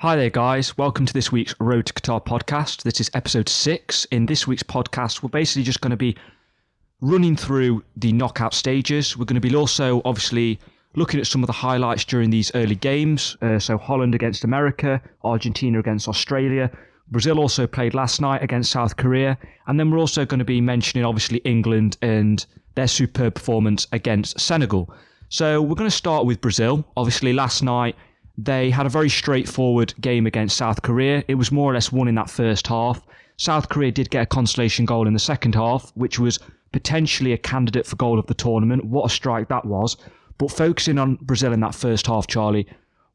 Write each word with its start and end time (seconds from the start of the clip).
Hi 0.00 0.16
there, 0.16 0.30
guys. 0.30 0.78
Welcome 0.78 1.04
to 1.04 1.12
this 1.12 1.30
week's 1.30 1.54
Road 1.60 1.84
to 1.84 1.92
Qatar 1.92 2.24
podcast. 2.24 2.84
This 2.84 3.00
is 3.02 3.10
episode 3.12 3.50
six. 3.50 4.06
In 4.06 4.24
this 4.24 4.46
week's 4.46 4.62
podcast, 4.62 5.22
we're 5.22 5.28
basically 5.28 5.62
just 5.62 5.82
going 5.82 5.90
to 5.90 5.96
be 5.98 6.16
running 7.02 7.36
through 7.36 7.84
the 7.98 8.10
knockout 8.10 8.54
stages. 8.54 9.18
We're 9.18 9.26
going 9.26 9.42
to 9.42 9.46
be 9.46 9.54
also, 9.54 10.00
obviously, 10.06 10.58
looking 10.94 11.20
at 11.20 11.26
some 11.26 11.42
of 11.42 11.48
the 11.48 11.52
highlights 11.52 12.06
during 12.06 12.30
these 12.30 12.50
early 12.54 12.76
games. 12.76 13.36
Uh, 13.42 13.58
so, 13.58 13.76
Holland 13.76 14.14
against 14.14 14.42
America, 14.42 15.02
Argentina 15.22 15.78
against 15.78 16.08
Australia. 16.08 16.70
Brazil 17.10 17.38
also 17.38 17.66
played 17.66 17.92
last 17.92 18.22
night 18.22 18.42
against 18.42 18.72
South 18.72 18.96
Korea. 18.96 19.36
And 19.66 19.78
then 19.78 19.90
we're 19.90 19.98
also 19.98 20.24
going 20.24 20.38
to 20.38 20.46
be 20.46 20.62
mentioning, 20.62 21.04
obviously, 21.04 21.40
England 21.44 21.98
and 22.00 22.46
their 22.74 22.88
superb 22.88 23.34
performance 23.34 23.86
against 23.92 24.40
Senegal. 24.40 24.90
So, 25.28 25.60
we're 25.60 25.74
going 25.74 25.90
to 25.90 25.94
start 25.94 26.24
with 26.24 26.40
Brazil. 26.40 26.86
Obviously, 26.96 27.34
last 27.34 27.62
night, 27.62 27.96
they 28.38 28.70
had 28.70 28.86
a 28.86 28.90
very 28.90 29.08
straightforward 29.08 29.94
game 30.00 30.26
against 30.26 30.56
South 30.56 30.82
Korea. 30.82 31.22
It 31.28 31.34
was 31.34 31.52
more 31.52 31.70
or 31.70 31.74
less 31.74 31.92
won 31.92 32.08
in 32.08 32.14
that 32.14 32.30
first 32.30 32.66
half. 32.66 33.02
South 33.36 33.68
Korea 33.68 33.90
did 33.90 34.10
get 34.10 34.22
a 34.22 34.26
consolation 34.26 34.84
goal 34.84 35.06
in 35.06 35.12
the 35.12 35.18
second 35.18 35.54
half, 35.54 35.90
which 35.94 36.18
was 36.18 36.38
potentially 36.72 37.32
a 37.32 37.38
candidate 37.38 37.86
for 37.86 37.96
goal 37.96 38.18
of 38.18 38.26
the 38.26 38.34
tournament. 38.34 38.84
What 38.84 39.10
a 39.10 39.14
strike 39.14 39.48
that 39.48 39.64
was. 39.64 39.96
But 40.38 40.50
focusing 40.50 40.98
on 40.98 41.16
Brazil 41.22 41.52
in 41.52 41.60
that 41.60 41.74
first 41.74 42.06
half, 42.06 42.26
Charlie, 42.26 42.66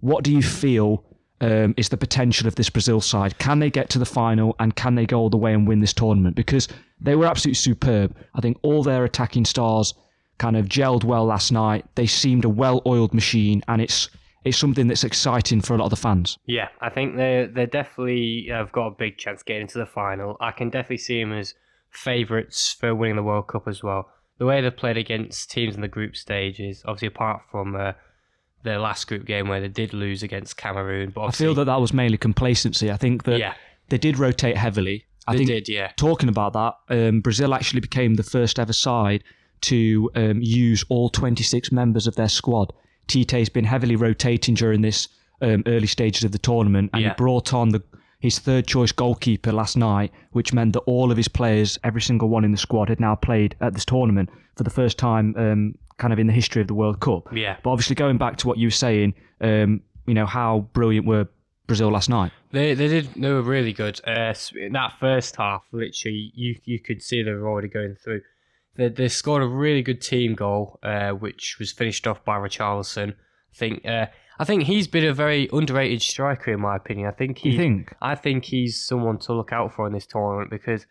what 0.02 0.24
do 0.24 0.32
you 0.32 0.42
feel 0.42 1.04
um, 1.42 1.74
is 1.78 1.90
the 1.90 1.98
potential 1.98 2.48
of 2.48 2.56
this 2.56 2.70
Brazil 2.70 3.02
side? 3.02 3.38
Can 3.40 3.60
they 3.60 3.70
get 3.70 3.90
to 3.90 4.00
the 4.00 4.06
final 4.06 4.56
and 4.60 4.76
can 4.76 4.96
they 4.96 5.06
go 5.06 5.20
all 5.20 5.30
the 5.30 5.38
way 5.38 5.54
and 5.54 5.68
win 5.68 5.80
this 5.80 5.94
tournament? 5.94 6.36
Because 6.36 6.68
they 7.00 7.16
were 7.16 7.26
absolutely 7.26 7.56
superb. 7.56 8.16
I 8.36 8.42
think 8.42 8.58
all 8.62 8.84
their 8.84 9.04
attacking 9.04 9.46
stars 9.46 9.94
kind 10.38 10.58
of 10.58 10.68
gelled 10.68 11.04
well 11.04 11.26
last 11.26 11.52
night. 11.52 11.86
They 11.96 12.08
seemed 12.08 12.46
a 12.46 12.50
well 12.50 12.82
oiled 12.86 13.14
machine 13.14 13.64
and 13.68 13.82
it's 13.82 14.10
it's 14.46 14.58
something 14.58 14.88
that's 14.88 15.04
exciting 15.04 15.60
for 15.60 15.74
a 15.74 15.78
lot 15.78 15.86
of 15.86 15.90
the 15.90 15.96
fans. 15.98 16.38
Yeah, 16.46 16.70
I 16.80 16.90
think 16.90 17.18
they 17.18 17.50
they 17.52 17.66
definitely 17.66 18.48
have 18.50 18.72
got 18.72 18.88
a 18.88 18.92
big 18.92 19.18
chance 19.18 19.44
getting 19.44 19.64
into 19.64 19.78
the 19.80 19.86
final. 19.86 20.38
I 20.40 20.52
can 20.52 20.70
definitely 20.70 20.98
see 21.00 21.20
them 21.22 21.34
as 21.34 21.54
favourites 21.90 22.74
for 22.80 22.94
winning 22.94 23.16
the 23.16 23.24
World 23.24 23.48
Cup 23.48 23.68
as 23.68 23.82
well. 23.84 24.10
The 24.38 24.46
way 24.46 24.62
they've 24.62 24.76
played 24.76 24.98
against 24.98 25.50
teams 25.50 25.76
in 25.76 25.82
the 25.82 25.88
group 25.88 26.16
stages, 26.16 26.84
obviously 26.86 27.08
apart 27.08 27.42
from 27.50 27.76
uh, 27.76 27.94
their 28.64 28.80
last 28.80 29.08
group 29.08 29.26
game 29.26 29.48
where 29.48 29.62
they 29.62 29.68
did 29.70 29.94
lose 29.94 30.22
against 30.24 30.58
Cameroon, 30.58 31.12
but 31.16 31.22
I 31.26 31.32
feel 31.32 31.54
that 31.56 31.66
that 31.66 31.80
was 31.80 31.94
mainly 31.94 32.18
complacency. 32.18 32.92
I 32.92 32.98
think 32.98 33.24
that 33.24 33.40
Yeah. 33.40 33.54
they 33.90 33.98
did 33.98 34.20
rotate 34.20 34.58
heavily. 34.58 35.06
I 35.28 35.32
they 35.34 35.38
think 35.46 35.50
did, 35.50 35.70
yeah. 35.70 35.92
talking 35.96 36.30
about 36.30 36.54
that, 36.54 36.74
um, 36.90 37.22
Brazil 37.22 37.54
actually 37.56 37.80
became 37.80 38.16
the 38.16 38.24
first 38.24 38.60
ever 38.60 38.74
side 38.74 39.24
to 39.62 40.12
um, 40.16 40.40
use 40.42 40.84
all 40.90 41.10
26 41.10 41.72
members 41.72 42.06
of 42.06 42.16
their 42.16 42.28
squad. 42.30 42.74
Tite's 43.08 43.50
been 43.50 43.66
heavily 43.66 43.96
rotating 43.96 44.56
during 44.56 44.82
this 44.82 45.08
um, 45.42 45.64
early 45.66 45.88
stages 45.88 46.24
of 46.24 46.32
the 46.32 46.38
tournament, 46.38 46.90
and 46.94 47.02
Yeah. 47.04 47.10
he 47.10 47.16
brought 47.16 47.54
on 47.54 47.70
the 47.70 47.84
his 48.20 48.40
third 48.40 48.66
choice 48.66 48.92
goalkeeper 48.92 49.52
last 49.52 49.78
night, 49.78 50.12
which 50.32 50.52
meant 50.52 50.74
that 50.74 50.80
all 50.82 51.12
of 51.12 51.18
his 51.18 51.28
players, 51.28 51.78
every 51.84 52.02
single 52.02 52.28
one 52.30 52.44
in 52.44 52.52
the 52.52 52.58
squad, 52.58 52.90
had 52.90 53.00
now 53.00 53.14
played 53.14 53.56
at 53.62 53.74
this 53.74 53.86
tournament 53.86 54.30
for 54.56 54.64
the 54.64 54.70
first 54.70 54.98
time, 54.98 55.36
um, 55.38 55.76
kind 55.98 56.12
of 56.12 56.18
in 56.18 56.26
the 56.26 56.34
history 56.34 56.60
of 56.62 56.68
the 56.68 56.74
World 56.74 57.00
Cup. 57.02 57.28
Yeah. 57.32 57.58
But 57.62 57.70
obviously, 57.72 57.96
going 57.96 58.18
back 58.18 58.38
to 58.38 58.48
what 58.48 58.58
you 58.58 58.68
were 58.68 58.72
saying, 58.72 59.14
um, 59.42 59.82
you 60.08 60.14
know 60.16 60.26
how 60.26 60.68
brilliant 60.74 61.06
were 61.06 61.28
Brazil 61.68 61.90
last 61.92 62.10
night. 62.10 62.32
They 62.52 62.74
they 62.74 62.88
did 62.88 63.10
they 63.16 63.30
were 63.32 63.42
really 63.42 63.74
good. 63.74 64.00
Uh, 64.08 64.34
in 64.56 64.74
that 64.74 64.94
first 65.00 65.36
half, 65.36 65.64
literally, 65.72 66.32
you 66.34 66.56
you 66.64 66.80
could 66.80 67.04
see 67.04 67.22
they 67.22 67.32
were 67.32 67.48
already 67.50 67.68
going 67.68 67.96
through. 67.96 68.22
They, 68.78 68.90
they 68.90 69.08
scored 69.08 69.42
a 69.44 69.48
really 69.48 69.82
good 69.82 70.02
team 70.02 70.36
goal, 70.36 70.80
uh, 70.84 71.12
which 71.12 71.58
was 71.60 71.72
finished 71.72 72.06
off 72.08 72.24
by 72.26 72.38
Richarlison. 72.38 73.12
I 73.14 73.58
think 73.58 73.86
uh, 73.86 74.08
I 74.38 74.44
think 74.44 74.64
he's 74.64 74.88
been 74.88 75.06
a 75.06 75.14
very 75.14 75.48
underrated 75.54 76.02
striker 76.02 76.52
in 76.54 76.60
my 76.60 76.76
opinion. 76.76 77.08
I 77.08 77.12
think 77.12 77.38
he 77.38 77.52
You 77.52 77.58
think? 77.58 77.94
I 78.02 78.16
think 78.16 78.46
he's 78.46 78.82
someone 78.86 79.18
to 79.20 79.34
look 79.34 79.54
out 79.54 79.74
for 79.74 79.88
in 79.88 79.94
this 79.94 80.06
tournament 80.06 80.50
because. 80.50 80.86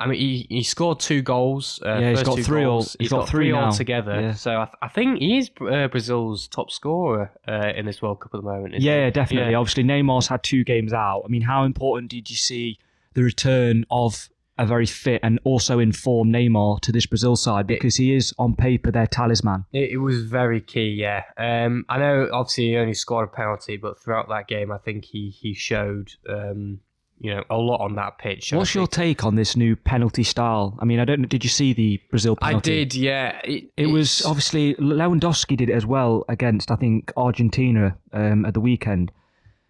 I 0.00 0.06
mean, 0.06 0.20
he, 0.20 0.46
he 0.48 0.62
scored 0.62 1.00
two 1.00 1.22
goals. 1.22 1.80
Uh, 1.84 1.98
Yeah, 1.98 2.10
he's 2.10 2.22
got 2.22 2.38
three 2.38 2.62
all- 2.62 2.74
goals. 2.82 2.96
he's 3.00 3.08
got 3.10 3.28
three 3.28 3.46
three 3.46 3.52
now. 3.52 3.64
altogether. 3.64 4.20
Yeah. 4.20 4.32
So 4.34 4.52
I, 4.60 4.64
th- 4.66 4.76
I 4.80 4.86
think 4.86 5.18
he 5.18 5.38
is 5.38 5.50
uh, 5.60 5.88
Brazil's 5.88 6.46
top 6.46 6.70
scorer 6.70 7.32
uh, 7.48 7.72
in 7.74 7.84
this 7.84 8.00
World 8.00 8.20
Cup 8.20 8.30
at 8.32 8.38
the 8.40 8.46
moment. 8.46 8.74
isn't 8.74 8.84
Yeah, 8.86 8.94
he? 8.94 9.00
yeah, 9.00 9.10
definitely. 9.10 9.54
Obviously, 9.56 9.82
Neymar's 9.82 10.28
had 10.28 10.44
two 10.44 10.62
games 10.62 10.92
out. 10.92 11.22
I 11.24 11.28
mean, 11.28 11.42
how 11.42 11.64
important 11.64 12.12
did 12.12 12.30
you 12.30 12.36
see 12.36 12.78
the 13.14 13.24
return 13.24 13.84
of 13.90 14.28
a 14.58 14.66
very 14.66 14.86
fit 14.86 15.20
and 15.22 15.38
also 15.44 15.78
informed 15.78 16.34
Neymar 16.34 16.80
to 16.80 16.92
this 16.92 17.06
Brazil 17.06 17.36
side 17.36 17.66
because 17.66 17.96
he 17.96 18.14
is 18.14 18.34
on 18.38 18.54
paper 18.56 18.90
their 18.90 19.06
talisman. 19.06 19.64
It, 19.72 19.90
it 19.92 19.96
was 19.98 20.22
very 20.22 20.60
key, 20.60 20.90
yeah. 20.90 21.22
Um, 21.36 21.84
I 21.88 21.98
know 21.98 22.28
obviously 22.32 22.68
he 22.68 22.76
only 22.76 22.94
scored 22.94 23.28
a 23.28 23.36
penalty, 23.36 23.76
but 23.76 24.00
throughout 24.00 24.28
that 24.28 24.48
game, 24.48 24.72
I 24.72 24.78
think 24.78 25.04
he 25.04 25.30
he 25.30 25.54
showed 25.54 26.12
um, 26.28 26.80
you 27.20 27.34
know 27.34 27.44
a 27.50 27.56
lot 27.56 27.80
on 27.80 27.94
that 27.96 28.18
pitch. 28.18 28.52
What's 28.52 28.74
your 28.74 28.86
take 28.86 29.24
on 29.24 29.34
this 29.34 29.56
new 29.56 29.76
penalty 29.76 30.22
style? 30.22 30.76
I 30.80 30.84
mean, 30.84 31.00
I 31.00 31.04
don't 31.04 31.20
know. 31.20 31.28
Did 31.28 31.44
you 31.44 31.50
see 31.50 31.72
the 31.72 32.00
Brazil 32.10 32.36
penalty? 32.36 32.72
I 32.72 32.74
did, 32.74 32.94
yeah. 32.94 33.40
It, 33.44 33.70
It 33.76 33.86
was 33.86 34.24
obviously 34.24 34.74
Lewandowski 34.74 35.56
did 35.56 35.70
it 35.70 35.74
as 35.74 35.86
well 35.86 36.24
against 36.28 36.70
I 36.70 36.76
think 36.76 37.12
Argentina 37.16 37.96
um, 38.12 38.44
at 38.44 38.54
the 38.54 38.60
weekend. 38.60 39.12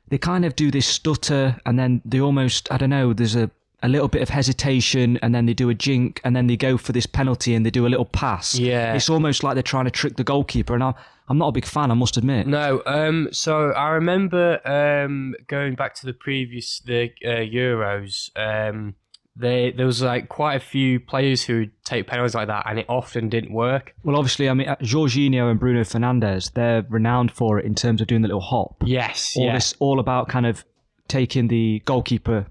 They 0.09 0.19
kind 0.19 0.47
of 0.47 0.57
do 0.57 0.71
this 0.71 0.87
stutter 0.87 1.61
and 1.67 1.79
then 1.79 2.01
they 2.05 2.21
almost 2.21 2.73
I 2.73 2.79
don't 2.79 2.91
know. 2.91 3.13
There's 3.13 3.37
a 3.37 3.51
a 3.83 3.89
little 3.89 4.09
bit 4.09 4.23
of 4.23 4.29
hesitation 4.29 5.19
and 5.23 5.35
then 5.35 5.47
they 5.47 5.55
do 5.55 5.69
a 5.71 5.75
jink 5.75 6.21
and 6.25 6.35
then 6.35 6.47
they 6.49 6.57
go 6.57 6.77
for 6.77 6.93
this 6.93 7.07
penalty 7.07 7.55
and 7.55 7.65
they 7.65 7.71
do 7.71 7.87
a 7.87 7.89
little 7.89 8.05
pass. 8.05 8.59
Yeah. 8.59 8.95
it's 8.95 9.09
almost 9.09 9.45
like 9.45 9.55
they're 9.55 9.63
trying 9.63 9.85
to 9.85 9.91
trick 9.91 10.17
the 10.17 10.25
goalkeeper 10.25 10.75
and 10.75 10.83
I'm 10.83 10.95
I'm 11.29 11.37
not 11.37 11.49
a 11.49 11.53
big 11.53 11.67
fan. 11.67 11.91
I 11.91 11.95
must 11.95 12.17
admit. 12.17 12.47
No, 12.47 12.83
um, 12.87 13.29
so 13.33 13.71
I 13.73 13.91
remember 13.91 14.67
um, 14.67 15.35
going 15.47 15.75
back 15.75 15.95
to 15.97 16.07
the 16.07 16.15
previous 16.15 16.81
the 16.81 17.11
uh, 17.23 17.45
Euros. 17.45 18.31
Um, 18.35 18.95
they, 19.37 19.71
there 19.71 19.87
was 19.87 20.03
like 20.03 20.29
quite 20.29 20.57
a 20.57 20.61
few 20.61 20.99
players 20.99 21.45
who 21.45 21.61
would 21.61 21.85
take 21.85 22.07
penalties 22.07 22.35
like 22.35 22.49
that, 22.49 22.65
and 22.69 22.79
it 22.79 22.87
often 22.89 23.29
didn't 23.29 23.53
work. 23.53 23.95
Well, 24.03 24.17
obviously, 24.17 24.49
I 24.49 24.55
mean, 24.55 24.69
uh, 24.69 24.77
Jorginho 24.77 25.51
and 25.51 25.61
Bruno 25.61 25.83
Fernandes, 25.83 26.53
they're 26.55 26.85
renowned 26.89 27.31
for 27.31 27.59
it 27.59 27.65
in 27.65 27.75
terms 27.75 28.01
of 28.01 28.09
doing 28.09 28.23
the 28.23 28.29
little 28.29 28.41
hop. 28.41 28.83
Yes, 28.85 29.35
All 29.37 29.45
yeah, 29.45 29.55
this, 29.55 29.75
all 29.79 30.01
about 30.01 30.29
kind 30.29 30.47
of 30.47 30.65
taking 31.07 31.49
the 31.49 31.83
goalkeeper. 31.85 32.47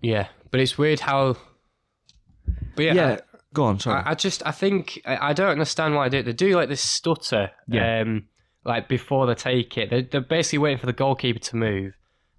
Yeah. 0.00 0.28
But 0.50 0.60
it's 0.60 0.76
weird 0.78 1.00
how. 1.00 1.36
But 2.76 2.84
yeah, 2.84 2.94
Yeah, 2.94 3.18
go 3.54 3.64
on. 3.64 3.78
Sorry. 3.78 4.02
I, 4.04 4.10
I 4.10 4.14
just 4.14 4.44
I 4.46 4.50
think 4.50 5.00
I, 5.06 5.30
I 5.30 5.32
don't 5.32 5.50
understand 5.50 5.94
why 5.94 6.08
they 6.08 6.18
do 6.18 6.20
it. 6.20 6.24
They 6.26 6.32
do 6.32 6.56
like 6.56 6.68
this 6.68 6.80
stutter, 6.80 7.50
Yeah. 7.68 8.00
um, 8.00 8.24
like 8.64 8.88
before 8.88 9.26
they 9.26 9.34
take 9.34 9.76
it. 9.78 9.90
They're, 9.90 10.02
they're 10.02 10.20
basically 10.20 10.58
waiting 10.58 10.78
for 10.78 10.86
the 10.86 10.92
goalkeeper 10.92 11.38
to 11.38 11.56
move. 11.56 11.94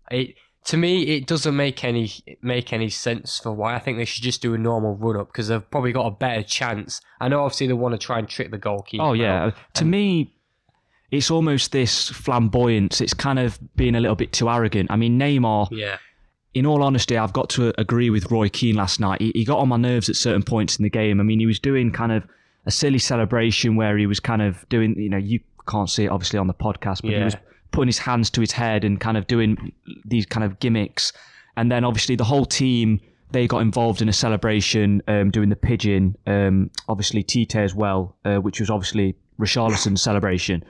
It 0.09 0.35
to 0.66 0.77
me 0.77 1.03
it 1.16 1.25
doesn't 1.25 1.55
make 1.55 1.83
any 1.83 2.11
make 2.41 2.72
any 2.73 2.89
sense 2.89 3.39
for 3.39 3.51
why 3.51 3.73
I 3.75 3.79
think 3.79 3.97
they 3.97 4.05
should 4.05 4.23
just 4.23 4.41
do 4.41 4.53
a 4.53 4.57
normal 4.57 4.95
run 4.95 5.19
up 5.19 5.28
because 5.28 5.47
they've 5.47 5.72
probably 5.72 5.91
got 5.91 6.05
a 6.07 6.11
better 6.11 6.43
chance. 6.43 7.01
I 7.19 7.29
know 7.29 7.43
obviously 7.43 7.67
they 7.67 7.73
want 7.73 7.93
to 7.93 7.97
try 7.97 8.19
and 8.19 8.28
trick 8.28 8.51
the 8.51 8.57
goalkeeper. 8.57 9.03
Oh 9.03 9.13
yeah. 9.13 9.51
To 9.75 9.85
me, 9.85 10.35
it's 11.09 11.31
almost 11.31 11.72
this 11.72 12.09
flamboyance. 12.09 13.01
It's 13.01 13.13
kind 13.13 13.39
of 13.39 13.57
being 13.75 13.95
a 13.95 13.99
little 13.99 14.16
bit 14.16 14.33
too 14.33 14.49
arrogant. 14.49 14.91
I 14.91 14.97
mean, 14.97 15.17
Neymar. 15.19 15.69
yeah, 15.72 15.97
In 16.53 16.66
all 16.66 16.84
honesty, 16.84 17.17
I've 17.17 17.34
got 17.34 17.50
to 17.51 17.73
agree 17.79 18.09
with 18.09 18.29
Roy 18.29 18.50
Keane 18.50 18.75
last 18.75 19.00
night. 19.00 19.22
He, 19.22 19.31
he 19.34 19.45
got 19.45 19.59
on 19.59 19.69
my 19.69 19.78
nerves 19.78 20.09
at 20.09 20.16
certain 20.16 20.44
points 20.44 20.78
in 20.78 20.84
the 20.84 20.89
game. 20.89 21.19
I 21.19 21.23
mean, 21.23 21.39
he 21.39 21.45
was 21.45 21.59
doing 21.59 21.91
kind 21.91 22.12
of 22.12 22.25
a 22.66 22.72
silly 22.72 23.00
celebration 23.00 23.75
where 23.75 23.97
he 23.97 24.06
was 24.06 24.19
kind 24.19 24.41
of 24.41 24.67
doing. 24.69 24.95
You 24.97 25.09
know, 25.09 25.17
you 25.17 25.40
can't 25.67 25.90
see 25.90 26.06
it 26.06 26.09
obviously 26.09 26.40
on 26.40 26.47
the 26.47 26.53
podcast, 26.53 27.01
but 27.01 27.11
he 27.11 27.23
was 27.23 27.35
putting 27.72 27.88
his 27.88 28.00
hands 28.00 28.29
to 28.31 28.41
his 28.41 28.51
head 28.51 28.84
and 28.84 29.00
kind 29.00 29.17
of 29.17 29.28
doing 29.28 29.72
these 30.06 30.25
kind 30.25 30.44
of 30.44 30.59
gimmicks. 30.59 31.13
And 31.56 31.72
then 31.72 31.84
obviously 31.84 32.16
the 32.16 32.23
whole 32.23 32.45
team 32.45 33.00
they 33.31 33.47
got 33.47 33.59
involved 33.59 34.01
in 34.01 34.09
a 34.09 34.13
celebration, 34.13 35.01
um, 35.07 35.31
doing 35.31 35.50
the 35.50 35.56
pigeon. 35.56 36.17
Um, 36.28 36.69
obviously 36.90 37.23
Tite 37.23 37.56
as 37.56 37.73
well, 37.73 38.16
uh, 38.25 38.38
which 38.38 38.59
was 38.59 38.69
obviously 38.69 39.16
Richarlison's 39.40 40.01
celebration. 40.01 40.63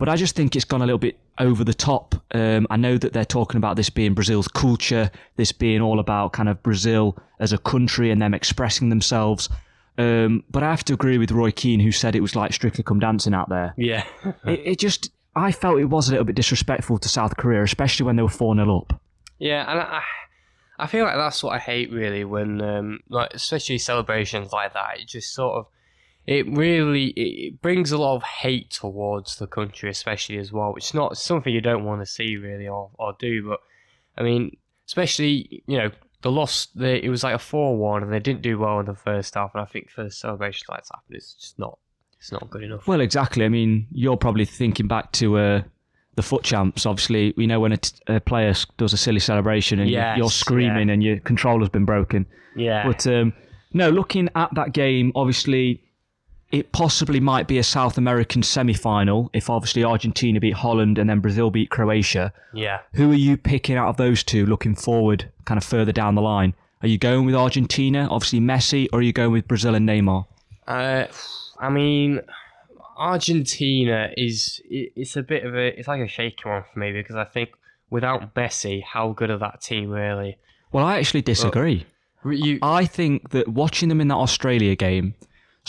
But 0.00 0.08
I 0.08 0.16
just 0.16 0.34
think 0.34 0.56
it's 0.56 0.64
gone 0.64 0.80
a 0.80 0.86
little 0.86 0.98
bit 0.98 1.18
over 1.38 1.62
the 1.62 1.74
top. 1.74 2.14
Um, 2.32 2.66
I 2.70 2.78
know 2.78 2.96
that 2.96 3.12
they're 3.12 3.24
talking 3.26 3.58
about 3.58 3.76
this 3.76 3.90
being 3.90 4.14
Brazil's 4.14 4.48
culture, 4.48 5.10
this 5.36 5.52
being 5.52 5.82
all 5.82 6.00
about 6.00 6.32
kind 6.32 6.48
of 6.48 6.62
Brazil 6.62 7.18
as 7.38 7.52
a 7.52 7.58
country 7.58 8.10
and 8.10 8.20
them 8.20 8.32
expressing 8.32 8.88
themselves. 8.88 9.50
Um, 9.98 10.42
but 10.50 10.62
I 10.62 10.70
have 10.70 10.84
to 10.86 10.94
agree 10.94 11.18
with 11.18 11.30
Roy 11.30 11.50
Keane, 11.50 11.80
who 11.80 11.92
said 11.92 12.16
it 12.16 12.22
was 12.22 12.34
like 12.34 12.54
Strictly 12.54 12.82
Come 12.82 12.98
Dancing 12.98 13.34
out 13.34 13.50
there. 13.50 13.74
yeah, 13.76 14.04
It, 14.46 14.60
it 14.64 14.78
just, 14.78 15.10
I 15.36 15.52
felt 15.52 15.78
it 15.78 15.84
was 15.84 16.08
a 16.08 16.12
little 16.12 16.24
bit 16.24 16.34
disrespectful 16.34 16.96
to 16.98 17.08
South 17.08 17.36
Korea, 17.36 17.62
especially 17.62 18.06
when 18.06 18.16
they 18.16 18.22
were 18.22 18.30
4 18.30 18.54
0 18.54 18.78
up. 18.78 18.98
yeah. 19.38 19.70
And 19.70 19.80
I, 19.80 20.02
I 20.78 20.86
feel 20.86 21.04
like 21.04 21.16
that's 21.16 21.42
what 21.44 21.54
I 21.54 21.58
hate 21.58 21.92
really 21.92 22.24
when 22.24 22.62
um, 22.62 23.00
like 23.10 23.34
especially 23.34 23.76
celebrations 23.76 24.50
like 24.50 24.72
that. 24.72 24.98
It 24.98 25.08
just 25.08 25.34
sort 25.34 25.58
of 25.58 25.66
it 26.30 26.46
really 26.48 27.06
it 27.16 27.60
brings 27.60 27.90
a 27.90 27.98
lot 27.98 28.14
of 28.14 28.22
hate 28.22 28.70
towards 28.70 29.36
the 29.36 29.48
country, 29.48 29.90
especially 29.90 30.38
as 30.38 30.52
well, 30.52 30.72
which 30.72 30.84
is 30.84 30.94
not 30.94 31.18
something 31.18 31.52
you 31.52 31.60
don't 31.60 31.84
want 31.84 32.00
to 32.00 32.06
see 32.06 32.36
really 32.36 32.68
or, 32.68 32.88
or 33.00 33.16
do. 33.18 33.48
But 33.48 33.58
I 34.16 34.22
mean, 34.22 34.56
especially 34.86 35.64
you 35.66 35.76
know 35.76 35.90
the 36.22 36.30
loss. 36.30 36.68
The, 36.76 37.04
it 37.04 37.08
was 37.08 37.24
like 37.24 37.34
a 37.34 37.38
four-one, 37.38 38.04
and 38.04 38.12
they 38.12 38.20
didn't 38.20 38.42
do 38.42 38.60
well 38.60 38.78
in 38.78 38.86
the 38.86 38.94
first 38.94 39.34
half. 39.34 39.50
And 39.54 39.62
I 39.62 39.64
think 39.64 39.90
for 39.90 40.08
celebrations 40.08 40.68
like 40.68 40.84
that, 40.84 41.00
it's 41.08 41.34
just 41.34 41.58
not 41.58 41.80
it's 42.16 42.30
not 42.30 42.48
good 42.48 42.62
enough. 42.62 42.86
Well, 42.86 43.00
exactly. 43.00 43.44
I 43.44 43.48
mean, 43.48 43.88
you're 43.90 44.16
probably 44.16 44.44
thinking 44.44 44.86
back 44.86 45.10
to 45.12 45.36
uh, 45.36 45.62
the 46.14 46.22
FUT 46.22 46.44
Champs. 46.44 46.86
Obviously, 46.86 47.34
we 47.36 47.48
know 47.48 47.58
when 47.58 47.72
a, 47.72 47.76
t- 47.76 47.98
a 48.06 48.20
player 48.20 48.54
does 48.76 48.92
a 48.92 48.96
silly 48.96 49.18
celebration 49.18 49.80
and 49.80 49.90
Yes, 49.90 50.16
you're 50.16 50.30
screaming 50.30 50.86
yeah. 50.86 50.94
and 50.94 51.02
your 51.02 51.18
controller's 51.18 51.70
been 51.70 51.86
broken. 51.86 52.24
Yeah. 52.54 52.86
But 52.86 53.04
um, 53.08 53.32
no, 53.72 53.90
looking 53.90 54.28
at 54.36 54.54
that 54.54 54.72
game, 54.72 55.10
obviously, 55.16 55.82
it 56.50 56.72
possibly 56.72 57.20
might 57.20 57.46
be 57.46 57.58
a 57.58 57.62
South 57.62 57.96
American 57.96 58.42
semi-final 58.42 59.30
if 59.32 59.48
obviously 59.48 59.84
Argentina 59.84 60.40
beat 60.40 60.54
Holland 60.54 60.98
and 60.98 61.08
then 61.08 61.20
Brazil 61.20 61.50
beat 61.50 61.70
Croatia. 61.70 62.32
yeah. 62.52 62.80
Who 62.94 63.12
are 63.12 63.16
you 63.16 63.36
picking 63.36 63.76
out 63.76 63.88
of 63.88 63.96
those 63.96 64.24
two 64.24 64.46
looking 64.46 64.74
forward, 64.74 65.30
kind 65.44 65.58
of 65.58 65.64
further 65.64 65.92
down 65.92 66.16
the 66.16 66.22
line? 66.22 66.54
Are 66.82 66.88
you 66.88 66.98
going 66.98 67.26
with 67.26 67.34
Argentina, 67.34 68.08
obviously 68.10 68.40
Messi, 68.40 68.88
or 68.92 69.00
are 69.00 69.02
you 69.02 69.12
going 69.12 69.32
with 69.32 69.46
Brazil 69.46 69.74
and 69.74 69.88
Neymar? 69.88 70.26
Uh, 70.66 71.06
I 71.58 71.68
mean, 71.68 72.20
Argentina 72.96 74.10
is 74.16 74.60
it's 74.64 75.16
a 75.16 75.22
bit 75.22 75.44
of 75.44 75.54
a 75.54 75.78
it's 75.78 75.88
like 75.88 76.00
a 76.00 76.08
shaky 76.08 76.48
one 76.48 76.64
for 76.72 76.78
me 76.78 76.92
because 76.92 77.16
I 77.16 77.24
think 77.24 77.50
without 77.90 78.34
Messi, 78.34 78.82
how 78.82 79.12
good 79.12 79.30
are 79.30 79.38
that 79.38 79.60
team 79.60 79.90
really? 79.90 80.38
Well, 80.72 80.84
I 80.84 80.98
actually 80.98 81.22
disagree. 81.22 81.86
You, 82.24 82.58
I 82.62 82.84
think 82.84 83.30
that 83.30 83.48
watching 83.48 83.88
them 83.88 84.00
in 84.00 84.08
that 84.08 84.16
Australia 84.16 84.76
game, 84.76 85.14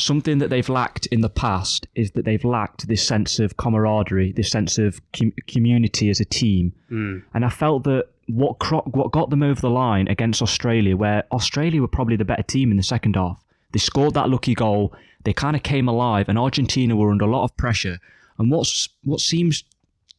something 0.02 0.40
that 0.40 0.50
they've 0.50 0.70
lacked 0.70 1.06
in 1.08 1.22
the 1.22 1.30
past 1.30 1.88
is 1.96 2.12
that 2.12 2.26
they've 2.26 2.44
lacked 2.44 2.88
this 2.88 3.06
sense 3.06 3.40
of 3.40 3.58
camaraderie, 3.58 4.32
this 4.32 4.50
sense 4.50 4.78
of 4.78 5.00
com- 5.14 5.34
community 5.48 6.10
as 6.10 6.20
a 6.20 6.26
team. 6.26 6.74
Mm. 6.90 7.24
And 7.34 7.46
I 7.46 7.50
felt 7.50 7.84
that 7.84 8.08
what 8.28 8.60
cro- 8.60 8.90
what 8.92 9.12
got 9.12 9.30
them 9.30 9.44
over 9.44 9.60
the 9.60 9.70
line 9.70 10.08
against 10.08 10.42
Australia, 10.42 10.96
where 10.98 11.24
Australia 11.32 11.82
were 11.82 11.88
probably 11.88 12.16
the 12.16 12.26
better 12.26 12.44
team 12.44 12.72
in 12.72 12.78
the 12.78 12.84
second 12.84 13.16
half, 13.16 13.44
they 13.72 13.80
scored 13.80 14.14
that 14.16 14.30
lucky 14.30 14.54
goal. 14.54 14.94
They 15.24 15.34
kind 15.34 15.56
of 15.56 15.64
came 15.64 15.88
alive, 15.88 16.30
and 16.30 16.38
Argentina 16.38 16.96
were 16.96 17.12
under 17.12 17.26
a 17.26 17.32
lot 17.32 17.44
of 17.44 17.56
pressure. 17.58 18.00
And 18.38 18.52
what's 18.52 18.90
what 19.04 19.20
seems 19.20 19.64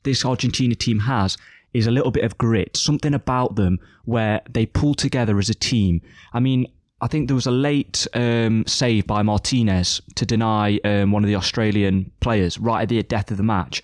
this 0.04 0.24
Argentina 0.24 0.74
team 0.74 1.00
has 1.00 1.36
is 1.74 1.86
a 1.86 1.90
little 1.90 2.10
bit 2.10 2.24
of 2.24 2.36
grit, 2.38 2.76
something 2.76 3.14
about 3.14 3.56
them 3.56 3.78
where 4.04 4.42
they 4.50 4.66
pull 4.66 4.94
together 4.94 5.38
as 5.38 5.48
a 5.48 5.54
team. 5.54 6.02
I 6.32 6.40
mean, 6.40 6.66
I 7.02 7.08
think 7.08 7.26
there 7.26 7.34
was 7.34 7.46
a 7.46 7.50
late 7.50 8.06
um, 8.14 8.64
save 8.66 9.08
by 9.08 9.22
Martinez 9.22 10.00
to 10.14 10.24
deny 10.24 10.78
um, 10.84 11.10
one 11.10 11.24
of 11.24 11.28
the 11.28 11.34
Australian 11.34 12.12
players 12.20 12.58
right 12.58 12.82
at 12.82 12.88
the 12.88 13.02
death 13.02 13.32
of 13.32 13.36
the 13.36 13.42
match. 13.42 13.82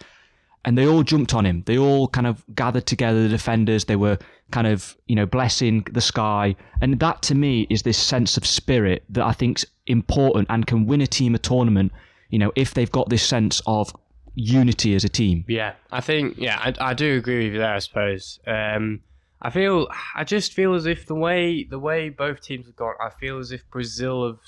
And 0.65 0.79
they 0.79 0.87
all 0.87 1.03
jumped 1.03 1.35
on 1.35 1.45
him. 1.45 1.65
They 1.67 1.79
all 1.79 2.07
kind 2.07 2.29
of 2.29 2.45
gathered 2.55 2.87
together, 2.87 3.25
the 3.25 3.29
defenders. 3.29 3.87
They 3.87 3.97
were 3.97 4.19
kind 4.53 4.69
of, 4.69 4.97
you 5.09 5.17
know, 5.17 5.27
blessing 5.27 5.85
the 5.91 6.01
sky. 6.01 6.55
And 6.81 7.01
that 7.01 7.23
to 7.23 7.35
me 7.35 7.67
is 7.69 7.83
this 7.83 7.99
sense 7.99 8.37
of 8.37 8.47
spirit 8.47 9.05
that 9.09 9.25
I 9.25 9.33
think's 9.33 9.65
important 9.89 10.47
and 10.49 10.65
can 10.67 10.87
win 10.87 11.01
a 11.01 11.07
team 11.07 11.35
a 11.35 11.39
tournament, 11.39 11.91
you 12.31 12.39
know, 12.39 12.53
if 12.55 12.75
they've 12.75 12.91
got 12.91 13.09
this 13.09 13.23
sense 13.23 13.61
of 13.67 13.93
unity 14.37 14.95
as 14.95 15.03
a 15.05 15.09
team. 15.09 15.45
Yeah, 15.49 15.75
I 15.91 16.01
think 16.01 16.37
yeah, 16.39 16.59
I, 16.59 16.91
I 16.91 16.95
do 16.95 17.17
agree 17.17 17.45
with 17.45 17.55
you 17.55 17.59
there. 17.59 17.75
I 17.75 17.79
suppose. 17.81 18.39
Um, 18.47 19.01
I 19.41 19.51
feel 19.51 19.89
I 20.15 20.25
just 20.25 20.53
feel 20.53 20.75
as 20.75 20.87
if 20.87 21.07
the 21.07 21.15
way 21.15 21.65
the 21.65 21.79
way 21.79 22.09
both 22.09 22.41
teams 22.41 22.67
have 22.67 22.77
gone, 22.77 22.95
I 23.01 23.11
feel 23.11 23.39
as 23.39 23.53
if 23.53 23.69
Brazil 23.71 24.27
have 24.27 24.41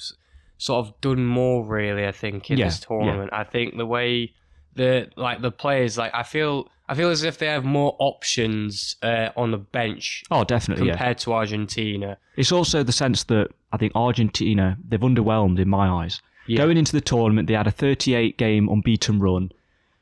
sort 0.59 0.87
of 0.87 1.01
done 1.01 1.27
more. 1.27 1.65
Really, 1.65 2.07
I 2.07 2.13
think 2.13 2.51
in 2.51 2.59
Yeah, 2.59 2.67
this 2.67 2.81
tournament. 2.81 3.31
I 3.33 3.45
think 3.45 3.77
the 3.77 3.87
way 3.87 4.33
the 4.75 5.09
like 5.17 5.43
the 5.43 5.51
players 5.53 5.97
like 5.99 6.13
I 6.15 6.23
feel 6.23 6.69
I 6.89 6.95
feel 6.95 7.11
as 7.11 7.23
if 7.23 7.39
they 7.39 7.47
have 7.47 7.65
more 7.65 7.95
options 8.01 8.97
uh, 9.03 9.29
on 9.37 9.53
the 9.53 9.59
bench 9.59 10.25
Oh, 10.31 10.43
definitely. 10.43 10.87
Yeah. 10.89 10.95
compared 10.95 11.19
to 11.19 11.33
Argentina. 11.35 12.19
It's 12.37 12.51
also 12.51 12.83
the 12.83 12.93
sense 12.93 13.23
that 13.25 13.49
I 13.73 13.77
think 13.77 13.93
Argentina, 13.95 14.77
they've 14.89 14.99
underwhelmed 14.99 15.61
in 15.61 15.69
my 15.69 15.89
eyes. 15.89 16.21
Yeah. 16.49 16.57
Going 16.59 16.77
into 16.77 16.91
the 16.93 17.01
tournament, 17.01 17.47
they 17.47 17.55
had 17.55 17.69
a 17.69 17.71
38 17.71 18.37
game 18.39 18.69
unbeaten 18.69 19.21
run. 19.21 19.53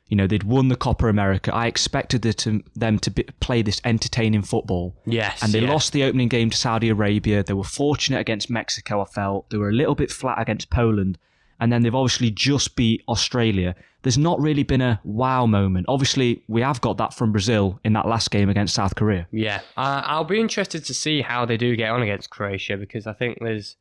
You 0.09 0.17
know, 0.17 0.27
they'd 0.27 0.43
won 0.43 0.67
the 0.67 0.75
Copa 0.75 1.05
América. 1.05 1.53
I 1.53 1.67
expected 1.67 2.23
to, 2.23 2.63
them 2.75 2.99
to 2.99 3.11
be, 3.11 3.23
play 3.39 3.61
this 3.61 3.79
entertaining 3.85 4.41
football. 4.41 4.95
Yes, 5.05 5.41
And 5.41 5.53
they 5.53 5.61
yeah. 5.61 5.71
lost 5.71 5.93
the 5.93 6.03
opening 6.03 6.27
game 6.27 6.49
to 6.49 6.57
Saudi 6.57 6.89
Arabia. 6.89 7.43
They 7.43 7.53
were 7.53 7.63
fortunate 7.63 8.19
against 8.19 8.49
Mexico, 8.49 9.01
I 9.01 9.05
felt. 9.05 9.49
They 9.49 9.57
were 9.57 9.69
a 9.69 9.73
little 9.73 9.95
bit 9.95 10.11
flat 10.11 10.41
against 10.41 10.69
Poland. 10.69 11.17
And 11.59 11.71
then 11.71 11.83
they've 11.83 11.93
obviously 11.93 12.31
just 12.31 12.75
beat 12.75 13.03
Australia. 13.07 13.75
There's 14.01 14.17
not 14.17 14.39
really 14.39 14.63
been 14.63 14.81
a 14.81 15.01
wow 15.03 15.45
moment. 15.45 15.85
Obviously, 15.89 16.41
we 16.47 16.61
have 16.61 16.79
got 16.79 16.97
that 16.97 17.13
from 17.13 17.31
Brazil 17.33 17.79
in 17.83 17.93
that 17.93 18.07
last 18.07 18.31
game 18.31 18.49
against 18.49 18.73
South 18.73 18.95
Korea. 18.95 19.27
Yeah, 19.31 19.59
uh, 19.75 20.01
I'll 20.05 20.23
be 20.23 20.39
interested 20.39 20.85
to 20.85 20.93
see 20.93 21.21
how 21.21 21.45
they 21.45 21.57
do 21.57 21.75
get 21.75 21.91
on 21.91 22.01
against 22.01 22.29
Croatia 22.29 22.77
because 22.77 23.05
I 23.07 23.13
think 23.13 23.39
there's, 23.41 23.75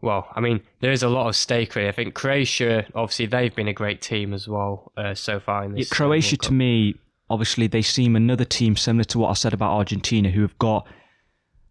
well, 0.00 0.28
I 0.34 0.40
mean, 0.40 0.60
there's 0.80 1.02
a 1.02 1.08
lot 1.08 1.28
of 1.28 1.36
stake 1.36 1.74
really. 1.74 1.88
I 1.88 1.92
think 1.92 2.14
Croatia, 2.14 2.86
obviously, 2.94 3.26
they've 3.26 3.54
been 3.54 3.68
a 3.68 3.72
great 3.72 4.00
team 4.00 4.32
as 4.32 4.46
well 4.46 4.92
uh, 4.96 5.14
so 5.14 5.40
far 5.40 5.64
in 5.64 5.74
this. 5.74 5.90
uh, 5.90 5.94
Croatia, 5.94 6.36
to 6.36 6.52
me, 6.52 6.94
obviously, 7.28 7.66
they 7.66 7.82
seem 7.82 8.14
another 8.14 8.44
team 8.44 8.76
similar 8.76 9.04
to 9.04 9.18
what 9.18 9.30
I 9.30 9.34
said 9.34 9.52
about 9.52 9.72
Argentina, 9.72 10.30
who 10.30 10.42
have 10.42 10.58
got 10.58 10.86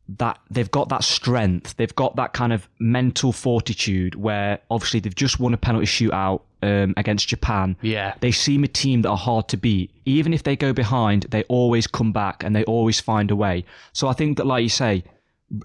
that 0.09 0.39
they've 0.49 0.71
got 0.71 0.87
that 0.87 1.03
strength, 1.03 1.75
they've 1.75 1.95
got 1.95 2.15
that 2.15 2.31
kind 2.33 2.53
of 2.53 2.69
mental 2.79 3.31
fortitude. 3.31 4.15
Where 4.15 4.59
obviously 4.69 4.99
they've 4.99 5.13
just 5.15 5.39
won 5.39 5.53
a 5.53 5.57
penalty 5.57 5.85
shootout 5.85 6.41
um, 6.61 6.93
against 6.97 7.27
Japan. 7.27 7.75
Yeah, 7.81 8.13
They 8.19 8.31
seem 8.31 8.63
a 8.63 8.67
team 8.67 9.01
that 9.03 9.09
are 9.09 9.17
hard 9.17 9.47
to 9.49 9.57
beat. 9.57 9.91
Even 10.05 10.33
if 10.33 10.43
they 10.43 10.55
go 10.55 10.73
behind, 10.73 11.23
they 11.23 11.43
always 11.43 11.87
come 11.87 12.11
back 12.11 12.43
and 12.43 12.55
they 12.55 12.63
always 12.63 12.99
find 12.99 13.31
a 13.31 13.35
way. 13.35 13.65
So 13.93 14.07
I 14.07 14.13
think 14.13 14.37
that, 14.37 14.45
like 14.45 14.63
you 14.63 14.69
say, 14.69 15.03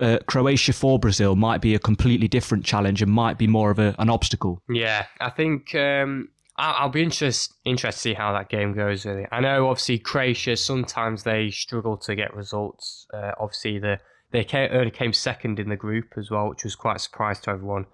uh, 0.00 0.18
Croatia 0.26 0.72
for 0.72 0.98
Brazil 0.98 1.36
might 1.36 1.60
be 1.60 1.74
a 1.74 1.78
completely 1.78 2.28
different 2.28 2.64
challenge 2.64 3.02
and 3.02 3.10
might 3.10 3.38
be 3.38 3.46
more 3.46 3.70
of 3.70 3.78
a, 3.78 3.94
an 3.98 4.10
obstacle. 4.10 4.62
yeah. 4.68 5.06
I 5.20 5.30
think 5.30 5.74
um, 5.74 6.28
I'll, 6.56 6.74
I'll 6.78 6.88
be 6.88 7.02
interested 7.02 7.54
interested 7.64 7.98
to 7.98 8.02
see 8.02 8.14
how 8.14 8.32
that 8.32 8.48
game 8.48 8.74
goes. 8.74 9.04
Really, 9.04 9.26
I 9.32 9.40
know 9.40 9.68
obviously 9.68 9.98
Croatia 9.98 10.56
sometimes 10.56 11.24
they 11.24 11.50
struggle 11.50 11.96
to 11.98 12.14
get 12.14 12.34
results. 12.34 13.06
Uh, 13.12 13.32
obviously, 13.38 13.78
the 13.78 13.98
they 14.30 14.44
came, 14.44 14.70
only 14.72 14.90
came 14.90 15.12
second 15.12 15.58
in 15.58 15.68
the 15.68 15.76
group 15.76 16.14
as 16.16 16.30
well, 16.30 16.48
which 16.48 16.64
was 16.64 16.74
quite 16.74 16.96
a 16.96 17.00
surprise 17.00 17.40
to 17.40 17.50
everyone. 17.50 17.86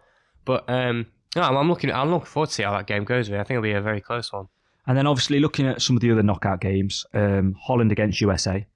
But 0.44 0.69
um, 0.69 1.06
no, 1.34 1.43
I'm, 1.43 1.56
I'm 1.56 1.69
looking. 1.69 1.91
I'm 1.91 2.11
looking 2.11 2.26
forward 2.26 2.49
to 2.49 2.55
see 2.55 2.62
how 2.62 2.73
that 2.73 2.87
game 2.87 3.05
goes. 3.05 3.29
Really. 3.29 3.41
I 3.41 3.44
think 3.44 3.56
it'll 3.56 3.62
be 3.62 3.73
a 3.73 3.81
very 3.81 4.00
close 4.00 4.32
one. 4.32 4.49
And 4.87 4.96
then 4.96 5.06
obviously 5.06 5.38
looking 5.38 5.67
at 5.67 5.82
some 5.82 5.96
of 5.96 6.02
the 6.02 6.11
other 6.11 6.23
knockout 6.23 6.62
games, 6.62 7.05
um, 7.12 7.55
Holland 7.61 7.93
against 7.93 8.23
USA. 8.23 8.67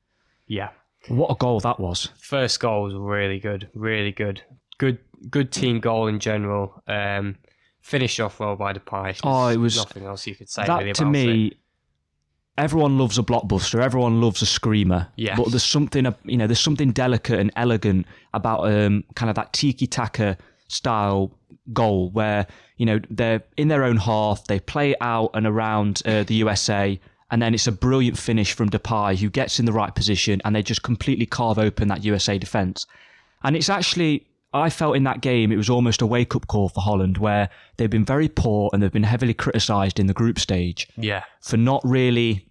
Yeah. 0.47 0.69
What 1.09 1.31
a 1.31 1.35
goal 1.35 1.61
that 1.61 1.81
was. 1.81 2.09
First 2.19 2.61
goal 2.61 2.85
was 2.85 2.95
really 2.95 3.39
good, 3.41 3.69
really 3.75 4.13
good, 4.13 4.43
good, 4.79 4.99
good 5.31 5.51
team 5.53 5.81
goal 5.81 6.07
in 6.07 6.19
general. 6.21 6.83
Um, 6.87 7.37
finished 7.81 8.21
off 8.21 8.39
well 8.41 8.57
by 8.57 8.73
Depay. 8.73 9.05
There's 9.05 9.21
Oh, 9.25 9.49
it 9.49 9.57
was- 9.57 9.77
nothing 9.77 10.05
else 10.05 10.27
you 10.27 10.35
could 10.35 10.49
say 10.49 10.65
that 10.67 10.79
really 10.79 10.93
to 10.93 11.05
me, 11.05 11.47
it. 11.49 11.57
everyone 12.57 12.99
loves 12.99 13.19
a 13.19 13.23
blockbuster. 13.23 13.83
Everyone 13.83 14.21
loves 14.21 14.43
a 14.43 14.47
screamer. 14.47 15.09
Yeah, 15.17 15.37
But 15.37 15.51
there's 15.51 15.65
something, 15.65 16.07
you 16.25 16.37
know, 16.37 16.47
there's 16.47 16.61
something 16.61 16.93
delicate 16.93 17.41
and 17.41 17.51
elegant 17.57 18.07
about 18.35 18.67
um, 18.73 19.05
kind 19.15 19.31
of 19.31 19.37
that 19.37 19.53
tiki 19.53 19.87
taka 19.87 20.37
style 20.69 21.37
goal 21.73 22.11
where 22.11 22.47
you 22.77 22.87
know 22.87 22.99
they're 23.11 23.43
in 23.57 23.69
their 23.69 23.85
own 23.85 23.97
half, 23.97 24.47
they 24.47 24.59
play 24.59 24.95
out 25.01 25.31
and 25.35 25.47
around 25.47 26.03
uh, 26.07 26.23
the 26.25 26.35
USA. 26.37 26.99
And 27.33 27.41
then 27.41 27.55
it's 27.55 27.67
a 27.67 27.73
brilliant 27.73 28.19
finish 28.19 28.53
from 28.53 28.69
Depay, 28.69 29.19
who 29.19 29.31
gets 29.31 29.59
in 29.59 29.65
the 29.65 29.73
right 29.73 29.93
position, 29.93 30.43
and 30.45 30.55
they 30.55 30.63
just 30.63 30.83
completely 30.83 31.25
carve 31.25 31.59
open 31.59 31.89
that 31.89 32.05
USA 32.05 32.37
defence. 32.37 32.87
And 33.43 33.57
it's 33.57 33.71
actually, 33.71 34.27
I 34.53 34.69
felt 34.69 34.97
in 34.97 35.05
that 35.05 35.23
game, 35.23 35.51
it 35.51 35.57
was 35.57 35.71
almost 35.71 36.03
a 36.03 36.07
wake 36.07 36.37
up 36.37 36.47
call 36.47 36.69
for 36.69 36.83
Holland, 36.83 37.17
where 37.17 37.49
they've 37.79 37.89
been 37.89 38.05
very 38.05 38.29
poor 38.29 38.69
and 38.73 38.83
they've 38.83 38.93
been 38.93 39.03
heavily 39.03 39.33
criticised 39.33 39.99
in 39.99 40.07
the 40.09 40.13
group 40.13 40.39
stage 40.39 40.87
Yeah, 40.97 41.25
for 41.41 41.57
not 41.57 41.81
really. 41.85 42.47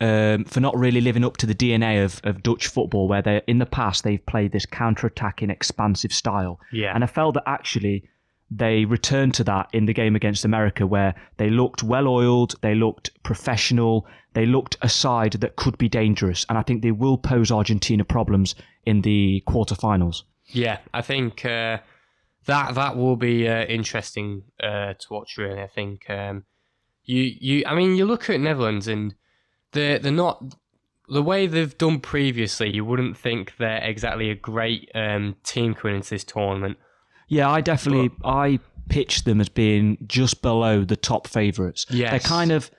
Um, 0.00 0.44
for 0.44 0.60
not 0.60 0.78
really 0.78 1.00
living 1.00 1.24
up 1.24 1.38
to 1.38 1.46
the 1.46 1.56
DNA 1.56 2.04
of, 2.04 2.20
of 2.22 2.40
Dutch 2.44 2.68
football, 2.68 3.08
where 3.08 3.20
they 3.20 3.42
in 3.48 3.58
the 3.58 3.66
past 3.66 4.04
they've 4.04 4.24
played 4.26 4.52
this 4.52 4.64
counter-attacking, 4.64 5.50
expansive 5.50 6.12
style, 6.12 6.60
yeah, 6.70 6.94
and 6.94 7.02
I 7.02 7.08
felt 7.08 7.34
that 7.34 7.42
actually 7.46 8.08
they 8.50 8.84
returned 8.84 9.34
to 9.34 9.44
that 9.44 9.68
in 9.72 9.86
the 9.86 9.92
game 9.92 10.16
against 10.16 10.44
America, 10.44 10.86
where 10.86 11.14
they 11.36 11.50
looked 11.50 11.82
well-oiled, 11.82 12.54
they 12.62 12.74
looked 12.74 13.10
professional, 13.22 14.06
they 14.32 14.46
looked 14.46 14.76
a 14.80 14.88
side 14.88 15.32
that 15.34 15.56
could 15.56 15.76
be 15.76 15.88
dangerous, 15.88 16.46
and 16.48 16.56
I 16.56 16.62
think 16.62 16.82
they 16.82 16.92
will 16.92 17.18
pose 17.18 17.50
Argentina 17.50 18.04
problems 18.04 18.54
in 18.86 19.02
the 19.02 19.42
quarterfinals. 19.46 20.22
yeah. 20.46 20.78
I 20.94 21.02
think 21.02 21.44
uh, 21.44 21.78
that 22.46 22.74
that 22.74 22.96
will 22.96 23.16
be 23.16 23.46
uh, 23.46 23.64
interesting 23.64 24.44
uh, 24.62 24.94
to 24.94 25.06
watch. 25.10 25.36
Really, 25.36 25.60
I 25.60 25.66
think 25.66 26.08
um, 26.08 26.44
you 27.04 27.22
you. 27.22 27.64
I 27.66 27.74
mean, 27.74 27.96
you 27.96 28.06
look 28.06 28.30
at 28.30 28.40
Netherlands 28.40 28.88
and 28.88 29.14
they're 29.72 29.98
they're 29.98 30.10
not 30.10 30.42
the 31.08 31.22
way 31.22 31.46
they've 31.46 31.76
done 31.76 32.00
previously. 32.00 32.74
You 32.74 32.84
wouldn't 32.84 33.16
think 33.16 33.56
they're 33.58 33.82
exactly 33.82 34.30
a 34.30 34.34
great 34.34 34.90
um, 34.94 35.36
team 35.44 35.74
coming 35.74 35.96
into 35.96 36.10
this 36.10 36.24
tournament. 36.24 36.78
Yeah, 37.28 37.50
I 37.50 37.60
definitely 37.60 38.10
I 38.24 38.58
pitched 38.88 39.24
them 39.26 39.40
as 39.40 39.48
being 39.48 39.98
just 40.06 40.40
below 40.42 40.84
the 40.84 40.96
top 40.96 41.26
favourites. 41.26 41.86
Yes. 41.90 42.10
They're 42.10 42.20
kind 42.20 42.50
of 42.52 42.70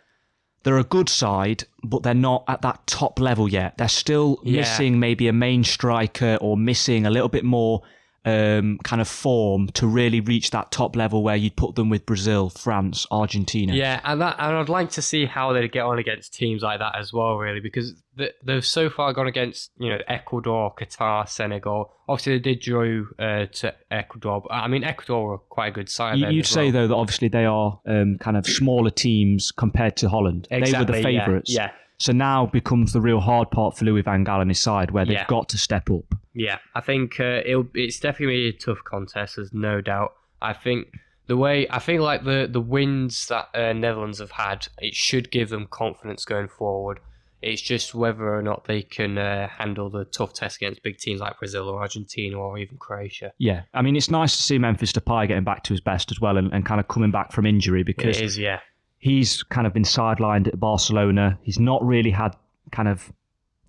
they're 0.64 0.78
a 0.80 0.84
good 0.84 1.08
side, 1.08 1.64
but 1.84 2.04
they're 2.04 2.14
not 2.14 2.44
at 2.48 2.62
that 2.64 2.86
top 2.86 3.20
level 3.20 3.48
yet. 3.48 3.78
They're 3.78 3.88
still 3.88 4.40
Yeah. 4.44 4.62
missing 4.62 5.00
maybe 5.00 5.28
a 5.28 5.34
main 5.34 5.64
striker 5.64 6.38
or 6.42 6.58
missing 6.58 7.06
a 7.06 7.10
little 7.10 7.30
bit 7.30 7.46
more 7.46 7.82
um, 8.26 8.80
kind 8.84 9.02
of 9.02 9.08
form 9.08 9.68
to 9.70 9.88
really 9.88 10.20
reach 10.20 10.52
that 10.52 10.72
top 10.72 10.96
level 10.96 11.24
where 11.24 11.36
you'd 11.36 11.56
put 11.56 11.76
them 11.76 11.90
with 11.90 12.06
Brazil, 12.06 12.50
France, 12.50 13.06
Argentina. 13.12 13.74
Yeah, 13.74 14.02
and 14.04 14.22
that, 14.22 14.36
and 14.40 14.58
I'd 14.58 14.70
like 14.70 14.92
to 14.92 15.02
see 15.02 15.26
how 15.26 15.54
they 15.54 15.68
get 15.68 15.84
on 15.84 16.00
against 16.00 16.34
teams 16.34 16.62
like 16.62 16.80
that 16.80 16.98
as 16.98 17.14
well, 17.14 17.38
really, 17.38 17.60
because 17.60 17.94
they, 18.16 18.32
they've 18.44 18.66
so 18.66 18.90
far 18.90 19.14
gone 19.14 19.28
against 19.28 19.72
you 19.78 19.90
know 19.90 20.00
Ecuador, 20.08 20.74
Qatar, 20.76 21.28
Senegal. 21.28 21.94
Obviously, 22.08 22.34
they 22.34 22.40
did 22.40 22.60
draw 22.62 23.04
uh, 23.20 23.46
to 23.46 23.76
Ecuador. 23.92 24.42
But, 24.42 24.54
I 24.54 24.68
mean, 24.68 24.84
Ecuador 24.84 25.28
were 25.28 25.38
quite 25.38 25.68
a 25.68 25.72
good 25.72 25.90
side. 25.90 26.18
You, 26.18 26.30
you'd 26.30 26.46
say 26.46 26.66
well. 26.66 26.72
though 26.72 26.88
that 26.88 26.96
obviously 26.96 27.28
they 27.28 27.46
are 27.46 27.80
um, 27.88 28.18
kind 28.20 28.36
of 28.36 28.46
smaller 28.46 28.90
teams 28.90 29.52
compared 29.52 29.98
to 29.98 30.10
Holland. 30.10 30.48
Exactly, 30.52 30.72
they 30.72 30.80
were 30.80 31.04
the 31.04 31.12
yeah, 31.12 31.26
favourites. 31.26 31.54
Yeah, 31.54 31.72
So 32.00 32.14
now 32.14 32.46
becomes 32.46 32.94
the 32.94 33.02
real 33.02 33.20
hard 33.20 33.52
part 33.52 33.78
for 33.78 33.86
Louis 33.86 34.02
Van 34.02 34.24
Gaal 34.26 34.42
and 34.42 34.50
his 34.50 34.60
side, 34.62 34.92
where 34.92 35.06
they've 35.06 35.14
Yeah. 35.14 35.26
got 35.28 35.50
to 35.50 35.58
step 35.58 35.90
up. 35.92 36.16
Yeah, 36.34 36.60
I 36.74 36.82
think 36.82 37.20
uh, 37.20 37.42
it'll 37.46 37.68
it's 37.74 38.00
definitely 38.00 38.48
a 38.48 38.54
tough 38.54 38.84
contest. 38.86 39.36
There's 39.36 39.54
no 39.54 39.82
doubt. 39.82 40.14
I 40.42 40.54
think 40.54 40.88
the 41.28 41.36
way 41.36 41.68
I 41.70 41.80
think 41.80 42.02
like 42.02 42.24
the 42.24 42.48
the 42.50 42.62
wins 42.62 43.28
that 43.28 43.50
uh, 43.54 43.74
Netherlands 43.74 44.20
have 44.20 44.32
had, 44.32 44.68
it 44.80 44.96
should 44.96 45.30
give 45.32 45.50
them 45.50 45.68
confidence 45.70 46.24
going 46.24 46.48
forward. 46.48 47.00
It's 47.42 47.62
just 47.62 47.96
whether 47.96 48.34
or 48.36 48.42
not 48.42 48.66
they 48.66 48.82
can 48.82 49.18
uh, 49.18 49.48
handle 49.48 49.90
the 49.90 50.04
tough 50.06 50.34
test 50.34 50.58
against 50.58 50.84
big 50.84 50.98
teams 50.98 51.22
like 51.22 51.40
Brazil 51.40 51.70
or 51.70 51.80
Argentina 51.82 52.38
or 52.38 52.58
even 52.58 52.78
Croatia. 52.78 53.32
Yeah, 53.38 53.64
I 53.74 53.82
mean 53.82 53.96
it's 53.98 54.10
nice 54.10 54.36
to 54.38 54.42
see 54.42 54.58
Memphis 54.58 54.92
Depay 54.94 55.28
getting 55.28 55.44
back 55.46 55.64
to 55.64 55.74
his 55.74 55.82
best 55.82 56.12
as 56.12 56.22
well, 56.22 56.38
and, 56.38 56.54
and 56.54 56.66
kind 56.66 56.80
of 56.80 56.88
coming 56.88 57.12
back 57.12 57.32
from 57.34 57.46
injury 57.46 57.84
because 57.84 58.18
It 58.18 58.24
is, 58.24 58.38
yeah, 58.38 58.60
he's 59.00 59.44
kind 59.44 59.66
of 59.66 59.74
been 59.74 59.84
sidelined 59.84 60.48
at 60.48 60.60
Barcelona. 60.60 61.40
He's 61.42 61.60
not 61.60 61.84
really 61.86 62.12
had 62.12 62.36
kind 62.72 62.88
of 62.88 63.12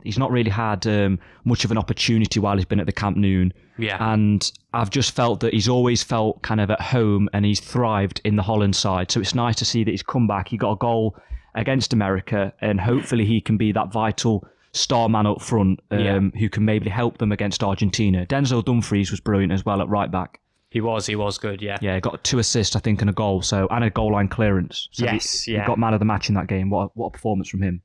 he's 0.03 0.19
not 0.19 0.31
really 0.31 0.51
had 0.51 0.87
um, 0.87 1.19
much 1.45 1.65
of 1.65 1.71
an 1.71 1.77
opportunity 1.79 2.41
while 2.41 2.57
he's 2.57 2.65
been 2.65 2.81
at 2.81 2.87
the 2.87 2.93
Camp 2.93 3.17
Nou. 3.19 3.51
yeah, 3.79 3.99
And 4.13 4.51
I've 4.73 4.89
just 4.89 5.15
felt 5.15 5.41
that 5.41 5.53
he's 5.53 5.69
always 5.69 6.03
felt 6.03 6.41
kind 6.43 6.59
of 6.61 6.71
at 6.71 6.81
home 6.81 7.29
and 7.35 7.45
he's 7.45 7.61
thrived 7.61 8.19
in 8.25 8.37
the 8.37 8.43
Holland 8.43 8.75
side. 8.75 9.11
So 9.11 9.21
it's 9.21 9.35
nice 9.35 9.57
to 9.57 9.65
see 9.67 9.85
that 9.85 9.91
he's 9.91 10.03
come 10.03 10.27
back. 10.27 10.49
He 10.49 10.57
got 10.57 10.73
a 10.73 10.77
goal 10.77 11.17
against 11.55 11.93
America, 11.93 12.53
and 12.63 12.81
hopefully 12.81 13.27
he 13.27 13.41
can 13.43 13.57
be 13.59 13.73
that 13.73 13.93
vital 13.93 14.47
star 14.73 15.09
man 15.11 15.27
up 15.27 15.43
front 15.43 15.81
um, 15.91 15.99
Yeah. 16.01 16.21
who 16.41 16.49
can 16.49 16.65
maybe 16.65 16.89
help 16.89 17.19
them 17.19 17.31
against 17.33 17.63
Argentina. 17.63 18.25
Denzel 18.25 18.65
Dumfries 18.65 19.11
was 19.11 19.21
brilliant 19.21 19.53
as 19.53 19.67
well 19.67 19.83
at 19.83 19.89
right 19.89 20.11
back. 20.11 20.41
He 20.71 20.81
was, 20.81 21.05
he 21.07 21.17
was 21.17 21.37
good, 21.37 21.61
yeah. 21.61 21.79
Yeah, 21.83 21.99
got 22.01 22.23
two 22.25 22.39
assists, 22.39 22.77
I 22.77 22.81
think, 22.81 23.01
and 23.01 23.11
a 23.11 23.13
goal. 23.13 23.43
So 23.43 23.67
and 23.71 23.85
a 23.85 23.91
goal 23.91 24.13
line 24.13 24.29
clearance. 24.29 24.89
So 24.93 25.05
Yes, 25.05 25.43
he, 25.43 25.53
yeah. 25.53 25.61
he 25.63 25.67
got 25.67 25.79
man 25.79 25.93
of 25.95 25.99
the 25.99 26.05
match 26.07 26.29
in 26.29 26.35
that 26.37 26.47
game. 26.47 26.71
What 26.71 26.85
a, 26.85 26.89
what 26.95 27.07
a 27.09 27.11
performance 27.11 27.49
from 27.49 27.63
him. 27.63 27.83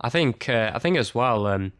I 0.00 0.08
think 0.08 0.48
uh, 0.48 0.70
I 0.74 0.78
think 0.78 0.96
as 0.96 1.14
well. 1.14 1.46
Um, 1.46 1.72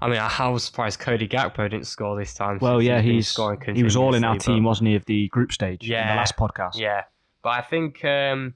I 0.00 0.08
mean, 0.08 0.18
I 0.18 0.48
was 0.48 0.62
surprised 0.64 1.00
Cody 1.00 1.26
Gakpo 1.26 1.68
didn't 1.68 1.86
score 1.86 2.16
this 2.16 2.32
time. 2.32 2.58
Well, 2.60 2.80
yeah, 2.80 3.00
he's 3.00 3.26
scoring 3.28 3.60
he 3.74 3.82
was 3.82 3.96
all 3.96 4.14
in 4.14 4.22
our 4.22 4.34
continuously, 4.34 4.52
but- 4.52 4.56
team, 4.56 4.64
wasn't 4.64 4.88
he, 4.90 4.94
of 4.94 5.04
the 5.06 5.28
group 5.28 5.52
stage 5.52 5.88
Yeah, 5.88 6.02
in 6.02 6.08
the 6.08 6.14
last 6.20 6.36
podcast. 6.36 6.76
Yeah, 6.76 7.02
but 7.42 7.50
I 7.50 7.62
think 7.62 8.04
um, 8.04 8.54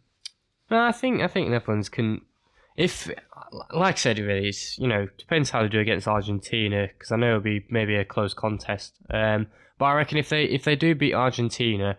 no, 0.70 0.80
I 0.80 0.92
think 0.92 1.20
I 1.20 1.26
think 1.28 1.48
Netherlands 1.50 1.88
can. 1.88 2.20
If, 2.76 3.10
like 3.72 3.96
I 3.96 3.98
said, 3.98 4.18
really, 4.18 4.48
it's 4.48 4.78
you 4.78 4.86
know 4.88 5.08
depends 5.18 5.50
how 5.50 5.62
they 5.62 5.68
do 5.68 5.80
against 5.80 6.06
Argentina 6.08 6.86
because 6.86 7.10
I 7.12 7.16
know 7.16 7.28
it'll 7.28 7.40
be 7.40 7.66
maybe 7.70 7.96
a 7.96 8.04
close 8.04 8.34
contest. 8.34 8.94
Um, 9.10 9.48
but 9.82 9.86
I 9.88 9.94
reckon 9.94 10.16
if 10.16 10.28
they 10.28 10.44
if 10.44 10.62
they 10.62 10.76
do 10.76 10.94
beat 10.94 11.12
Argentina, 11.12 11.98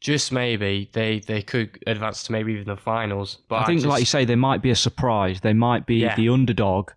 just 0.00 0.30
maybe 0.30 0.88
they 0.92 1.18
they 1.18 1.42
could 1.42 1.76
advance 1.84 2.22
to 2.22 2.30
maybe 2.32 2.52
even 2.52 2.66
the 2.68 2.76
finals. 2.76 3.38
But 3.48 3.56
I 3.62 3.64
think, 3.64 3.78
just, 3.80 3.88
like 3.88 3.98
you 3.98 4.06
say, 4.06 4.24
they 4.24 4.36
might 4.36 4.62
be 4.62 4.70
a 4.70 4.76
surprise. 4.76 5.40
They 5.40 5.52
might 5.52 5.84
be 5.84 5.96
Yeah. 5.96 6.14
the 6.14 6.28
underdog, 6.28 6.90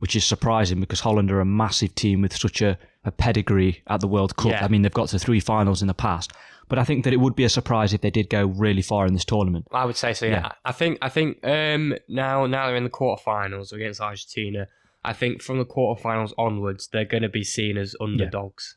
which 0.00 0.16
is 0.16 0.24
surprising 0.24 0.80
because 0.80 0.98
Holland 0.98 1.30
are 1.30 1.38
a 1.40 1.44
massive 1.44 1.94
team 1.94 2.22
with 2.22 2.36
such 2.36 2.60
a, 2.60 2.76
a 3.04 3.12
pedigree 3.12 3.84
at 3.86 4.00
the 4.00 4.08
World 4.08 4.34
Cup. 4.36 4.50
Yeah. 4.50 4.64
I 4.64 4.68
mean, 4.68 4.82
they've 4.82 4.92
got 4.92 5.10
to 5.10 5.18
three 5.20 5.38
finals 5.38 5.80
in 5.80 5.86
the 5.86 5.94
past. 5.94 6.32
But 6.68 6.80
I 6.80 6.84
think 6.84 7.04
that 7.04 7.12
it 7.12 7.20
would 7.20 7.36
be 7.36 7.44
a 7.44 7.48
surprise 7.48 7.94
if 7.94 8.00
they 8.00 8.10
did 8.10 8.28
go 8.28 8.46
really 8.46 8.82
far 8.82 9.06
in 9.06 9.12
this 9.14 9.24
tournament. 9.24 9.68
I 9.70 9.84
would 9.84 9.96
say 9.96 10.12
so. 10.12 10.26
Yeah, 10.26 10.32
Yeah. 10.40 10.52
I 10.64 10.72
think 10.72 10.98
I 11.00 11.08
think 11.08 11.38
um, 11.46 11.94
now 12.08 12.46
now 12.46 12.66
they're 12.66 12.74
in 12.76 12.82
the 12.82 12.90
quarterfinals 12.90 13.72
against 13.72 14.00
Argentina. 14.00 14.66
I 15.04 15.12
think 15.12 15.40
from 15.40 15.58
the 15.58 15.64
quarterfinals 15.64 16.32
onwards, 16.36 16.88
they're 16.88 17.04
going 17.14 17.22
to 17.22 17.28
be 17.28 17.44
seen 17.44 17.76
as 17.78 17.94
underdogs. 18.00 18.74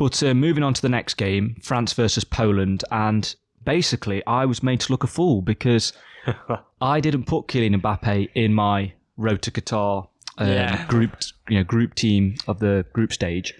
But 0.00 0.22
uh, 0.22 0.32
moving 0.32 0.62
on 0.64 0.72
to 0.72 0.80
the 0.80 0.88
next 0.88 1.14
game, 1.14 1.56
France 1.62 1.92
versus 1.92 2.24
Poland, 2.24 2.84
and 2.90 3.34
basically, 3.64 4.24
I 4.26 4.46
was 4.46 4.62
made 4.62 4.80
to 4.80 4.92
look 4.92 5.04
a 5.04 5.06
fool 5.06 5.42
because 5.42 5.92
I 6.80 7.00
didn't 7.00 7.24
put 7.24 7.48
Kylian 7.48 7.78
Mbappe 7.82 8.30
in 8.34 8.54
my 8.54 8.94
road 9.18 9.42
to 9.42 9.50
Qatar 9.50 10.08
um, 10.38 10.48
Yeah. 10.48 10.86
group, 10.86 11.16
you 11.50 11.58
know, 11.58 11.64
group 11.64 11.94
team 11.94 12.36
of 12.48 12.60
the 12.60 12.86
group 12.94 13.12
stage, 13.12 13.52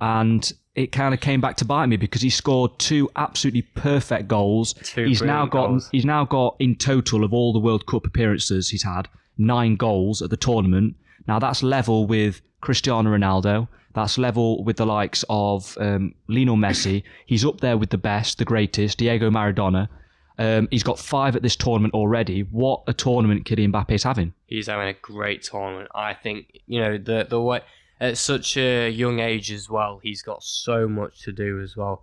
and 0.00 0.50
it 0.74 0.92
kind 0.92 1.12
of 1.12 1.20
came 1.20 1.42
back 1.42 1.56
to 1.58 1.66
bite 1.66 1.84
me 1.84 1.98
because 1.98 2.22
he 2.22 2.30
scored 2.30 2.78
two 2.78 3.10
absolutely 3.16 3.60
perfect 3.60 4.28
goals. 4.28 4.72
Two 4.72 5.04
he's 5.04 5.20
now 5.20 5.44
got 5.44 5.66
goals. 5.68 5.90
he's 5.92 6.06
now 6.06 6.24
got 6.24 6.56
in 6.58 6.74
total 6.76 7.22
of 7.22 7.34
all 7.34 7.52
the 7.52 7.58
World 7.58 7.84
Cup 7.84 8.06
appearances 8.06 8.70
he's 8.70 8.82
had 8.84 9.08
nine 9.36 9.76
goals 9.76 10.22
at 10.22 10.30
the 10.30 10.38
tournament. 10.38 10.96
Now 11.28 11.38
that's 11.38 11.62
level 11.62 12.06
with 12.06 12.40
Cristiano 12.62 13.10
Ronaldo. 13.14 13.68
That's 13.94 14.18
level 14.18 14.64
with 14.64 14.76
the 14.76 14.86
likes 14.86 15.24
of 15.28 15.76
um, 15.80 16.14
Lionel 16.28 16.56
Messi. 16.56 17.02
He's 17.26 17.44
up 17.44 17.60
there 17.60 17.76
with 17.76 17.90
the 17.90 17.98
best, 17.98 18.38
the 18.38 18.44
greatest, 18.44 18.98
Diego 18.98 19.30
Maradona. 19.30 19.88
Um, 20.38 20.68
he's 20.70 20.82
got 20.82 20.98
five 20.98 21.36
at 21.36 21.42
this 21.42 21.56
tournament 21.56 21.94
already. 21.94 22.40
What 22.42 22.82
a 22.86 22.94
tournament 22.94 23.44
Kylian 23.44 23.72
Mbappe 23.72 23.92
is 23.92 24.02
having. 24.02 24.32
He's 24.46 24.66
having 24.66 24.88
a 24.88 24.94
great 24.94 25.42
tournament. 25.42 25.90
I 25.94 26.14
think 26.14 26.60
you 26.66 26.80
know 26.80 26.98
the 26.98 27.26
the 27.28 27.40
way 27.40 27.60
at 28.00 28.18
such 28.18 28.56
a 28.56 28.88
young 28.88 29.20
age 29.20 29.52
as 29.52 29.68
well. 29.68 30.00
He's 30.02 30.22
got 30.22 30.42
so 30.42 30.88
much 30.88 31.22
to 31.22 31.32
do 31.32 31.60
as 31.60 31.76
well. 31.76 32.02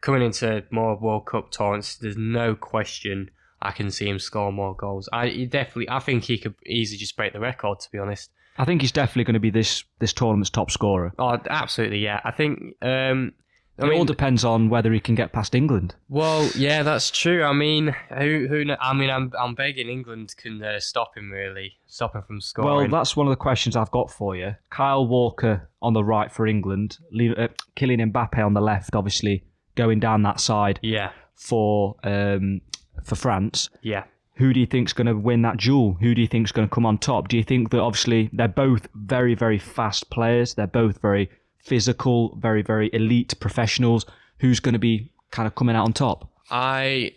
Coming 0.00 0.22
into 0.22 0.64
more 0.70 0.96
World 0.96 1.26
Cup 1.26 1.50
tournaments, 1.50 1.96
there's 1.96 2.16
no 2.16 2.54
question 2.54 3.30
I 3.60 3.70
can 3.70 3.90
see 3.90 4.08
him 4.08 4.18
score 4.18 4.52
more 4.52 4.74
goals. 4.74 5.08
I 5.12 5.44
definitely, 5.44 5.88
I 5.88 5.98
think 5.98 6.24
he 6.24 6.38
could 6.38 6.54
easily 6.66 6.98
just 6.98 7.16
break 7.16 7.32
the 7.32 7.40
record. 7.40 7.80
To 7.80 7.90
be 7.90 7.98
honest. 7.98 8.30
I 8.56 8.64
think 8.64 8.80
he's 8.80 8.92
definitely 8.92 9.24
going 9.24 9.34
to 9.34 9.40
be 9.40 9.50
this 9.50 9.84
this 9.98 10.12
tournament's 10.12 10.50
top 10.50 10.70
scorer. 10.70 11.12
Oh, 11.18 11.38
absolutely, 11.48 11.98
yeah. 11.98 12.20
I 12.24 12.30
think. 12.30 12.74
Um, 12.82 13.32
I 13.76 13.88
it 13.88 13.92
all 13.94 14.04
depends 14.04 14.44
on 14.44 14.68
whether 14.68 14.92
he 14.92 15.00
can 15.00 15.16
get 15.16 15.32
past 15.32 15.52
England. 15.52 15.96
well, 16.08 16.48
yeah, 16.54 16.84
that's 16.84 17.10
true. 17.10 17.42
I 17.42 17.52
mean, 17.52 17.94
who 18.16 18.46
who? 18.48 18.64
I 18.80 18.92
mean, 18.92 19.10
I'm 19.10 19.32
I'm 19.36 19.56
begging 19.56 19.88
England 19.88 20.34
can 20.36 20.62
uh, 20.62 20.78
stop 20.78 21.16
him 21.16 21.32
really, 21.32 21.72
stop 21.86 22.14
him 22.14 22.22
from 22.22 22.40
scoring. 22.40 22.90
Well, 22.92 23.00
that's 23.00 23.16
one 23.16 23.26
of 23.26 23.32
the 23.32 23.36
questions 23.36 23.74
I've 23.74 23.90
got 23.90 24.12
for 24.12 24.36
you. 24.36 24.54
Kyle 24.70 25.04
Walker 25.04 25.68
on 25.82 25.92
the 25.92 26.04
right 26.04 26.30
for 26.30 26.46
England, 26.46 26.98
uh, 27.12 27.48
Kylian 27.74 28.12
Mbappe 28.12 28.44
on 28.44 28.54
the 28.54 28.60
left, 28.60 28.94
obviously 28.94 29.44
going 29.74 29.98
down 29.98 30.22
that 30.22 30.38
side 30.38 30.78
yeah, 30.80 31.10
for 31.34 31.96
um, 32.04 32.60
for 33.02 33.16
France. 33.16 33.70
yeah. 33.82 34.04
Who 34.36 34.52
do 34.52 34.60
you 34.60 34.66
think's 34.66 34.92
going 34.92 35.06
to 35.06 35.14
win 35.14 35.42
that 35.42 35.58
duel? 35.58 35.96
Who 36.00 36.14
do 36.14 36.20
you 36.20 36.26
think's 36.26 36.52
going 36.52 36.68
to 36.68 36.74
come 36.74 36.84
on 36.86 36.98
top? 36.98 37.28
Do 37.28 37.36
you 37.36 37.44
think 37.44 37.70
that 37.70 37.80
obviously 37.80 38.30
they're 38.32 38.48
both 38.48 38.88
very 38.94 39.34
very 39.34 39.58
fast 39.58 40.10
players? 40.10 40.54
They're 40.54 40.66
both 40.66 41.00
very 41.00 41.30
physical, 41.58 42.36
very 42.36 42.62
very 42.62 42.90
elite 42.92 43.34
professionals. 43.40 44.06
Who's 44.40 44.60
going 44.60 44.72
to 44.72 44.78
be 44.78 45.10
kind 45.30 45.46
of 45.46 45.54
coming 45.54 45.76
out 45.76 45.84
on 45.84 45.92
top? 45.92 46.30
I 46.50 47.14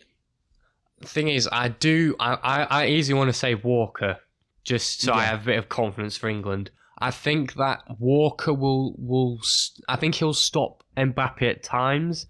thing 1.03 1.27
is, 1.27 1.47
I 1.51 1.69
do. 1.69 2.15
I, 2.19 2.33
I, 2.35 2.63
I 2.63 2.87
easily 2.87 3.17
want 3.17 3.29
to 3.29 3.33
say 3.33 3.55
Walker, 3.55 4.17
just 4.63 5.01
so 5.01 5.13
I 5.13 5.23
have 5.23 5.43
a 5.43 5.45
bit 5.45 5.57
of 5.57 5.69
confidence 5.69 6.17
for 6.17 6.29
England. 6.29 6.71
I 6.99 7.11
think 7.11 7.53
that 7.55 7.83
Walker 7.99 8.53
will 8.53 8.95
will. 8.97 9.39
I 9.87 9.95
think 9.95 10.15
he'll 10.15 10.33
stop 10.33 10.83
Mbappe 10.95 11.43
at 11.43 11.63
times, 11.63 12.27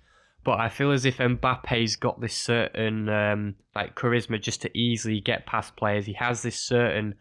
but 0.48 0.62
I 0.62 0.70
feel 0.70 0.94
as 0.94 1.04
if 1.04 1.18
Mbappe's 1.18 1.98
got 1.98 2.22
this 2.22 2.34
certain 2.34 3.10
um, 3.10 3.56
like 3.76 3.96
charisma 3.96 4.42
just 4.42 4.62
to 4.62 4.78
easily 4.78 5.20
get 5.20 5.46
past 5.46 5.76
players. 5.76 6.06
He 6.06 6.14
has 6.14 6.42
this 6.42 6.58
certain 6.58 7.16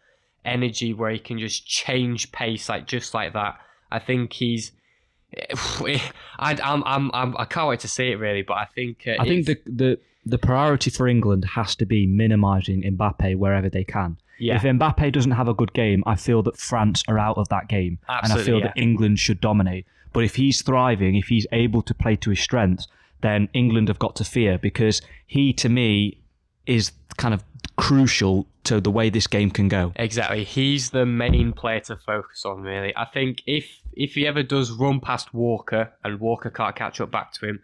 energy 0.45 0.93
where 0.93 1.11
he 1.11 1.19
can 1.19 1.37
just 1.37 1.67
change 1.67 2.31
pace 2.31 2.69
like 2.69 2.87
just 2.87 3.13
like 3.13 3.33
that. 3.33 3.59
I 3.91 3.99
think 3.99 4.31
he's. 4.31 4.71
I, 5.51 5.99
I'm, 6.39 6.81
I'm, 6.85 7.11
I'm, 7.13 7.35
I 7.37 7.43
can't 7.43 7.67
wait 7.67 7.81
to 7.81 7.89
see 7.89 8.11
it 8.11 8.15
really, 8.15 8.43
but 8.43 8.53
I 8.53 8.65
think 8.73 9.03
uh, 9.05 9.21
I 9.21 9.25
think 9.25 9.45
the, 9.45 9.59
the 9.65 9.99
the 10.25 10.37
priority 10.37 10.89
for 10.89 11.05
England 11.05 11.43
has 11.53 11.75
to 11.75 11.85
be 11.85 12.07
minimising 12.07 12.83
Mbappe 12.83 13.35
wherever 13.35 13.67
they 13.69 13.83
can. 13.83 14.15
yeah. 14.39 14.55
If 14.55 14.61
Mbappe 14.61 15.11
doesn't 15.11 15.31
have 15.31 15.49
a 15.49 15.53
good 15.53 15.73
game, 15.73 16.01
I 16.05 16.15
feel 16.15 16.43
that 16.43 16.55
France 16.55 17.03
are 17.09 17.19
out 17.19 17.37
of 17.37 17.49
that 17.49 17.67
game, 17.67 17.99
and 18.07 18.31
I 18.31 18.41
feel 18.41 18.59
yeah. 18.59 18.67
that 18.67 18.77
England 18.77 19.19
should 19.19 19.41
dominate. 19.41 19.85
But 20.13 20.23
if 20.23 20.35
he's 20.35 20.61
thriving, 20.61 21.17
if 21.17 21.27
he's 21.27 21.45
able 21.51 21.81
to 21.81 21.93
play 21.93 22.15
to 22.15 22.29
his 22.29 22.39
strengths, 22.39 22.87
then 23.21 23.49
England 23.53 23.87
have 23.87 23.99
got 23.99 24.15
to 24.17 24.23
fear 24.23 24.57
because 24.57 25.01
he, 25.25 25.53
to 25.53 25.69
me, 25.69 26.21
is 26.65 26.91
kind 27.17 27.33
of 27.33 27.43
crucial 27.77 28.47
to 28.63 28.81
the 28.81 28.91
way 28.91 29.09
this 29.09 29.27
game 29.27 29.49
can 29.49 29.67
go. 29.67 29.93
Exactly. 29.95 30.43
He's 30.43 30.89
the 30.89 31.05
main 31.05 31.53
player 31.53 31.79
to 31.81 31.95
focus 31.95 32.45
on, 32.45 32.61
really. 32.61 32.95
I 32.95 33.05
think 33.05 33.41
if 33.45 33.65
if 33.93 34.13
he 34.13 34.27
ever 34.27 34.43
does 34.43 34.71
run 34.71 34.99
past 34.99 35.33
Walker 35.33 35.91
and 36.03 36.19
Walker 36.19 36.49
can't 36.49 36.75
catch 36.75 37.01
up 37.01 37.09
back 37.09 37.33
to 37.33 37.47
him, 37.47 37.61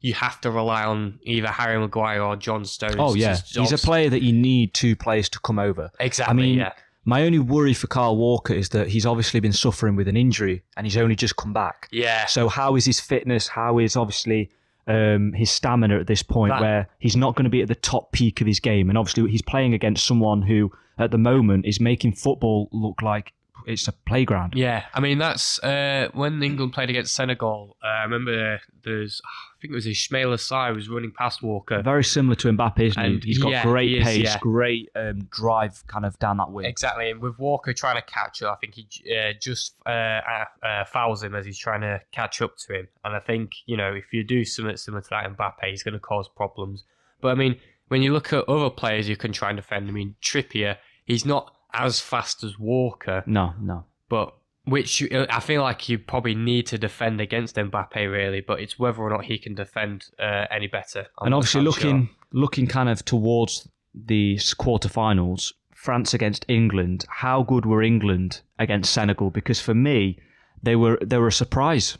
you 0.00 0.14
have 0.14 0.40
to 0.42 0.50
rely 0.50 0.84
on 0.84 1.18
either 1.22 1.48
Harry 1.48 1.78
Maguire 1.78 2.22
or 2.22 2.36
John 2.36 2.64
Stones. 2.64 2.96
Oh 2.98 3.14
yeah, 3.14 3.38
he's 3.46 3.72
a 3.72 3.78
player 3.78 4.10
that 4.10 4.22
you 4.22 4.32
need 4.32 4.74
two 4.74 4.96
players 4.96 5.28
to 5.30 5.40
come 5.40 5.58
over. 5.58 5.90
Exactly. 6.00 6.30
I 6.30 6.34
mean, 6.34 6.58
yeah. 6.58 6.72
My 7.04 7.24
only 7.24 7.38
worry 7.38 7.72
for 7.72 7.86
Carl 7.86 8.18
Walker 8.18 8.52
is 8.52 8.68
that 8.70 8.88
he's 8.88 9.06
obviously 9.06 9.40
been 9.40 9.54
suffering 9.54 9.96
with 9.96 10.06
an 10.06 10.18
injury 10.18 10.62
and 10.76 10.86
he's 10.86 10.98
only 10.98 11.16
just 11.16 11.34
come 11.36 11.52
back. 11.52 11.88
Yeah. 11.90 12.26
So 12.26 12.48
how 12.48 12.76
is 12.76 12.84
his 12.84 13.00
fitness? 13.00 13.48
How 13.48 13.78
is 13.78 13.96
obviously 13.96 14.50
um, 14.90 15.32
his 15.32 15.50
stamina 15.50 15.98
at 15.98 16.06
this 16.06 16.22
point, 16.22 16.52
That- 16.52 16.60
where 16.60 16.88
he's 16.98 17.16
not 17.16 17.36
going 17.36 17.44
to 17.44 17.50
be 17.50 17.62
at 17.62 17.68
the 17.68 17.74
top 17.74 18.12
peak 18.12 18.40
of 18.40 18.46
his 18.46 18.60
game, 18.60 18.88
and 18.88 18.98
obviously 18.98 19.30
he's 19.30 19.42
playing 19.42 19.74
against 19.74 20.06
someone 20.06 20.42
who, 20.42 20.70
at 20.98 21.10
the 21.10 21.18
moment, 21.18 21.66
is 21.66 21.80
making 21.80 22.12
football 22.12 22.68
look 22.72 23.02
like 23.02 23.32
it's 23.72 23.88
a 23.88 23.92
playground. 23.92 24.54
Yeah, 24.56 24.84
I 24.94 25.00
mean 25.00 25.18
that's 25.18 25.58
uh, 25.62 26.08
when 26.12 26.42
England 26.42 26.72
played 26.72 26.90
against 26.90 27.14
Senegal. 27.14 27.76
Uh, 27.82 27.86
I 27.86 28.02
remember 28.02 28.60
there's, 28.82 29.20
I 29.24 29.60
think 29.60 29.72
it 29.72 29.74
was 29.74 29.86
Ismaila 29.86 30.36
Sarr 30.36 30.74
was 30.74 30.88
running 30.88 31.12
past 31.12 31.42
Walker. 31.42 31.82
Very 31.82 32.04
similar 32.04 32.34
to 32.36 32.48
Mbappe, 32.48 32.80
isn't 32.80 33.02
And 33.02 33.22
he? 33.22 33.30
He's 33.30 33.38
got 33.38 33.50
yeah, 33.50 33.62
great 33.62 33.88
he 33.90 33.98
is, 33.98 34.04
pace, 34.04 34.24
yeah. 34.24 34.38
great 34.40 34.88
um, 34.94 35.28
drive, 35.30 35.84
kind 35.86 36.04
of 36.04 36.18
down 36.18 36.36
that 36.38 36.50
wing. 36.50 36.66
Exactly, 36.66 37.10
and 37.10 37.20
with 37.20 37.38
Walker 37.38 37.72
trying 37.72 37.96
to 37.96 38.02
catch 38.02 38.42
up, 38.42 38.56
I 38.56 38.66
think 38.66 38.74
he 38.74 39.14
uh, 39.14 39.32
just 39.40 39.74
uh, 39.86 39.90
uh, 39.90 40.44
uh, 40.62 40.84
fouls 40.84 41.22
him 41.22 41.34
as 41.34 41.44
he's 41.44 41.58
trying 41.58 41.82
to 41.82 42.00
catch 42.12 42.42
up 42.42 42.56
to 42.58 42.74
him. 42.74 42.88
And 43.04 43.14
I 43.14 43.20
think 43.20 43.52
you 43.66 43.76
know 43.76 43.92
if 43.92 44.12
you 44.12 44.24
do 44.24 44.44
something 44.44 44.76
similar 44.76 45.02
to 45.02 45.08
that 45.10 45.36
Mbappe, 45.36 45.68
he's 45.68 45.82
going 45.82 45.94
to 45.94 46.00
cause 46.00 46.28
problems. 46.28 46.84
But 47.20 47.28
I 47.28 47.34
mean, 47.34 47.56
when 47.88 48.02
you 48.02 48.12
look 48.12 48.32
at 48.32 48.48
other 48.48 48.70
players 48.70 49.06
who 49.06 49.16
can 49.16 49.32
try 49.32 49.50
and 49.50 49.56
defend, 49.56 49.88
I 49.88 49.92
mean 49.92 50.14
Trippier, 50.22 50.76
he's 51.04 51.24
not 51.24 51.54
as 51.74 52.00
fast 52.00 52.42
as 52.44 52.58
Walker, 52.58 53.22
No, 53.26 53.54
no. 53.60 53.84
but 54.08 54.34
which 54.64 55.00
you, 55.00 55.26
I 55.30 55.40
feel 55.40 55.62
like 55.62 55.88
you 55.88 55.98
probably 55.98 56.34
need 56.34 56.66
to 56.68 56.78
defend 56.78 57.20
against 57.20 57.56
Mbappe 57.56 57.96
really, 57.96 58.40
but 58.40 58.60
it's 58.60 58.78
whether 58.78 59.00
or 59.00 59.10
not 59.10 59.24
he 59.24 59.38
can 59.38 59.54
defend 59.54 60.06
uh, 60.18 60.46
any 60.50 60.66
better. 60.66 61.06
I'm 61.18 61.26
and 61.26 61.34
obviously 61.34 61.62
quite 61.64 61.80
sure. 61.80 61.90
looking 61.92 62.08
looking 62.32 62.66
kind 62.66 62.88
of 62.88 63.04
towards 63.04 63.68
the 63.94 64.36
quarterfinals, 64.36 65.52
France 65.74 66.14
against 66.14 66.44
England. 66.48 67.04
How 67.08 67.42
good 67.42 67.66
were 67.66 67.82
England 67.82 68.42
against 68.58 68.92
Senegal? 68.92 69.30
Because 69.30 69.60
for 69.60 69.74
me, 69.74 70.18
they 70.62 70.76
were 70.76 70.98
they 71.02 71.18
were 71.18 71.28
a 71.28 71.32
surprise. 71.32 71.98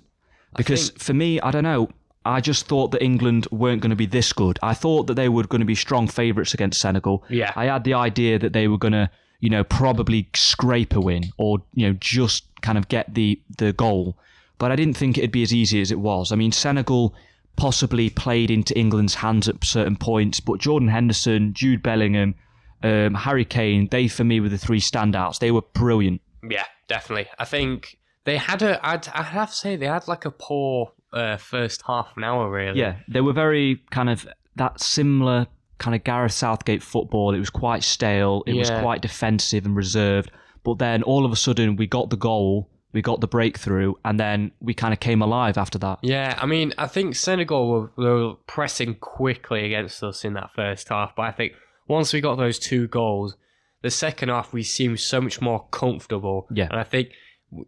Because 0.57 0.91
think- 0.91 1.01
for 1.01 1.15
me, 1.15 1.41
I 1.41 1.51
don't 1.51 1.65
know. 1.65 1.89
I 2.27 2.43
just 2.43 2.67
thought 2.67 2.91
that 2.91 3.03
England 3.03 3.49
weren't 3.51 3.81
going 3.81 3.91
to 3.91 3.97
be 3.97 4.05
this 4.07 4.33
good. 4.35 4.59
I 4.63 4.75
thought 4.75 5.07
that 5.07 5.15
they 5.15 5.31
were 5.31 5.45
going 5.45 5.61
to 5.61 5.67
be 5.67 5.75
strong 5.75 6.07
favourites 6.07 6.53
against 6.53 6.79
Senegal. 6.79 7.25
Yeah. 7.31 7.51
I 7.57 7.65
had 7.65 7.85
the 7.85 7.95
idea 7.95 8.39
that 8.39 8.53
they 8.53 8.69
were 8.69 8.77
going 8.77 8.93
to, 8.93 9.09
you 9.41 9.51
know, 9.51 9.65
probably 9.65 10.29
scrape 10.35 10.95
a 10.95 11.01
win 11.01 11.25
or 11.37 11.63
you 11.75 11.89
know 11.89 11.97
just 12.01 12.45
kind 12.63 12.79
of 12.79 12.89
get 12.89 13.15
the 13.15 13.41
the 13.59 13.73
goal. 13.73 14.17
But 14.59 14.71
I 14.71 14.77
didn't 14.77 14.97
think 14.97 15.17
it'd 15.17 15.33
be 15.33 15.43
as 15.43 15.55
easy 15.55 15.81
as 15.81 15.91
it 15.91 15.99
was. 15.99 16.33
I 16.33 16.37
mean, 16.37 16.53
Senegal 16.53 17.15
possibly 17.57 18.11
played 18.11 18.51
into 18.51 18.79
England's 18.79 19.15
hands 19.15 19.49
at 19.49 19.65
certain 19.65 19.97
points, 19.97 20.41
but 20.41 20.61
Jordan 20.61 20.89
Henderson, 20.89 21.55
Jude 21.55 21.83
Bellingham, 21.83 22.35
um, 22.83 23.15
Harry 23.15 23.45
Kane, 23.45 23.89
they 23.91 24.09
for 24.09 24.25
me 24.25 24.41
were 24.41 24.49
the 24.49 24.59
three 24.59 24.81
standouts. 24.81 25.39
They 25.39 25.51
were 25.51 25.63
brilliant. 25.63 26.21
Yeah, 26.49 26.65
definitely. 26.89 27.29
I 27.39 27.45
think 27.45 27.99
they 28.25 28.37
had 28.37 28.63
a. 28.63 28.85
I'd, 28.87 29.09
I 29.09 29.23
have 29.23 29.51
to 29.51 29.57
say 29.57 29.77
they 29.77 29.87
had 29.87 30.09
like 30.09 30.25
a 30.25 30.31
poor 30.31 30.93
uh, 31.13 31.37
first 31.37 31.83
half 31.87 32.13
an 32.17 32.25
hour 32.25 32.51
really. 32.51 32.79
Yeah, 32.79 32.97
they 33.09 33.21
were 33.21 33.33
very 33.33 33.83
kind 33.91 34.11
of 34.11 34.27
that 34.57 34.81
similar 34.81 35.47
kind 35.81 35.97
of 35.97 36.05
Gareth 36.05 36.33
Southgate 36.33 36.83
football. 36.83 37.35
It 37.35 37.41
was 37.41 37.51
quite 37.51 37.83
stale. 37.83 38.45
It 38.47 38.55
was 38.55 38.71
quite 38.71 39.03
defensive 39.03 39.67
and 39.67 39.75
reserved. 39.75 40.31
But 40.63 40.79
then 40.79 41.03
all 41.03 41.25
of 41.25 41.33
a 41.33 41.37
sudden 41.37 41.75
we 41.75 41.87
got 41.87 42.11
the 42.11 42.17
goal, 42.17 42.71
we 42.93 43.03
got 43.03 43.21
the 43.21 43.27
breakthrough, 43.27 43.95
and 44.05 44.21
then 44.21 44.53
we 44.61 44.75
kind 44.75 44.93
of 44.93 45.01
came 45.01 45.23
alive 45.23 45.57
after 45.59 45.79
that. 45.79 45.99
Yeah, 46.03 46.39
I 46.41 46.47
mean, 46.47 46.75
I 46.79 46.87
think 46.87 47.17
Senegal 47.17 47.69
were, 47.69 47.91
were 47.97 48.35
pressing 48.47 48.95
quickly 48.97 49.65
against 49.65 50.03
us 50.03 50.25
in 50.25 50.35
that 50.35 50.51
first 50.55 50.89
half, 50.91 51.17
but 51.17 51.23
I 51.23 51.33
think 51.33 51.55
once 51.89 52.13
we 52.13 52.21
got 52.21 52.37
those 52.37 52.59
two 52.59 52.87
goals, 52.87 53.37
the 53.83 53.91
second 53.91 54.29
half 54.29 54.53
we 54.53 54.63
seemed 54.63 55.01
so 55.01 55.21
much 55.21 55.41
more 55.41 55.67
comfortable. 55.71 56.47
Yeah. 56.53 56.69
and 56.71 56.79
I 56.79 56.85
think 56.85 57.11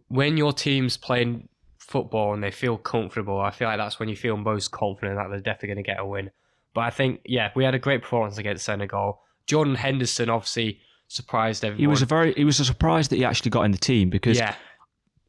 when 0.07 0.37
your 0.37 0.53
team's 0.53 0.97
playing 0.97 1.49
football 1.79 2.33
and 2.33 2.43
they 2.43 2.51
feel 2.51 2.77
comfortable, 2.77 3.39
I 3.39 3.51
feel 3.51 3.67
like 3.67 3.79
that's 3.79 3.99
when 3.99 4.09
you 4.09 4.15
feel 4.15 4.37
most 4.37 4.71
confident 4.71 5.17
that 5.17 5.27
they're 5.29 5.39
definitely 5.39 5.69
going 5.69 5.83
to 5.83 5.91
get 5.91 5.99
a 5.99 6.05
win. 6.05 6.29
But 6.73 6.81
I 6.81 6.89
think, 6.89 7.21
yeah, 7.25 7.51
we 7.55 7.63
had 7.63 7.75
a 7.75 7.79
great 7.79 8.01
performance 8.01 8.37
against 8.37 8.65
Senegal. 8.65 9.21
Jordan 9.45 9.75
Henderson 9.75 10.29
obviously 10.29 10.79
surprised 11.07 11.63
everyone. 11.63 11.79
He 11.79 11.87
was 11.87 12.01
a 12.01 12.05
very 12.05 12.33
it 12.35 12.45
was 12.45 12.59
a 12.59 12.65
surprise 12.65 13.09
that 13.09 13.17
he 13.17 13.25
actually 13.25 13.51
got 13.51 13.63
in 13.63 13.71
the 13.71 13.77
team 13.77 14.09
because 14.09 14.37
yeah, 14.37 14.55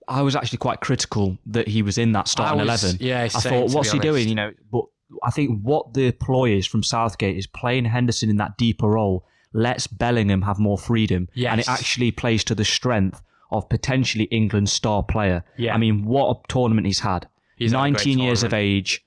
I 0.08 0.22
was 0.22 0.36
actually 0.36 0.58
quite 0.58 0.80
critical 0.80 1.38
that 1.46 1.68
he 1.68 1.82
was 1.82 1.98
in 1.98 2.12
that 2.12 2.28
starting 2.28 2.58
was- 2.60 2.84
eleven. 2.84 3.06
Yeah, 3.06 3.22
I 3.22 3.28
same, 3.28 3.52
thought, 3.52 3.74
what's 3.74 3.90
he 3.90 3.98
doing? 3.98 4.28
You 4.28 4.34
know, 4.34 4.52
but 4.70 4.84
I 5.22 5.30
think 5.30 5.60
what 5.62 5.94
the 5.94 6.12
ploy 6.12 6.56
is 6.56 6.66
from 6.66 6.82
Southgate 6.82 7.36
is 7.36 7.46
playing 7.46 7.84
Henderson 7.86 8.30
in 8.30 8.36
that 8.38 8.56
deeper 8.56 8.88
role 8.88 9.26
lets 9.52 9.86
Bellingham 9.86 10.42
have 10.42 10.58
more 10.58 10.78
freedom, 10.78 11.28
and 11.36 11.60
it 11.60 11.68
actually 11.68 12.10
plays 12.10 12.44
to 12.44 12.54
the 12.54 12.64
strength 12.64 13.22
of 13.50 13.68
potentially 13.68 14.24
England's 14.24 14.72
star 14.72 15.02
player. 15.02 15.44
Yeah. 15.56 15.74
I 15.74 15.78
mean, 15.78 16.04
what 16.04 16.36
a 16.36 16.40
tournament 16.48 16.86
he's 16.86 17.00
had. 17.00 17.28
He's 17.56 17.70
had 17.70 17.78
a 17.78 17.90
great 17.92 18.06
19 18.06 18.18
years 18.18 18.42
of 18.42 18.52
age. 18.52 19.03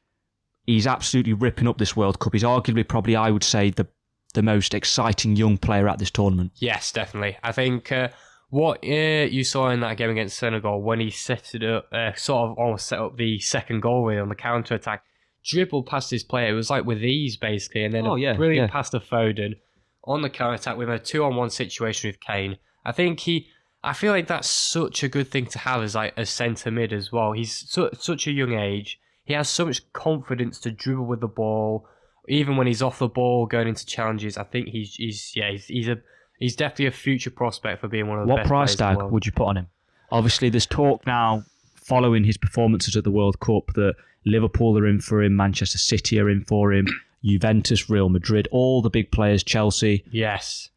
He's 0.67 0.85
absolutely 0.85 1.33
ripping 1.33 1.67
up 1.67 1.77
this 1.79 1.95
World 1.95 2.19
Cup. 2.19 2.33
He's 2.33 2.43
arguably, 2.43 2.87
probably, 2.87 3.15
I 3.15 3.31
would 3.31 3.43
say, 3.43 3.71
the 3.71 3.87
the 4.33 4.43
most 4.43 4.73
exciting 4.75 5.35
young 5.35 5.57
player 5.57 5.87
at 5.87 5.97
this 5.97 6.11
tournament. 6.11 6.51
Yes, 6.57 6.91
definitely. 6.91 7.37
I 7.41 7.51
think 7.53 7.91
uh, 7.91 8.09
what 8.49 8.83
uh, 8.83 9.25
you 9.31 9.43
saw 9.43 9.69
in 9.71 9.79
that 9.79 9.97
game 9.97 10.09
against 10.11 10.37
Senegal 10.37 10.81
when 10.81 10.99
he 10.99 11.09
set 11.09 11.55
it 11.55 11.63
up, 11.63 11.87
uh, 11.91 12.13
sort 12.13 12.51
of 12.51 12.57
almost 12.57 12.85
set 12.87 12.99
up 12.99 13.17
the 13.17 13.39
second 13.39 13.81
goal 13.81 14.05
really 14.05 14.19
on 14.21 14.29
the 14.29 14.35
counter 14.35 14.75
attack, 14.75 15.03
dribbled 15.43 15.87
past 15.87 16.11
his 16.11 16.23
player. 16.23 16.49
It 16.49 16.53
was 16.55 16.69
like 16.69 16.85
with 16.85 17.03
ease 17.03 17.37
basically, 17.37 17.85
and 17.85 17.93
then 17.93 18.05
Oh, 18.05 18.15
a 18.15 18.19
yeah, 18.19 18.33
brilliant 18.33 18.69
yeah. 18.69 18.71
pass 18.73 18.89
to 18.91 18.99
Foden 18.99 19.53
on 20.03 20.21
the 20.21 20.29
counter 20.29 20.55
attack 20.55 20.77
with 20.77 20.89
a 20.89 20.99
two 20.99 21.23
on 21.23 21.35
one 21.37 21.49
situation 21.49 22.09
with 22.09 22.19
Kane. 22.19 22.57
I 22.85 22.91
think 22.91 23.21
he. 23.21 23.47
I 23.83 23.93
feel 23.93 24.11
like 24.11 24.27
that's 24.27 24.49
such 24.49 25.01
a 25.03 25.07
good 25.07 25.29
thing 25.29 25.45
to 25.47 25.59
have 25.59 25.81
as 25.81 25.95
like 25.95 26.13
a 26.17 26.25
centre 26.25 26.71
mid 26.71 26.91
as 26.91 27.11
well. 27.11 27.31
He's 27.31 27.53
su- 27.53 27.89
such 27.97 28.27
a 28.27 28.31
young 28.31 28.53
age. 28.53 28.99
He 29.27 29.33
has 29.33 29.49
so 29.49 29.65
much 29.65 29.91
confidence 29.91 30.57
to 30.61 30.71
dribble 30.71 31.05
with 31.05 31.19
the 31.19 31.27
ball, 31.27 31.85
even 32.29 32.55
when 32.55 32.65
he's 32.65 32.81
off 32.81 32.97
the 32.97 33.09
ball 33.09 33.45
going 33.45 33.67
into 33.67 33.85
challenges. 33.85 34.37
I 34.37 34.45
think 34.45 34.69
he's 34.69 34.95
he's 34.95 35.33
yeah 35.35 35.51
he's, 35.51 35.65
he's 35.65 35.89
a 35.89 35.97
he's 36.39 36.55
definitely 36.55 36.85
a 36.85 36.91
future 36.91 37.29
prospect 37.29 37.81
for 37.81 37.89
being 37.89 38.07
one 38.07 38.19
of 38.19 38.25
the 38.25 38.31
What 38.31 38.37
best 38.37 38.47
price 38.47 38.75
players 38.77 38.91
in 38.91 38.97
the 38.99 39.03
tag 39.03 39.11
would 39.11 39.25
you 39.25 39.33
put 39.33 39.47
on 39.47 39.57
him? 39.57 39.67
Obviously, 40.11 40.47
there's 40.49 40.65
talk 40.65 41.05
now 41.05 41.43
following 41.75 42.23
his 42.23 42.37
performances 42.37 42.95
at 42.95 43.03
the 43.03 43.11
World 43.11 43.41
Cup 43.41 43.73
that 43.75 43.95
Liverpool 44.25 44.77
are 44.77 44.87
in 44.87 45.01
for 45.01 45.21
him, 45.21 45.35
Manchester 45.35 45.77
City 45.77 46.21
are 46.21 46.29
in 46.29 46.45
for 46.45 46.71
him, 46.71 46.87
Juventus, 47.21 47.89
Real 47.89 48.07
Madrid, 48.07 48.47
all 48.49 48.81
the 48.81 48.89
big 48.89 49.11
players, 49.11 49.43
Chelsea. 49.43 50.05
Yes, 50.09 50.69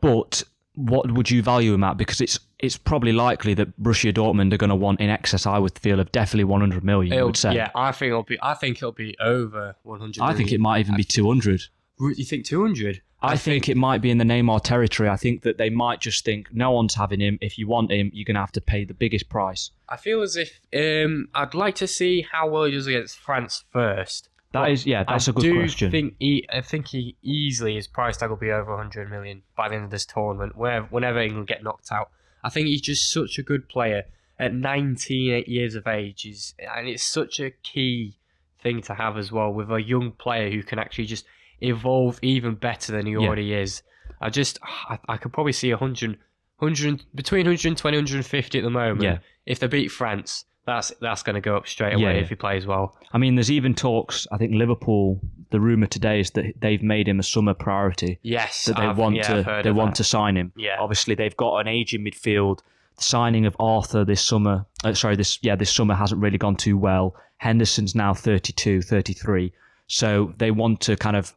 But 0.00 0.44
what 0.78 1.10
would 1.10 1.30
you 1.30 1.42
value 1.42 1.74
him 1.74 1.82
at? 1.84 1.96
Because 1.96 2.20
it's 2.20 2.38
it's 2.58 2.76
probably 2.76 3.12
likely 3.12 3.54
that 3.54 3.80
Borussia 3.82 4.12
Dortmund 4.12 4.52
are 4.52 4.56
going 4.56 4.70
to 4.70 4.76
want 4.76 5.00
in 5.00 5.10
excess. 5.10 5.46
I 5.46 5.58
would 5.58 5.78
feel 5.78 6.00
of 6.00 6.10
definitely 6.12 6.44
100 6.44 6.84
million. 6.84 7.12
I 7.12 7.16
It'll- 7.16 7.28
would 7.28 7.36
say. 7.36 7.54
yeah. 7.54 7.70
I 7.74 7.92
think 7.92 8.10
it'll 8.10 8.22
be 8.22 8.38
I 8.42 8.54
think 8.54 8.78
it'll 8.78 8.92
be 8.92 9.16
over 9.20 9.74
one 9.82 10.00
hundred. 10.00 10.22
I 10.22 10.34
think 10.34 10.52
it 10.52 10.60
might 10.60 10.80
even 10.80 10.96
be 10.96 11.04
200. 11.04 11.62
You 12.00 12.24
think 12.24 12.44
two 12.46 12.62
hundred? 12.62 13.02
I, 13.20 13.36
think, 13.36 13.68
it 13.68 13.76
might 13.76 14.00
be 14.00 14.12
in 14.12 14.18
the 14.18 14.24
Neymar 14.24 14.62
territory. 14.62 15.08
I 15.08 15.16
think 15.16 15.42
that 15.42 15.58
they 15.58 15.70
might 15.70 16.00
just 16.00 16.24
think 16.24 16.54
no 16.54 16.70
one's 16.70 16.94
having 16.94 17.18
him. 17.18 17.36
If 17.40 17.58
you 17.58 17.66
want 17.66 17.90
him, 17.90 18.12
you're 18.14 18.24
going 18.24 18.36
to 18.36 18.40
have 18.40 18.52
to 18.52 18.60
pay 18.60 18.84
the 18.84 18.94
biggest 18.94 19.28
price. 19.28 19.72
I 19.88 19.96
feel 19.96 20.22
as 20.22 20.36
if 20.36 20.60
um, 20.72 21.28
I'd 21.34 21.52
like 21.54 21.74
to 21.76 21.88
see 21.88 22.24
how 22.30 22.48
well 22.48 22.62
he 22.66 22.70
does 22.70 22.86
against 22.86 23.18
France 23.18 23.64
first. 23.72 24.28
That 24.52 24.62
But 24.62 24.70
is, 24.70 24.86
yeah, 24.86 25.04
that's 25.04 25.28
I 25.28 25.30
a 25.30 25.34
good 25.34 25.42
do 25.42 25.58
question. 25.60 25.90
Think 25.90 26.14
he, 26.18 26.46
I 26.50 26.62
think 26.62 26.88
he 26.88 27.16
easily 27.22 27.74
his 27.74 27.86
price 27.86 28.16
tag 28.16 28.30
will 28.30 28.36
be 28.36 28.50
over 28.50 28.70
100 28.74 29.10
million 29.10 29.42
by 29.56 29.68
the 29.68 29.74
end 29.74 29.84
of 29.84 29.90
this 29.90 30.06
tournament. 30.06 30.56
Where 30.56 30.82
whenever 30.84 31.20
England 31.20 31.48
get 31.48 31.62
knocked 31.62 31.92
out, 31.92 32.10
I 32.42 32.48
think 32.48 32.66
he's 32.68 32.80
just 32.80 33.12
such 33.12 33.38
a 33.38 33.42
good 33.42 33.68
player 33.68 34.04
at 34.38 34.54
19 34.54 35.44
years 35.46 35.74
of 35.74 35.86
age. 35.86 36.24
Is 36.24 36.54
and 36.74 36.88
it's 36.88 37.02
such 37.02 37.40
a 37.40 37.50
key 37.50 38.16
thing 38.62 38.80
to 38.82 38.94
have 38.94 39.18
as 39.18 39.30
well 39.30 39.52
with 39.52 39.70
a 39.70 39.82
young 39.82 40.12
player 40.12 40.50
who 40.50 40.62
can 40.62 40.78
actually 40.78 41.06
just 41.06 41.26
evolve 41.60 42.18
even 42.22 42.54
better 42.54 42.90
than 42.92 43.04
he 43.06 43.12
Yeah. 43.12 43.18
already 43.18 43.52
is. 43.52 43.82
I 44.20 44.30
just 44.30 44.58
I, 44.62 44.98
I 45.08 45.16
could 45.18 45.32
probably 45.32 45.52
see 45.52 45.70
100, 45.70 46.16
100 46.58 47.04
between 47.14 47.40
120 47.46 47.96
and 47.98 48.06
150 48.08 48.58
at 48.58 48.64
the 48.64 48.70
moment. 48.70 49.02
Yeah. 49.02 49.18
If 49.44 49.60
they 49.60 49.66
beat 49.66 49.88
France, 49.88 50.44
that's 50.68 50.92
that's 51.00 51.22
going 51.24 51.34
to 51.34 51.40
go 51.40 51.56
up 51.56 51.66
straight 51.66 51.94
away 51.94 52.02
Yeah, 52.04 52.12
yeah. 52.12 52.20
if 52.20 52.28
he 52.28 52.34
plays 52.36 52.66
well. 52.66 52.96
I 53.12 53.18
mean, 53.18 53.34
there's 53.34 53.50
even 53.50 53.74
talks. 53.74 54.26
I 54.30 54.36
think 54.38 54.54
Liverpool. 54.54 55.20
The 55.50 55.60
rumor 55.60 55.86
today 55.86 56.20
is 56.20 56.30
that 56.32 56.44
they've 56.60 56.82
made 56.82 57.08
him 57.08 57.18
a 57.18 57.22
summer 57.22 57.54
priority. 57.54 58.18
Yes, 58.22 58.66
That 58.66 58.76
they 58.76 58.82
I've- 58.82 59.00
want 59.00 59.16
yeah, 59.16 59.42
to. 59.42 59.60
They 59.64 59.70
want 59.72 59.92
that. 59.92 59.96
to 59.96 60.04
sign 60.04 60.36
him. 60.36 60.52
Yeah. 60.56 60.76
Obviously, 60.78 61.14
they've 61.14 61.36
got 61.38 61.56
an 61.60 61.68
aging 61.68 62.04
midfield. 62.04 62.58
The 62.96 63.02
signing 63.02 63.46
of 63.46 63.56
Arthur 63.58 64.04
this 64.04 64.20
summer. 64.20 64.66
Uh, 64.84 64.92
sorry, 64.92 65.16
this 65.16 65.38
yeah, 65.42 65.56
this 65.56 65.74
summer 65.74 65.94
hasn't 65.94 66.20
really 66.20 66.36
gone 66.38 66.54
too 66.56 66.76
well. 66.76 67.16
Henderson's 67.38 67.94
now 67.94 68.12
32, 68.12 68.82
33. 68.82 69.52
So 69.86 70.34
they 70.36 70.50
want 70.50 70.80
to 70.82 70.96
kind 70.96 71.16
of 71.16 71.32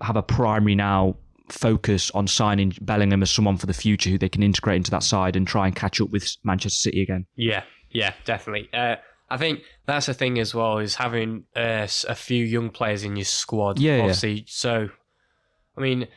have 0.00 0.16
a 0.16 0.22
primary 0.22 0.74
now 0.74 1.14
focus 1.48 2.10
on 2.12 2.26
signing 2.26 2.72
Bellingham 2.80 3.22
as 3.22 3.30
someone 3.30 3.56
for 3.58 3.66
the 3.66 3.74
future 3.74 4.10
who 4.10 4.18
they 4.18 4.28
can 4.28 4.42
integrate 4.42 4.76
into 4.78 4.90
that 4.90 5.02
side 5.04 5.36
and 5.36 5.46
try 5.46 5.66
and 5.66 5.76
catch 5.76 6.00
up 6.00 6.10
with 6.10 6.36
Manchester 6.42 6.78
City 6.90 7.02
again. 7.02 7.26
Yeah, 7.36 7.62
yeah, 7.92 8.14
definitely. 8.24 8.68
Uh, 8.72 8.96
I 9.30 9.36
think 9.38 9.60
that's 9.86 10.06
the 10.06 10.14
thing 10.14 10.38
as 10.38 10.54
well 10.54 10.78
is 10.78 10.96
having 10.96 11.44
uh, 11.56 11.86
a 12.08 12.14
few 12.14 12.44
young 12.44 12.70
players 12.70 13.02
in 13.04 13.16
your 13.16 13.24
squad. 13.24 13.78
Yeah, 13.78 14.12
yeah. 14.22 14.40
So, 14.46 14.90
I 15.76 15.80
mean, 15.80 16.08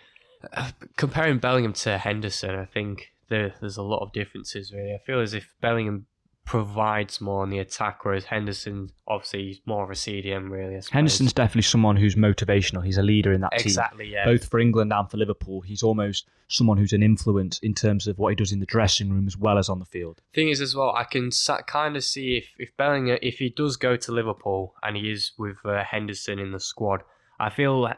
uh, 0.53 0.71
comparing 0.97 1.39
Bellingham 1.39 1.73
to 1.73 1.97
Henderson, 1.97 2.55
I 2.55 2.65
think 2.65 3.13
there, 3.29 3.53
there's 3.61 3.77
a 3.77 3.83
lot 3.83 4.01
of 4.01 4.11
differences 4.11 4.73
really. 4.73 4.93
I 4.93 4.99
feel 5.05 5.21
as 5.21 5.33
if 5.33 5.53
Bellingham 5.61 6.07
provides 6.45 7.19
more 7.19 7.41
on 7.41 7.49
the 7.49 7.57
attack, 7.57 8.05
whereas 8.05 8.25
Henderson 8.25 8.91
obviously 9.07 9.47
he's 9.47 9.61
more 9.65 9.83
of 9.83 9.89
a 9.89 9.93
CDM 9.93 10.51
really. 10.51 10.79
Henderson's 10.91 11.33
definitely 11.33 11.63
someone 11.63 11.97
who's 11.97 12.15
motivational. 12.15 12.85
He's 12.85 12.99
a 12.99 13.03
leader 13.03 13.33
in 13.33 13.41
that 13.41 13.51
team. 13.53 13.65
exactly 13.65 14.07
yeah. 14.07 14.25
both 14.25 14.47
for 14.47 14.59
England 14.59 14.93
and 14.93 15.09
for 15.09 15.17
Liverpool. 15.17 15.61
He's 15.61 15.81
almost 15.81 16.27
someone 16.47 16.77
who's 16.77 16.93
an 16.93 17.01
influence 17.01 17.57
in 17.59 17.73
terms 17.73 18.05
of 18.07 18.19
what 18.19 18.29
he 18.29 18.35
does 18.35 18.51
in 18.51 18.59
the 18.59 18.65
dressing 18.67 19.11
room 19.11 19.25
as 19.25 19.35
well 19.35 19.57
as 19.57 19.69
on 19.69 19.79
the 19.79 19.85
field. 19.85 20.21
Thing 20.35 20.49
is 20.49 20.61
as 20.61 20.75
well, 20.75 20.93
I 20.95 21.03
can 21.03 21.31
kind 21.65 21.97
of 21.97 22.03
see 22.03 22.37
if 22.37 22.47
if 22.59 22.77
Bellingham 22.77 23.17
if 23.23 23.39
he 23.39 23.49
does 23.49 23.75
go 23.75 23.95
to 23.97 24.11
Liverpool 24.11 24.75
and 24.83 24.95
he 24.95 25.11
is 25.11 25.31
with 25.39 25.57
uh, 25.65 25.83
Henderson 25.83 26.37
in 26.37 26.51
the 26.51 26.59
squad, 26.59 27.01
I 27.39 27.49
feel 27.49 27.91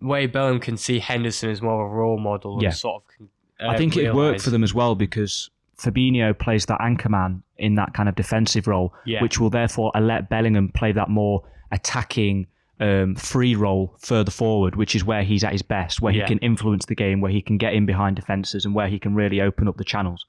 way 0.00 0.26
Bellingham 0.26 0.60
can 0.60 0.76
see 0.76 1.00
Henderson 1.00 1.50
as 1.50 1.60
more 1.60 1.84
of 1.84 1.90
a 1.90 1.94
role 1.94 2.18
model 2.18 2.58
Yeah. 2.62 2.68
and 2.68 2.76
sort 2.76 3.02
of. 3.02 3.08
can, 3.16 3.28
I 3.60 3.74
uh, 3.74 3.78
think 3.78 3.96
it 3.96 4.14
worked 4.14 4.40
for 4.40 4.50
them 4.50 4.62
as 4.62 4.72
well 4.72 4.94
because 4.94 5.50
Fabinho 5.78 6.38
plays 6.38 6.66
that 6.66 6.80
anchor 6.80 7.08
man 7.08 7.42
in 7.58 7.74
that 7.76 7.94
kind 7.94 8.08
of 8.08 8.14
defensive 8.14 8.66
role, 8.66 8.92
Yeah. 9.04 9.22
which 9.22 9.38
will 9.40 9.50
therefore 9.50 9.90
let 10.00 10.28
Bellingham 10.28 10.68
play 10.70 10.92
that 10.92 11.08
more 11.08 11.42
attacking. 11.70 12.46
Um, 12.80 13.14
free 13.14 13.54
role 13.54 13.94
further 14.00 14.32
forward, 14.32 14.74
which 14.74 14.96
is 14.96 15.04
where 15.04 15.22
he's 15.22 15.44
at 15.44 15.52
his 15.52 15.62
best, 15.62 16.02
where 16.02 16.12
Yeah. 16.12 16.22
he 16.22 16.28
can 16.28 16.38
influence 16.38 16.84
the 16.86 16.96
game, 16.96 17.20
where 17.20 17.30
he 17.30 17.40
can 17.40 17.56
get 17.56 17.74
in 17.74 17.86
behind 17.86 18.16
defences, 18.16 18.64
and 18.64 18.74
where 18.74 18.88
he 18.88 18.98
can 18.98 19.14
really 19.14 19.40
open 19.40 19.68
up 19.68 19.76
the 19.76 19.84
channels. 19.84 20.26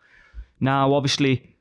Now, 0.59 0.93
obviously, 0.93 1.55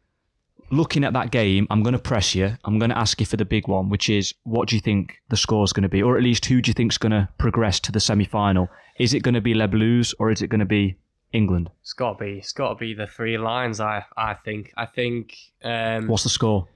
looking 0.71 1.03
at 1.05 1.15
that 1.15 1.31
game, 1.31 1.67
I'm 1.71 1.83
going 1.83 1.95
to 1.95 1.99
press 1.99 2.35
you. 2.35 2.57
I'm 2.65 2.79
going 2.79 2.91
to 2.91 2.99
ask 2.99 3.19
you 3.21 3.25
for 3.27 3.39
the 3.39 3.47
big 3.47 3.69
one, 3.69 3.89
which 3.89 4.11
is 4.11 4.35
what 4.45 4.69
do 4.69 4.77
you 4.77 4.81
think 4.83 5.15
the 5.31 5.37
score's 5.37 5.73
going 5.73 5.83
to 5.85 5.89
be, 5.89 6.03
or 6.03 6.19
at 6.19 6.23
least 6.23 6.45
who 6.47 6.61
do 6.61 6.69
you 6.69 6.75
think's 6.75 6.99
going 6.99 7.13
to 7.13 7.27
progress 7.39 7.81
to 7.81 7.93
the 7.93 8.01
semi-final? 8.01 8.69
Is 8.99 9.15
it 9.15 9.23
going 9.23 9.35
to 9.35 9.41
be 9.41 9.55
Les 9.55 9.69
Bleus 9.69 10.15
or 10.19 10.31
is 10.31 10.43
it 10.43 10.49
going 10.49 10.61
to 10.61 10.67
be 10.67 10.97
England? 11.33 11.71
It's 11.81 11.93
got 11.93 12.19
to 12.19 12.25
be. 12.25 12.39
It's 12.39 12.53
got 12.53 12.71
to 12.71 12.75
be 12.75 12.95
the 12.95 13.07
Three 13.07 13.39
Lions. 13.39 13.81
I 13.81 14.05
I 14.17 14.35
think. 14.35 14.73
I 14.77 14.87
think. 14.87 15.37
Um, 15.65 16.09
What's 16.09 16.23
the 16.25 16.29
score? 16.29 16.67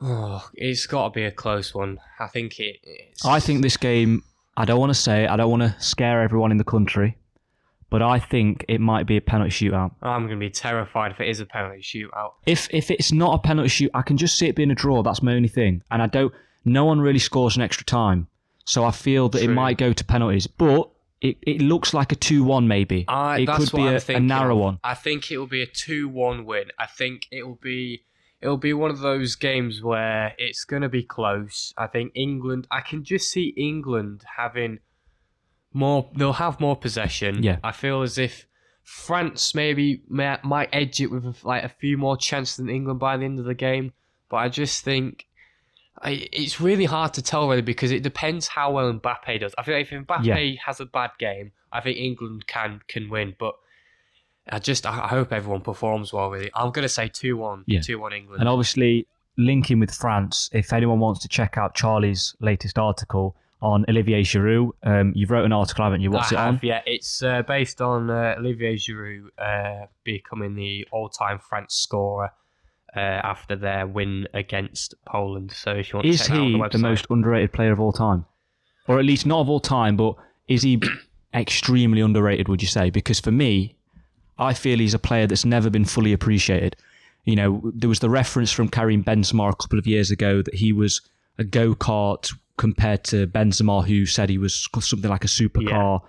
oh, 0.00 0.46
it's 0.54 0.86
got 0.86 1.04
to 1.08 1.10
be 1.10 1.24
a 1.24 1.30
close 1.30 1.74
one. 1.74 1.98
I 2.18 2.26
think 2.28 2.58
it. 2.60 2.76
It's, 2.82 3.24
I 3.24 3.40
think 3.40 3.62
this 3.62 3.76
game. 3.76 4.22
I 4.56 4.64
don't 4.64 4.78
want 4.78 4.90
to 4.90 4.98
say. 4.98 5.26
I 5.26 5.36
don't 5.36 5.50
want 5.50 5.62
to 5.62 5.74
scare 5.80 6.22
everyone 6.22 6.52
in 6.52 6.58
the 6.58 6.64
country, 6.64 7.16
but 7.90 8.02
I 8.02 8.18
think 8.20 8.64
it 8.68 8.80
might 8.80 9.06
be 9.06 9.16
a 9.16 9.20
penalty 9.20 9.50
shootout. 9.50 9.92
I'm 10.02 10.26
going 10.26 10.38
to 10.38 10.44
be 10.44 10.50
terrified 10.50 11.10
if 11.12 11.20
it 11.20 11.28
is 11.28 11.40
a 11.40 11.46
penalty 11.46 11.80
shootout. 11.80 12.34
If 12.46 12.68
if 12.72 12.90
it's 12.90 13.12
not 13.12 13.34
a 13.34 13.38
penalty 13.38 13.68
shoot, 13.68 13.90
I 13.94 14.02
can 14.02 14.16
just 14.16 14.38
see 14.38 14.46
it 14.46 14.54
being 14.56 14.70
a 14.70 14.74
draw. 14.74 15.02
That's 15.02 15.22
my 15.22 15.34
only 15.34 15.48
thing. 15.48 15.82
And 15.90 16.00
I 16.02 16.06
don't. 16.06 16.32
No 16.64 16.84
one 16.84 17.00
really 17.00 17.18
scores 17.18 17.56
an 17.56 17.62
extra 17.62 17.84
time, 17.84 18.28
so 18.64 18.84
I 18.84 18.90
feel 18.90 19.28
that 19.30 19.42
it 19.42 19.48
might 19.48 19.76
go 19.76 19.92
to 19.92 20.04
penalties. 20.04 20.46
But 20.46 20.88
it, 21.24 21.38
it 21.42 21.62
looks 21.62 21.94
like 21.94 22.12
a 22.12 22.14
two-one 22.14 22.68
maybe. 22.68 23.06
I, 23.08 23.40
it 23.40 23.48
could 23.48 23.72
be 23.72 23.86
a, 23.86 24.00
a 24.08 24.20
narrow 24.20 24.56
one. 24.56 24.78
I 24.84 24.94
think 24.94 25.30
it 25.30 25.38
will 25.38 25.46
be 25.46 25.62
a 25.62 25.66
two-one 25.66 26.44
win. 26.44 26.66
I 26.78 26.86
think 26.86 27.26
it 27.32 27.46
will 27.46 27.58
be. 27.60 28.04
It'll 28.42 28.58
be 28.58 28.74
one 28.74 28.90
of 28.90 28.98
those 28.98 29.36
games 29.36 29.82
where 29.82 30.34
it's 30.36 30.64
going 30.64 30.82
to 30.82 30.90
be 30.90 31.02
close. 31.02 31.72
I 31.78 31.86
think 31.86 32.12
England. 32.14 32.66
I 32.70 32.82
can 32.82 33.02
just 33.02 33.30
see 33.30 33.54
England 33.56 34.22
having 34.36 34.80
more. 35.72 36.10
They'll 36.14 36.34
have 36.34 36.60
more 36.60 36.76
possession. 36.76 37.42
Yeah. 37.42 37.56
I 37.64 37.72
feel 37.72 38.02
as 38.02 38.18
if 38.18 38.46
France 38.82 39.54
maybe 39.54 40.02
may, 40.10 40.36
might 40.44 40.68
edge 40.74 41.00
it 41.00 41.10
with 41.10 41.42
like 41.42 41.64
a 41.64 41.70
few 41.70 41.96
more 41.96 42.18
chances 42.18 42.58
than 42.58 42.68
England 42.68 43.00
by 43.00 43.16
the 43.16 43.24
end 43.24 43.38
of 43.38 43.46
the 43.46 43.54
game. 43.54 43.92
But 44.28 44.36
I 44.36 44.48
just 44.50 44.84
think. 44.84 45.26
I, 46.02 46.28
it's 46.32 46.60
really 46.60 46.84
hard 46.86 47.14
to 47.14 47.22
tell 47.22 47.48
really 47.48 47.62
because 47.62 47.92
it 47.92 48.02
depends 48.02 48.48
how 48.48 48.72
well 48.72 48.92
Mbappe 48.92 49.40
does. 49.40 49.54
I 49.56 49.62
think 49.62 49.90
if 49.90 50.06
Mbappe 50.06 50.24
Yeah. 50.24 50.60
has 50.66 50.80
a 50.80 50.86
bad 50.86 51.10
game, 51.18 51.52
I 51.72 51.80
think 51.80 51.96
England 51.98 52.46
can 52.46 52.80
can 52.88 53.08
win. 53.08 53.34
But 53.38 53.54
I 54.50 54.58
just 54.58 54.84
I 54.86 55.08
hope 55.08 55.32
everyone 55.32 55.60
performs 55.62 56.12
well. 56.12 56.30
Really, 56.30 56.50
I'm 56.54 56.70
gonna 56.72 56.88
say 56.88 57.08
two 57.08 57.36
one, 57.36 57.64
Yeah. 57.66 57.80
two 57.80 57.98
one 57.98 58.12
England. 58.12 58.40
And 58.40 58.48
obviously, 58.48 59.06
linking 59.36 59.78
with 59.80 59.92
France, 59.94 60.50
if 60.52 60.72
anyone 60.72 60.98
wants 61.00 61.20
to 61.20 61.28
check 61.28 61.56
out 61.56 61.74
Charlie's 61.74 62.34
latest 62.40 62.78
article 62.78 63.36
on 63.62 63.84
Olivier 63.88 64.22
Giroud, 64.22 64.72
um, 64.82 65.12
you've 65.14 65.30
wrote 65.30 65.44
an 65.46 65.52
article, 65.52 65.84
haven't 65.84 66.02
you? 66.02 66.10
What's 66.10 66.32
I 66.32 66.36
it 66.36 66.38
on? 66.48 66.54
have, 66.54 66.64
Yeah, 66.64 66.82
it's 66.84 67.22
uh, 67.22 67.40
based 67.42 67.80
on 67.80 68.10
uh, 68.10 68.34
Olivier 68.36 68.74
Giroud 68.76 69.28
uh, 69.38 69.86
becoming 70.02 70.54
the 70.54 70.86
all-time 70.92 71.38
France 71.38 71.74
scorer 71.74 72.32
uh, 72.96 73.00
after 73.00 73.56
their 73.56 73.86
win 73.86 74.28
against 74.34 74.94
Poland. 75.06 75.52
So 75.52 75.72
if 75.72 75.92
you 75.92 75.96
want 75.98 76.06
Is 76.06 76.22
to 76.22 76.28
check 76.28 76.36
he 76.38 76.52
the, 76.52 76.68
the 76.72 76.78
most 76.78 77.06
underrated 77.10 77.52
player 77.52 77.72
of 77.72 77.80
all 77.80 77.92
time? 77.92 78.24
Or 78.86 78.98
at 78.98 79.04
least 79.04 79.26
not 79.26 79.40
of 79.40 79.48
all 79.48 79.60
time, 79.60 79.96
but 79.96 80.14
is 80.48 80.62
he 80.62 80.80
extremely 81.34 82.00
underrated, 82.00 82.48
would 82.48 82.62
you 82.62 82.68
say? 82.68 82.90
Because 82.90 83.20
for 83.20 83.30
me, 83.32 83.76
I 84.38 84.52
feel 84.54 84.78
he's 84.78 84.94
a 84.94 84.98
player 84.98 85.26
that's 85.26 85.44
never 85.44 85.70
been 85.70 85.84
fully 85.84 86.12
appreciated. 86.12 86.76
You 87.24 87.36
know, 87.36 87.72
there 87.74 87.88
was 87.88 88.00
the 88.00 88.10
reference 88.10 88.52
from 88.52 88.68
Karim 88.68 89.02
Benzema 89.02 89.50
a 89.52 89.56
couple 89.56 89.78
of 89.78 89.86
years 89.86 90.10
ago 90.10 90.42
that 90.42 90.54
he 90.54 90.72
was 90.72 91.00
a 91.38 91.44
go 91.44 91.74
kart 91.74 92.32
compared 92.58 93.02
to 93.04 93.26
Benzema, 93.26 93.86
who 93.86 94.06
said 94.06 94.28
he 94.28 94.38
was 94.38 94.68
something 94.80 95.10
like 95.10 95.24
a 95.24 95.28
supercar. 95.28 96.02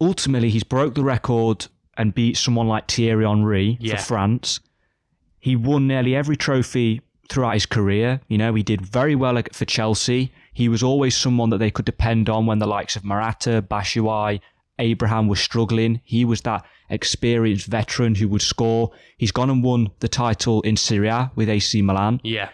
Ultimately, 0.00 0.50
he's 0.50 0.64
broke 0.64 0.94
the 0.94 1.04
record 1.04 1.66
and 1.96 2.14
beat 2.14 2.36
someone 2.36 2.68
like 2.68 2.90
Thierry 2.90 3.24
Henry 3.24 3.78
Yeah. 3.80 3.96
for 3.96 4.02
France. 4.02 4.60
He 5.46 5.54
won 5.54 5.86
nearly 5.86 6.16
every 6.16 6.36
trophy 6.36 7.02
throughout 7.28 7.54
his 7.54 7.66
career. 7.66 8.20
You 8.26 8.36
know, 8.36 8.52
he 8.54 8.64
did 8.64 8.80
very 8.80 9.14
well 9.14 9.40
for 9.52 9.64
Chelsea. 9.64 10.32
He 10.52 10.68
was 10.68 10.82
always 10.82 11.16
someone 11.16 11.50
that 11.50 11.58
they 11.58 11.70
could 11.70 11.84
depend 11.84 12.28
on 12.28 12.46
when 12.46 12.58
the 12.58 12.66
likes 12.66 12.96
of 12.96 13.04
Morata, 13.04 13.64
Batshuayi, 13.70 14.40
Abraham 14.80 15.28
were 15.28 15.36
struggling. 15.36 16.00
He 16.02 16.24
was 16.24 16.40
that 16.40 16.64
experienced 16.90 17.68
veteran 17.68 18.16
who 18.16 18.26
would 18.26 18.42
score. 18.42 18.90
He's 19.18 19.30
gone 19.30 19.48
and 19.48 19.62
won 19.62 19.90
the 20.00 20.08
title 20.08 20.62
in 20.62 20.76
Serie 20.76 21.10
A 21.10 21.30
with 21.36 21.48
AC 21.48 21.80
Milan. 21.80 22.20
Yeah, 22.24 22.48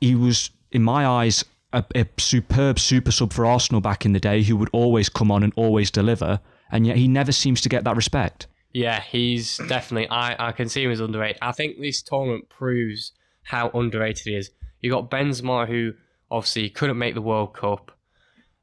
He 0.00 0.16
was, 0.16 0.50
in 0.72 0.82
my 0.82 1.06
eyes, 1.06 1.44
a, 1.72 1.84
a 1.94 2.06
superb 2.18 2.80
super 2.80 3.12
sub 3.12 3.32
for 3.32 3.46
Arsenal 3.46 3.80
back 3.80 4.04
in 4.04 4.14
the 4.14 4.18
day 4.18 4.42
who 4.42 4.56
would 4.56 4.70
always 4.72 5.08
come 5.08 5.30
on 5.30 5.44
and 5.44 5.52
always 5.54 5.92
deliver. 5.92 6.40
And 6.72 6.88
yet 6.88 6.96
he 6.96 7.06
never 7.06 7.30
seems 7.30 7.60
to 7.60 7.68
get 7.68 7.84
that 7.84 7.94
respect. 7.94 8.48
Yeah, 8.72 9.00
he's 9.00 9.58
definitely. 9.68 10.08
I 10.08 10.48
I 10.48 10.52
can 10.52 10.68
see 10.68 10.84
him 10.84 10.90
as 10.90 11.00
underrated. 11.00 11.38
I 11.42 11.52
think 11.52 11.80
this 11.80 12.02
tournament 12.02 12.48
proves 12.48 13.12
how 13.42 13.70
underrated 13.70 14.24
he 14.24 14.36
is. 14.36 14.50
You 14.80 14.90
got 14.90 15.10
Benzema, 15.10 15.66
who 15.66 15.92
obviously 16.30 16.70
couldn't 16.70 16.98
make 16.98 17.14
the 17.14 17.22
World 17.22 17.54
Cup, 17.54 17.92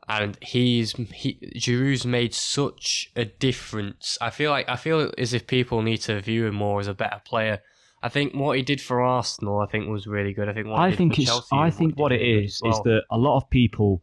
and 0.07 0.37
he's 0.41 0.93
he 1.13 1.39
Giroud's 1.57 2.05
made 2.05 2.33
such 2.33 3.11
a 3.15 3.25
difference. 3.25 4.17
I 4.21 4.29
feel 4.29 4.51
like 4.51 4.69
I 4.69 4.77
feel 4.77 5.11
as 5.17 5.33
if 5.33 5.47
people 5.47 5.81
need 5.81 5.97
to 5.99 6.21
view 6.21 6.45
him 6.45 6.55
more 6.55 6.79
as 6.79 6.87
a 6.87 6.93
better 6.93 7.21
player. 7.25 7.59
I 8.01 8.09
think 8.09 8.33
what 8.33 8.55
he 8.55 8.63
did 8.63 8.79
for 8.79 9.01
Arsenal, 9.01 9.59
I 9.59 9.65
think, 9.65 9.89
was 9.89 10.07
really 10.07 10.31
good. 10.31 10.47
I 10.47 10.53
think 10.53 10.67
I 10.67 10.95
think 10.95 11.17
it's. 11.19 11.27
Chelsea 11.27 11.47
I 11.51 11.69
think 11.69 11.97
what 11.97 12.11
it 12.11 12.21
is 12.21 12.61
well. 12.63 12.71
is 12.71 12.79
that 12.83 13.01
a 13.11 13.17
lot 13.17 13.37
of 13.37 13.49
people 13.49 14.01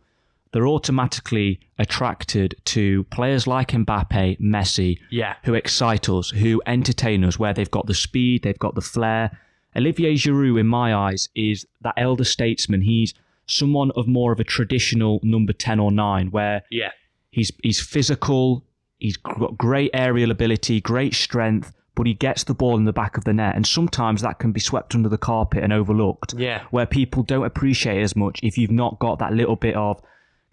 they're 0.54 0.68
automatically 0.68 1.58
attracted 1.80 2.54
to 2.64 3.02
players 3.10 3.48
like 3.48 3.72
Mbappe, 3.72 4.40
Messi, 4.40 5.00
yeah, 5.10 5.34
who 5.42 5.52
excite 5.54 6.08
us, 6.08 6.30
who 6.30 6.62
entertain 6.64 7.24
us, 7.24 7.40
where 7.40 7.52
they've 7.52 7.70
got 7.70 7.88
the 7.88 7.94
speed, 7.94 8.44
they've 8.44 8.58
got 8.58 8.76
the 8.76 8.80
flair. 8.80 9.36
Olivier 9.76 10.14
Giroud, 10.14 10.60
in 10.60 10.68
my 10.68 10.94
eyes, 10.94 11.28
is 11.34 11.66
that 11.82 11.94
elder 11.96 12.22
statesman. 12.22 12.82
He's 12.82 13.12
someone 13.46 13.90
of 13.96 14.06
more 14.06 14.30
of 14.32 14.38
a 14.38 14.44
traditional 14.44 15.18
number 15.24 15.52
ten 15.52 15.80
or 15.80 15.90
nine, 15.90 16.30
where 16.30 16.62
yeah, 16.70 16.92
He's 17.30 17.50
he's 17.64 17.80
physical. 17.80 18.64
He's 18.98 19.16
got 19.16 19.58
great 19.58 19.90
aerial 19.92 20.30
ability, 20.30 20.80
great 20.80 21.14
strength, 21.14 21.72
but 21.96 22.06
he 22.06 22.14
gets 22.14 22.44
the 22.44 22.54
ball 22.54 22.76
in 22.76 22.84
the 22.84 22.92
back 22.92 23.16
of 23.16 23.24
the 23.24 23.32
net, 23.32 23.56
and 23.56 23.66
sometimes 23.66 24.22
that 24.22 24.38
can 24.38 24.52
be 24.52 24.60
swept 24.60 24.94
under 24.94 25.08
the 25.08 25.18
carpet 25.18 25.64
and 25.64 25.72
overlooked. 25.72 26.34
yeah. 26.34 26.62
Where 26.70 26.86
people 26.86 27.24
don't 27.24 27.44
appreciate 27.44 28.00
as 28.00 28.14
much 28.14 28.38
if 28.44 28.56
you've 28.56 28.70
not 28.70 29.00
got 29.00 29.18
that 29.18 29.32
little 29.32 29.56
bit 29.56 29.74
of 29.74 30.00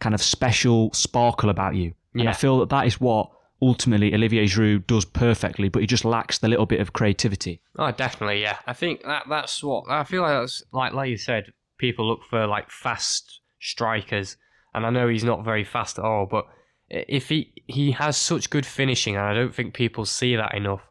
kind 0.02 0.14
of 0.14 0.22
special 0.22 0.92
sparkle 0.92 1.50
about 1.50 1.76
you. 1.76 1.94
And 2.14 2.28
I 2.28 2.34
feel 2.34 2.60
that 2.60 2.70
that 2.70 2.86
is 2.88 3.00
what 3.00 3.32
ultimately 3.62 4.14
Olivier 4.14 4.46
Giroud 4.46 4.88
does 4.88 5.06
perfectly, 5.06 5.70
but 5.70 5.82
he 5.82 5.88
just 5.88 6.04
lacks 6.04 6.40
the 6.40 6.50
little 6.50 6.66
bit 6.66 6.82
of 6.82 6.92
creativity. 6.92 7.62
Oh, 7.78 7.92
definitely, 7.92 8.42
yeah. 8.42 8.58
I 8.68 8.74
think 8.74 9.04
that 9.04 9.24
that's 9.30 9.64
what 9.64 9.86
I 9.90 10.04
feel 10.04 10.24
like. 10.24 10.34
That's 10.34 10.64
like 10.74 10.94
like 10.94 11.10
you 11.10 11.18
said, 11.18 11.54
people 11.78 12.08
look 12.08 12.22
for 12.30 12.48
like 12.48 12.70
fast 12.70 13.40
strikers, 13.62 14.36
and 14.74 14.86
I 14.86 14.90
know 14.90 15.08
he's 15.08 15.24
not 15.24 15.46
very 15.46 15.64
fast 15.64 16.00
at 16.00 16.04
all. 16.04 16.28
But 16.30 16.46
if 16.90 17.30
he 17.30 17.54
he 17.68 17.92
has 17.92 18.18
such 18.18 18.50
good 18.50 18.66
finishing, 18.66 19.16
and 19.16 19.26
I 19.26 19.34
don't 19.34 19.56
think 19.56 19.74
people 19.74 20.06
see 20.06 20.36
that 20.36 20.54
enough. 20.54 20.82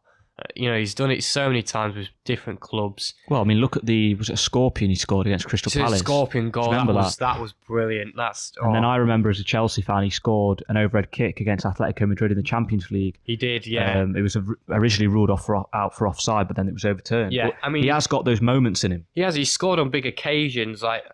You 0.57 0.70
know, 0.70 0.79
he's 0.79 0.94
done 0.94 1.11
it 1.11 1.22
so 1.24 1.48
many 1.48 1.62
times 1.62 1.96
with 1.96 2.09
different 2.24 2.61
clubs. 2.61 3.14
Well, 3.29 3.40
I 3.40 3.44
mean, 3.44 3.59
look 3.59 3.76
at 3.76 3.87
the 3.87 4.14
was 4.14 4.29
it 4.31 4.35
a 4.35 4.37
scorpion 4.37 4.90
he 4.90 4.94
scored 4.94 5.26
against 5.26 5.46
Crystal 5.46 5.70
Palace. 5.70 6.00
Scorpion 6.00 6.50
goal, 6.50 6.64
that 6.70 6.81
Remember 6.81 6.94
was 6.94 7.16
that? 7.16 7.40
was 7.40 7.53
brilliant. 7.66 8.14
That's 8.16 8.53
And 8.62 8.74
then 8.74 8.85
oh, 8.85 8.88
I 8.90 8.96
remember 8.96 9.31
as 9.31 9.40
a 9.40 9.44
Chelsea 9.44 9.83
fan, 9.83 10.03
he 10.03 10.11
scored 10.11 10.62
an 10.68 10.76
overhead 10.76 11.11
kick 11.11 11.40
against 11.40 11.64
Atletico 11.64 12.09
Madrid 12.09 12.31
in 12.31 12.37
the 12.37 12.42
Champions 12.42 12.90
League. 12.90 13.18
he 13.22 13.37
did, 13.37 13.66
yeah. 13.66 14.00
Um, 14.00 14.16
it 14.16 14.22
was 14.22 14.37
originally 14.68 15.09
ruled 15.09 15.31
off 15.31 15.44
for, 15.46 15.64
out 15.74 15.94
for 15.94 16.09
offside, 16.09 16.46
but 16.48 16.57
then 16.57 16.68
it 16.68 16.74
was 16.74 16.85
overturned. 16.85 17.33
Yeah, 17.33 17.46
But 17.48 17.57
I 17.62 17.68
mean- 17.68 17.83
he 17.83 17.88
has 17.88 18.07
got 18.07 18.24
those 18.24 18.40
moments 18.40 18.85
in 18.85 18.92
him. 18.92 19.07
He 19.14 19.20
has. 19.22 19.35
He 19.35 19.44
scored 19.44 19.79
on 19.79 19.90
big 19.90 20.07
occasions. 20.07 20.83
Like, 20.83 21.05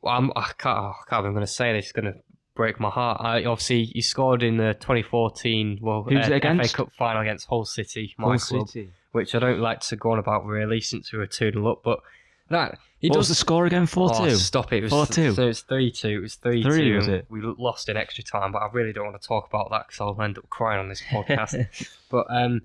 well, 0.00 0.14
I'm, 0.16 0.30
I 0.36 0.50
can't. 0.58 0.78
oh, 0.78 0.92
I 1.00 1.10
can't. 1.10 1.26
I'm 1.26 1.32
going 1.32 1.46
to 1.46 1.52
say 1.52 1.72
this. 1.72 1.84
It's 1.86 1.92
going 1.92 2.06
to 2.12 2.14
break 2.54 2.78
my 2.78 2.90
heart. 2.90 3.20
I, 3.20 3.44
obviously, 3.44 3.84
he 3.86 4.02
scored 4.02 4.42
in 4.42 4.56
the 4.56 4.74
2014 4.74 5.78
well, 5.80 6.02
Who's 6.02 6.26
uh? 6.28 6.38
FA 6.40 6.68
Cup 6.72 6.92
final 6.98 7.22
against 7.22 7.48
Hull 7.48 7.64
City, 7.64 8.14
my 8.18 8.28
Hull 8.28 8.38
club, 8.38 8.68
City. 8.68 8.90
which 9.12 9.34
I 9.34 9.38
don't 9.38 9.60
like 9.60 9.80
to 9.80 9.96
go 9.96 10.12
on 10.12 10.18
about 10.18 10.44
really 10.46 10.80
since 10.80 11.12
we 11.12 11.18
were 11.18 11.26
2 11.26 11.52
0 11.52 11.72
up. 11.72 11.82
But 11.82 12.00
that 12.50 12.78
he 12.98 13.08
What 13.08 13.14
does 13.14 13.20
was 13.22 13.28
the 13.28 13.34
score 13.34 13.66
again? 13.66 13.86
Four 13.86 14.10
Oh, 14.12 14.28
two. 14.28 14.36
stop 14.36 14.72
it. 14.72 14.76
It 14.78 14.82
was 14.84 14.92
4-2. 14.92 15.34
So 15.34 15.48
it's 15.48 15.60
3 15.62 15.90
2. 15.90 16.08
It 16.08 16.18
was 16.20 16.34
3 16.36 16.62
2. 16.62 16.96
was 16.96 17.08
it? 17.08 17.26
We 17.28 17.40
lost 17.40 17.88
in 17.88 17.96
extra 17.96 18.22
time, 18.22 18.52
but 18.52 18.62
I 18.62 18.68
really 18.72 18.92
don't 18.92 19.06
want 19.06 19.20
to 19.20 19.26
talk 19.26 19.48
about 19.48 19.70
that 19.70 19.88
because 19.88 20.00
I'll 20.00 20.22
end 20.22 20.38
up 20.38 20.48
crying 20.50 20.78
on 20.78 20.88
this 20.88 21.02
podcast. 21.02 21.66
but, 22.10 22.26
um, 22.30 22.62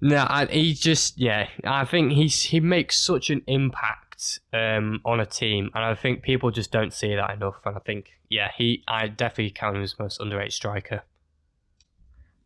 no, 0.00 0.24
I, 0.28 0.46
he 0.46 0.74
just, 0.74 1.18
yeah, 1.18 1.48
I 1.64 1.84
think 1.84 2.12
he's 2.12 2.40
he 2.40 2.60
makes 2.60 3.00
such 3.00 3.30
an 3.30 3.42
impact 3.48 4.07
um, 4.52 5.00
on 5.04 5.20
a 5.20 5.26
team, 5.26 5.70
and 5.74 5.84
I 5.84 5.94
think 5.94 6.22
people 6.22 6.50
just 6.50 6.70
don't 6.70 6.92
see 6.92 7.14
that 7.14 7.30
enough. 7.30 7.60
And 7.64 7.76
I 7.76 7.80
think, 7.80 8.12
yeah, 8.28 8.50
he, 8.56 8.84
I 8.88 9.08
definitely 9.08 9.50
count 9.50 9.76
him 9.76 9.82
as 9.82 9.98
most 9.98 10.20
underrated 10.20 10.52
striker. 10.52 11.02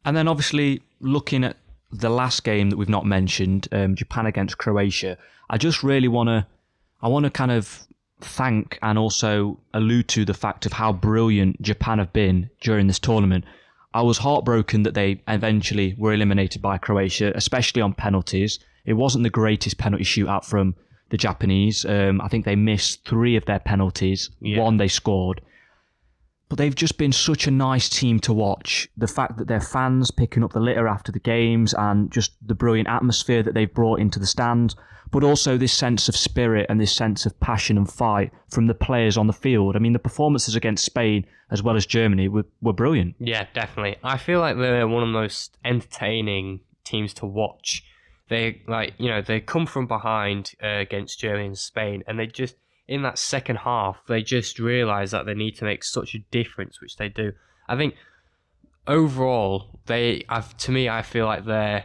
And 0.04 0.16
then 0.16 0.28
obviously 0.28 0.82
looking 1.00 1.44
at 1.44 1.56
the 1.90 2.10
last 2.10 2.44
game 2.44 2.70
that 2.70 2.76
we've 2.76 2.88
not 2.88 3.06
mentioned, 3.06 3.68
um, 3.72 3.94
Japan 3.94 4.26
against 4.26 4.58
Croatia, 4.58 5.16
I 5.50 5.58
just 5.58 5.82
really 5.82 6.08
want 6.08 6.28
to, 6.28 6.46
I 7.02 7.08
want 7.08 7.24
to 7.24 7.30
kind 7.30 7.52
of 7.52 7.86
thank 8.20 8.78
and 8.82 8.98
also 8.98 9.58
allude 9.74 10.08
to 10.08 10.24
the 10.24 10.34
fact 10.34 10.66
of 10.66 10.72
how 10.72 10.92
brilliant 10.92 11.60
Japan 11.60 11.98
have 11.98 12.12
been 12.12 12.50
during 12.60 12.86
this 12.86 12.98
tournament. 12.98 13.44
I 13.94 14.02
was 14.02 14.18
heartbroken 14.18 14.84
that 14.84 14.94
they 14.94 15.22
eventually 15.28 15.94
were 15.98 16.14
eliminated 16.14 16.62
by 16.62 16.78
Croatia, 16.78 17.32
especially 17.34 17.82
on 17.82 17.92
penalties. 17.92 18.58
It 18.86 18.94
wasn't 18.94 19.24
the 19.24 19.30
greatest 19.30 19.78
penalty 19.78 20.04
shootout 20.04 20.44
from 20.44 20.74
the 21.12 21.16
Japanese. 21.16 21.84
Um, 21.84 22.20
I 22.20 22.26
think 22.26 22.44
they 22.44 22.56
missed 22.56 23.06
three 23.06 23.36
of 23.36 23.44
their 23.44 23.60
penalties. 23.60 24.30
Yeah. 24.40 24.58
One 24.60 24.78
they 24.78 24.88
scored 24.88 25.40
but 26.52 26.58
they've 26.58 26.74
just 26.74 26.98
been 26.98 27.12
such 27.12 27.46
a 27.46 27.50
nice 27.50 27.88
team 27.88 28.20
to 28.20 28.30
watch. 28.30 28.86
The 28.98 29.06
fact 29.06 29.38
that 29.38 29.48
their 29.48 29.58
fans 29.58 30.10
picking 30.10 30.44
up 30.44 30.52
the 30.52 30.60
litter 30.60 30.86
after 30.86 31.10
the 31.10 31.18
games 31.18 31.72
and 31.72 32.12
just 32.12 32.32
the 32.46 32.54
brilliant 32.54 32.90
atmosphere 32.90 33.42
that 33.42 33.54
they've 33.54 33.72
brought 33.72 34.00
into 34.00 34.18
the 34.18 34.26
stand, 34.26 34.74
but 35.10 35.24
also 35.24 35.56
this 35.56 35.72
sense 35.72 36.10
of 36.10 36.14
spirit 36.14 36.66
and 36.68 36.78
this 36.78 36.94
sense 36.94 37.24
of 37.24 37.40
passion 37.40 37.78
and 37.78 37.90
fight 37.90 38.32
from 38.50 38.66
the 38.66 38.74
players 38.74 39.16
on 39.16 39.28
the 39.28 39.32
field. 39.32 39.76
I 39.76 39.78
mean, 39.78 39.94
the 39.94 39.98
performances 39.98 40.54
against 40.54 40.84
Spain 40.84 41.24
as 41.50 41.62
well 41.62 41.74
as 41.74 41.86
Germany 41.86 42.28
were, 42.28 42.44
were 42.60 42.74
brilliant. 42.74 43.14
Yeah, 43.18 43.46
definitely. 43.54 43.96
I 44.04 44.18
feel 44.18 44.40
like 44.40 44.58
they're 44.58 44.86
one 44.86 45.02
of 45.02 45.08
the 45.08 45.12
most 45.14 45.56
entertaining 45.64 46.60
teams 46.84 47.14
to 47.14 47.24
watch. 47.24 47.82
They 48.28 48.62
like 48.66 48.94
you 48.98 49.08
know 49.08 49.20
they 49.20 49.40
come 49.40 49.66
from 49.66 49.86
behind 49.86 50.52
uh, 50.62 50.66
against 50.66 51.20
Germany 51.20 51.46
and 51.46 51.58
Spain, 51.58 52.02
and 52.06 52.18
they 52.18 52.26
just 52.26 52.56
in 52.88 53.02
that 53.02 53.18
second 53.18 53.56
half 53.56 54.02
they 54.08 54.22
just 54.22 54.58
realise 54.58 55.10
that 55.10 55.26
they 55.26 55.34
need 55.34 55.56
to 55.56 55.64
make 55.64 55.84
such 55.84 56.14
a 56.14 56.18
difference, 56.30 56.80
which 56.80 56.96
they 56.96 57.08
do. 57.08 57.32
I 57.68 57.76
think 57.76 57.94
overall 58.86 59.80
they, 59.86 60.24
I've, 60.28 60.56
to 60.58 60.72
me, 60.72 60.88
I 60.88 61.02
feel 61.02 61.26
like 61.26 61.44
they're 61.44 61.84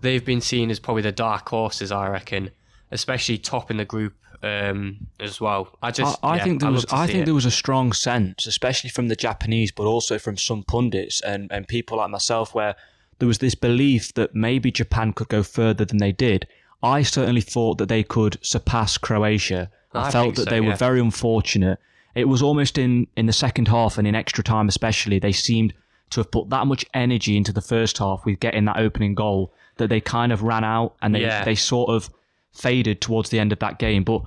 they've 0.00 0.24
been 0.24 0.40
seen 0.40 0.70
as 0.70 0.78
probably 0.78 1.02
the 1.02 1.12
dark 1.12 1.48
horses. 1.48 1.92
I 1.92 2.08
reckon, 2.08 2.50
especially 2.90 3.38
top 3.38 3.70
in 3.70 3.76
the 3.76 3.84
group 3.84 4.14
um, 4.42 5.06
as 5.18 5.40
well. 5.40 5.76
I 5.82 5.90
just 5.90 6.18
I, 6.22 6.28
I 6.28 6.36
yeah, 6.36 6.44
think 6.44 6.60
there 6.60 6.68
I'd 6.70 6.74
was 6.74 6.86
I 6.90 7.06
think 7.06 7.20
it. 7.20 7.24
there 7.26 7.34
was 7.34 7.46
a 7.46 7.50
strong 7.50 7.92
sense, 7.92 8.46
especially 8.46 8.90
from 8.90 9.08
the 9.08 9.16
Japanese, 9.16 9.72
but 9.72 9.84
also 9.84 10.18
from 10.18 10.36
some 10.36 10.62
pundits 10.62 11.20
and, 11.20 11.50
and 11.52 11.66
people 11.68 11.98
like 11.98 12.10
myself, 12.10 12.54
where 12.54 12.76
there 13.20 13.28
was 13.28 13.38
this 13.38 13.54
belief 13.54 14.12
that 14.14 14.34
maybe 14.34 14.72
Japan 14.72 15.12
could 15.12 15.28
go 15.28 15.42
further 15.42 15.84
than 15.84 15.98
they 15.98 16.10
did. 16.12 16.46
I 16.82 17.02
certainly 17.02 17.42
thought 17.42 17.78
that 17.78 17.88
they 17.88 18.02
could 18.02 18.38
surpass 18.40 18.98
Croatia. 18.98 19.70
I, 19.92 20.08
I 20.08 20.10
felt 20.10 20.36
that 20.36 20.44
so, 20.44 20.50
they 20.50 20.60
were 20.60 20.74
very 20.74 21.00
unfortunate. 21.00 21.78
It 22.14 22.28
was 22.28 22.42
almost 22.42 22.78
in, 22.78 23.06
in 23.16 23.26
the 23.26 23.32
second 23.32 23.68
half 23.68 23.98
and 23.98 24.08
in 24.08 24.14
extra 24.14 24.42
time, 24.42 24.68
especially, 24.68 25.18
they 25.18 25.32
seemed 25.32 25.74
to 26.10 26.20
have 26.20 26.30
put 26.30 26.50
that 26.50 26.66
much 26.66 26.84
energy 26.94 27.36
into 27.36 27.52
the 27.52 27.60
first 27.60 27.98
half 27.98 28.24
with 28.24 28.40
getting 28.40 28.64
that 28.64 28.78
opening 28.78 29.14
goal 29.14 29.52
that 29.76 29.88
they 29.88 30.00
kind 30.00 30.32
of 30.32 30.42
ran 30.42 30.64
out 30.64 30.96
and 31.02 31.14
they, 31.14 31.20
Yeah. 31.20 31.44
they 31.44 31.54
sort 31.54 31.90
of 31.90 32.10
faded 32.52 33.00
towards 33.00 33.30
the 33.30 33.38
end 33.38 33.52
of 33.52 33.58
that 33.60 33.78
game. 33.78 34.02
But 34.02 34.22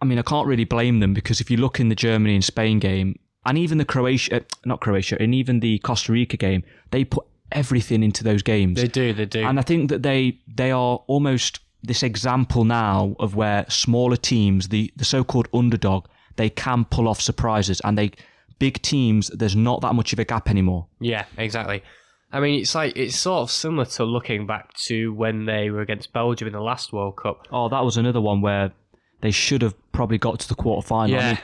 I 0.00 0.04
mean, 0.04 0.18
I 0.18 0.22
can't 0.22 0.46
really 0.46 0.64
blame 0.64 1.00
them 1.00 1.14
because 1.14 1.40
if 1.40 1.50
you 1.50 1.56
look 1.56 1.80
in 1.80 1.88
the 1.88 1.94
Germany 1.94 2.34
and 2.34 2.44
Spain 2.44 2.78
game, 2.78 3.18
and 3.46 3.58
even 3.58 3.78
the 3.78 3.84
Croatia, 3.84 4.36
uh, 4.36 4.40
not 4.64 4.80
Croatia, 4.80 5.20
and 5.20 5.34
even 5.34 5.60
the 5.60 5.78
Costa 5.78 6.12
Rica 6.12 6.36
game, 6.36 6.62
they 6.90 7.04
put 7.04 7.24
everything 7.52 8.02
into 8.02 8.24
those 8.24 8.42
games. 8.42 8.80
They 8.80 8.88
do, 8.88 9.12
they 9.12 9.26
do. 9.26 9.44
And 9.44 9.58
I 9.58 9.62
think 9.62 9.90
that 9.90 10.02
they 10.02 10.38
they 10.46 10.70
are 10.70 11.02
almost 11.06 11.60
this 11.82 12.02
example 12.02 12.64
now 12.64 13.14
of 13.18 13.34
where 13.36 13.66
smaller 13.68 14.16
teams, 14.16 14.68
the, 14.68 14.90
the 14.96 15.04
so-called 15.04 15.48
underdog, 15.52 16.06
they 16.36 16.48
can 16.48 16.84
pull 16.86 17.06
off 17.06 17.20
surprises, 17.20 17.80
and 17.84 17.98
they 17.98 18.12
big 18.58 18.80
teams. 18.82 19.28
There's 19.28 19.56
not 19.56 19.80
that 19.82 19.94
much 19.94 20.12
of 20.12 20.18
a 20.18 20.24
gap 20.24 20.48
anymore. 20.48 20.86
Yeah, 21.00 21.26
exactly. 21.36 21.82
I 22.32 22.40
mean, 22.40 22.60
it's 22.60 22.74
like 22.74 22.96
it's 22.96 23.16
sort 23.16 23.42
of 23.42 23.50
similar 23.50 23.84
to 23.84 24.04
looking 24.04 24.46
back 24.46 24.74
to 24.86 25.12
when 25.12 25.44
they 25.44 25.70
were 25.70 25.82
against 25.82 26.12
Belgium 26.12 26.48
in 26.48 26.52
the 26.52 26.60
last 26.60 26.92
World 26.92 27.16
Cup. 27.16 27.46
Oh, 27.52 27.68
that 27.68 27.84
was 27.84 27.96
another 27.96 28.20
one 28.20 28.40
where 28.40 28.72
they 29.20 29.30
should 29.30 29.62
have 29.62 29.74
probably 29.92 30.18
got 30.18 30.40
to 30.40 30.48
the 30.48 30.54
quarter 30.56 30.86
final. 30.86 31.18
I 31.18 31.28
mean, 31.28 31.38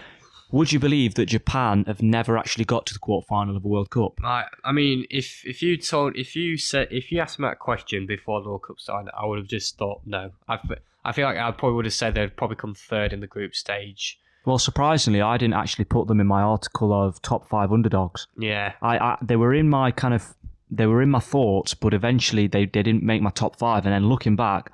would 0.53 0.73
you 0.73 0.79
believe 0.79 1.15
that 1.15 1.27
Japan 1.27 1.85
have 1.87 2.03
never 2.03 2.37
actually 2.37 2.65
got 2.65 2.87
to 2.87 2.93
the 2.93 2.99
quarter 2.99 3.27
final 3.27 3.57
of 3.57 3.65
a 3.65 3.69
World 3.69 3.91
Cup? 3.91 4.21
I, 4.23 4.45
I 4.65 4.73
mean, 4.73 5.07
if 5.11 5.45
if 5.45 5.63
you 5.63 5.77
told, 5.77 6.17
if 6.17 6.35
you 6.35 6.57
said, 6.57 6.89
if 6.91 7.11
you 7.13 7.21
asked 7.21 7.39
me 7.39 7.49
that 7.49 7.59
question 7.59 8.07
before 8.07 8.43
the 8.43 8.49
World 8.49 8.65
Cup 8.67 8.81
started, 8.81 9.11
I 9.17 9.27
would 9.27 9.39
have 9.39 9.49
just 9.49 9.79
thought 9.79 10.03
no. 10.05 10.31
I 10.49 10.59
I 11.05 11.13
feel 11.13 11.27
like 11.27 11.37
I 11.37 11.51
probably 11.53 11.77
would 11.77 11.85
have 11.87 11.95
said 11.95 12.15
they'd 12.15 12.37
probably 12.37 12.57
come 12.57 12.75
third 12.75 13.13
in 13.13 13.21
the 13.21 13.27
group 13.27 13.55
stage. 13.55 14.19
Well, 14.45 14.59
surprisingly, 14.59 15.21
I 15.21 15.37
didn't 15.37 15.55
actually 15.55 15.85
put 15.85 16.09
them 16.09 16.21
in 16.21 16.27
my 16.27 16.41
article 16.43 16.93
of 16.93 17.21
top 17.21 17.49
five 17.49 17.73
underdogs. 17.73 18.27
Yeah, 18.39 18.73
I, 18.83 18.99
I 18.99 19.19
they 19.23 19.37
were 19.37 19.55
in 19.55 19.69
my 19.69 19.91
kind 19.91 20.15
of 20.15 20.35
they 20.71 20.87
were 20.87 21.03
in 21.03 21.11
my 21.11 21.21
thoughts, 21.21 21.75
but 21.75 21.93
eventually 21.93 22.47
they, 22.47 22.65
they 22.65 22.83
didn't 22.83 23.03
make 23.03 23.23
my 23.23 23.31
top 23.31 23.57
five. 23.57 23.85
And 23.85 23.93
then 23.93 24.09
looking 24.09 24.37
back, 24.37 24.71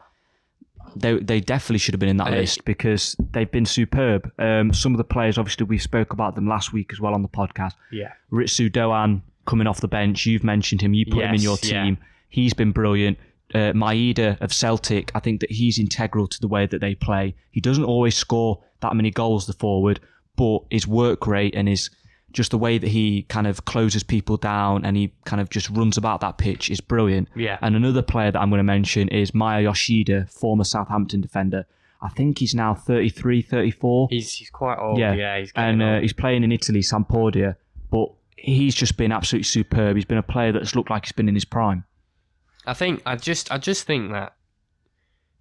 they 0.97 1.19
they 1.19 1.41
definitely 1.41 1.79
should 1.79 1.95
have 1.95 2.01
been 2.01 2.09
in 2.09 2.17
that 2.17 2.31
list 2.33 2.65
because 2.65 3.15
they've 3.33 3.51
been 3.51 3.67
superb. 3.67 4.31
Um, 4.39 4.73
some 4.73 4.93
of 4.93 4.99
the 4.99 5.05
players, 5.05 5.39
obviously, 5.39 5.67
we 5.67 5.79
spoke 5.79 6.13
about 6.13 6.35
them 6.35 6.49
last 6.49 6.73
week 6.73 6.93
as 6.93 7.01
well 7.01 7.15
on 7.15 7.23
the 7.23 7.29
podcast. 7.29 7.75
yeah, 7.93 8.13
Ritsu 8.33 8.71
Doan 8.73 9.23
coming 9.47 9.67
off 9.67 9.81
the 9.81 9.89
bench. 9.89 10.27
You've 10.27 10.45
mentioned 10.45 10.81
him. 10.81 10.95
You 10.95 11.05
put 11.07 11.23
him 11.23 11.29
in 11.29 11.35
Yes, 11.35 11.43
your 11.45 11.59
yeah. 11.63 11.85
team. 11.85 11.99
He's 12.29 12.55
been 12.55 12.73
brilliant. 12.73 13.19
Uh, 13.55 13.73
Maeda 13.73 14.41
of 14.41 14.53
Celtic, 14.53 15.13
I 15.15 15.21
think 15.21 15.41
that 15.41 15.51
he's 15.53 15.79
integral 15.79 16.27
to 16.27 16.41
the 16.41 16.49
way 16.49 16.67
that 16.67 16.81
they 16.81 16.97
play. 16.97 17.35
He 17.53 17.61
doesn't 17.61 17.85
always 17.85 18.17
score 18.17 18.61
that 18.81 18.95
many 18.97 19.11
goals, 19.13 19.47
the 19.47 19.53
forward, 19.53 20.01
but 20.35 20.63
his 20.71 20.87
work 20.87 21.27
rate 21.29 21.55
and 21.55 21.69
his 21.69 21.89
just 22.37 22.51
the 22.51 22.59
way 22.59 22.77
that 22.77 22.89
he 22.89 23.23
kind 23.23 23.47
of 23.47 23.65
closes 23.65 24.03
people 24.03 24.37
down 24.37 24.85
and 24.85 24.95
he 24.97 25.13
kind 25.25 25.41
of 25.41 25.49
just 25.49 25.71
runs 25.71 25.97
about 25.97 26.21
that 26.21 26.37
pitch 26.37 26.71
is 26.71 26.81
brilliant. 26.83 27.29
yeah. 27.35 27.59
And 27.63 27.75
another 27.75 28.03
player 28.03 28.31
that 28.31 28.39
I'm 28.39 28.51
going 28.51 28.59
to 28.59 28.63
mention 28.65 29.09
is 29.09 29.35
Maya 29.35 29.63
Yoshida, 29.63 30.27
former 30.27 30.63
Southampton 30.63 31.23
defender. 31.23 31.65
I 32.03 32.11
think 32.11 32.39
he's 32.39 32.55
now 32.55 32.75
33, 32.75 33.41
34 33.41 34.09
He's 34.11 34.33
he's 34.35 34.51
quite 34.51 34.79
old. 34.79 34.99
Yeah. 34.99 35.15
Yeah, 35.15 35.39
he's 35.39 35.53
and 35.57 35.83
uh, 35.83 36.01
he's 36.01 36.13
playing 36.13 36.45
in 36.45 36.53
Italy, 36.53 36.81
Sampdoria. 36.81 37.57
But 37.91 38.11
he's 38.37 38.75
just 38.75 38.99
been 38.99 39.13
absolutely 39.13 39.45
superb. 39.45 39.97
He's 39.97 40.05
been 40.05 40.19
a 40.19 40.23
player 40.23 40.53
that's 40.53 40.77
looked 40.77 40.91
like 40.91 41.07
he's 41.07 41.13
been 41.13 41.29
in 41.29 41.35
his 41.35 41.47
prime. 41.47 41.85
I 42.67 42.75
think 42.75 43.01
I 43.07 43.17
just 43.17 43.51
I 43.51 43.57
just 43.57 43.87
think 43.87 44.13
that 44.13 44.35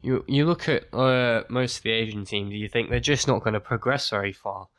you 0.01 0.23
you 0.27 0.45
look 0.45 0.69
at 0.69 0.93
uh, 0.93 1.43
most 1.49 1.77
of 1.77 1.83
the 1.83 1.91
Asian 1.91 2.23
teams, 2.23 2.53
you 2.53 2.69
think 2.69 2.89
they're 2.89 2.99
just 3.01 3.27
not 3.27 3.43
going 3.43 3.55
to 3.55 3.59
progress 3.59 4.09
very 4.09 4.31
far. 4.31 4.69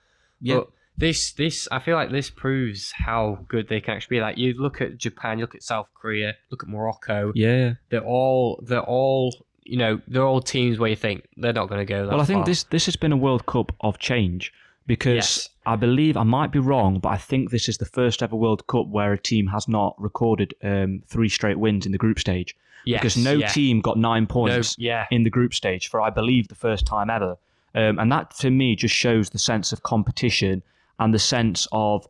Yeah. 0.41 0.57
But 0.57 0.69
this 0.97 1.33
this 1.33 1.69
I 1.71 1.79
feel 1.79 1.97
like 1.97 2.11
this 2.11 2.31
proves 2.31 2.93
how 2.93 3.45
good 3.49 3.69
they 3.69 3.81
can 3.81 3.95
actually 3.95 4.17
be. 4.17 4.21
Like 4.21 4.39
you 4.39 4.55
look 4.55 4.81
at 4.81 4.97
Japan, 4.99 5.39
you 5.39 5.45
look 5.45 5.55
at 5.55 5.63
South 5.63 5.89
Korea, 5.95 6.35
look 6.51 6.63
at 6.63 6.69
Morocco. 6.69 7.33
Yeah. 7.35 7.75
They're 7.91 8.05
all 8.05 8.61
they're 8.67 8.81
all 8.81 9.35
you 9.65 9.77
know 9.77 10.01
they're 10.09 10.25
all 10.25 10.41
teams 10.41 10.79
where 10.79 10.89
you 10.89 10.97
think 10.97 11.27
they're 11.37 11.53
not 11.53 11.69
going 11.69 11.81
to 11.81 11.85
go 11.85 12.05
that 12.07 12.13
Well, 12.13 12.21
I 12.21 12.25
think 12.25 12.41
far. 12.41 12.47
this 12.47 12.65
this 12.65 12.87
has 12.87 12.97
been 12.97 13.13
a 13.13 13.17
World 13.17 13.47
Cup 13.47 13.73
of 13.81 13.99
change 13.99 14.53
because 14.87 15.15
Yes. 15.15 15.49
I 15.67 15.75
believe 15.77 16.17
I 16.17 16.23
might 16.23 16.53
be 16.53 16.61
wrong, 16.61 17.01
but 17.01 17.09
I 17.09 17.17
think 17.17 17.51
this 17.51 17.69
is 17.69 17.79
the 17.79 17.85
first 17.87 18.23
ever 18.23 18.37
World 18.37 18.67
Cup 18.69 18.87
where 18.87 19.13
a 19.13 19.19
team 19.19 19.49
has 19.49 19.67
not 19.67 20.01
recorded 20.01 20.55
um, 20.63 21.03
three 21.09 21.29
straight 21.29 21.59
wins 21.59 21.85
in 21.87 21.93
the 21.93 21.99
group 21.99 22.19
stage. 22.21 22.55
yes, 22.85 23.01
because 23.01 23.17
no 23.17 23.33
yeah. 23.33 23.49
team 23.49 23.81
got 23.81 23.99
nine 23.99 24.23
no, 24.23 24.29
points 24.29 24.77
yeah, 24.79 25.07
in 25.11 25.25
the 25.25 25.31
group 25.31 25.53
stage 25.53 25.89
for 25.89 26.01
I 26.01 26.11
believe 26.11 26.47
the 26.49 26.55
first 26.55 26.87
time 26.87 27.11
ever. 27.11 27.37
Um, 27.75 27.99
and 27.99 28.11
that 28.13 28.31
to 28.39 28.51
me 28.51 28.77
just 28.77 28.95
shows 28.95 29.31
the 29.31 29.39
sense 29.41 29.73
of 29.73 29.83
competition 29.83 30.63
and 30.99 31.13
the 31.13 31.19
sense 31.19 31.67
of 31.73 32.07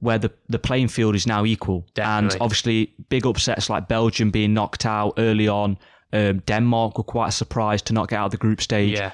where 0.00 0.18
the, 0.18 0.32
the 0.48 0.58
playing 0.58 0.88
field 0.88 1.14
is 1.14 1.26
now 1.26 1.44
equal. 1.44 1.86
And 1.96 2.30
obviously, 2.40 2.92
big 3.08 3.24
upsets 3.24 3.70
like 3.70 3.86
Belgium 3.88 4.30
being 4.30 4.52
knocked 4.52 4.84
out 4.84 5.14
early 5.16 5.46
on. 5.46 5.78
Um, 6.12 6.40
Denmark 6.40 6.98
were 6.98 7.04
quite 7.04 7.28
a 7.28 7.32
surprise 7.32 7.80
to 7.82 7.92
not 7.92 8.08
get 8.08 8.18
out 8.18 8.26
of 8.26 8.30
the 8.32 8.36
group 8.36 8.60
stage. 8.60 8.98
yeah, 8.98 9.12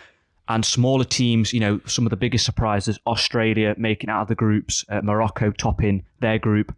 And 0.48 0.64
smaller 0.64 1.04
teams, 1.04 1.52
you 1.52 1.60
know, 1.60 1.80
some 1.84 2.06
of 2.06 2.10
the 2.10 2.16
biggest 2.16 2.44
surprises 2.44 2.98
Australia 3.06 3.74
making 3.76 4.08
out 4.10 4.22
of 4.22 4.28
the 4.28 4.34
groups, 4.34 4.84
uh, 4.88 5.00
Morocco 5.02 5.50
topping 5.50 6.04
their 6.20 6.38
group. 6.38 6.74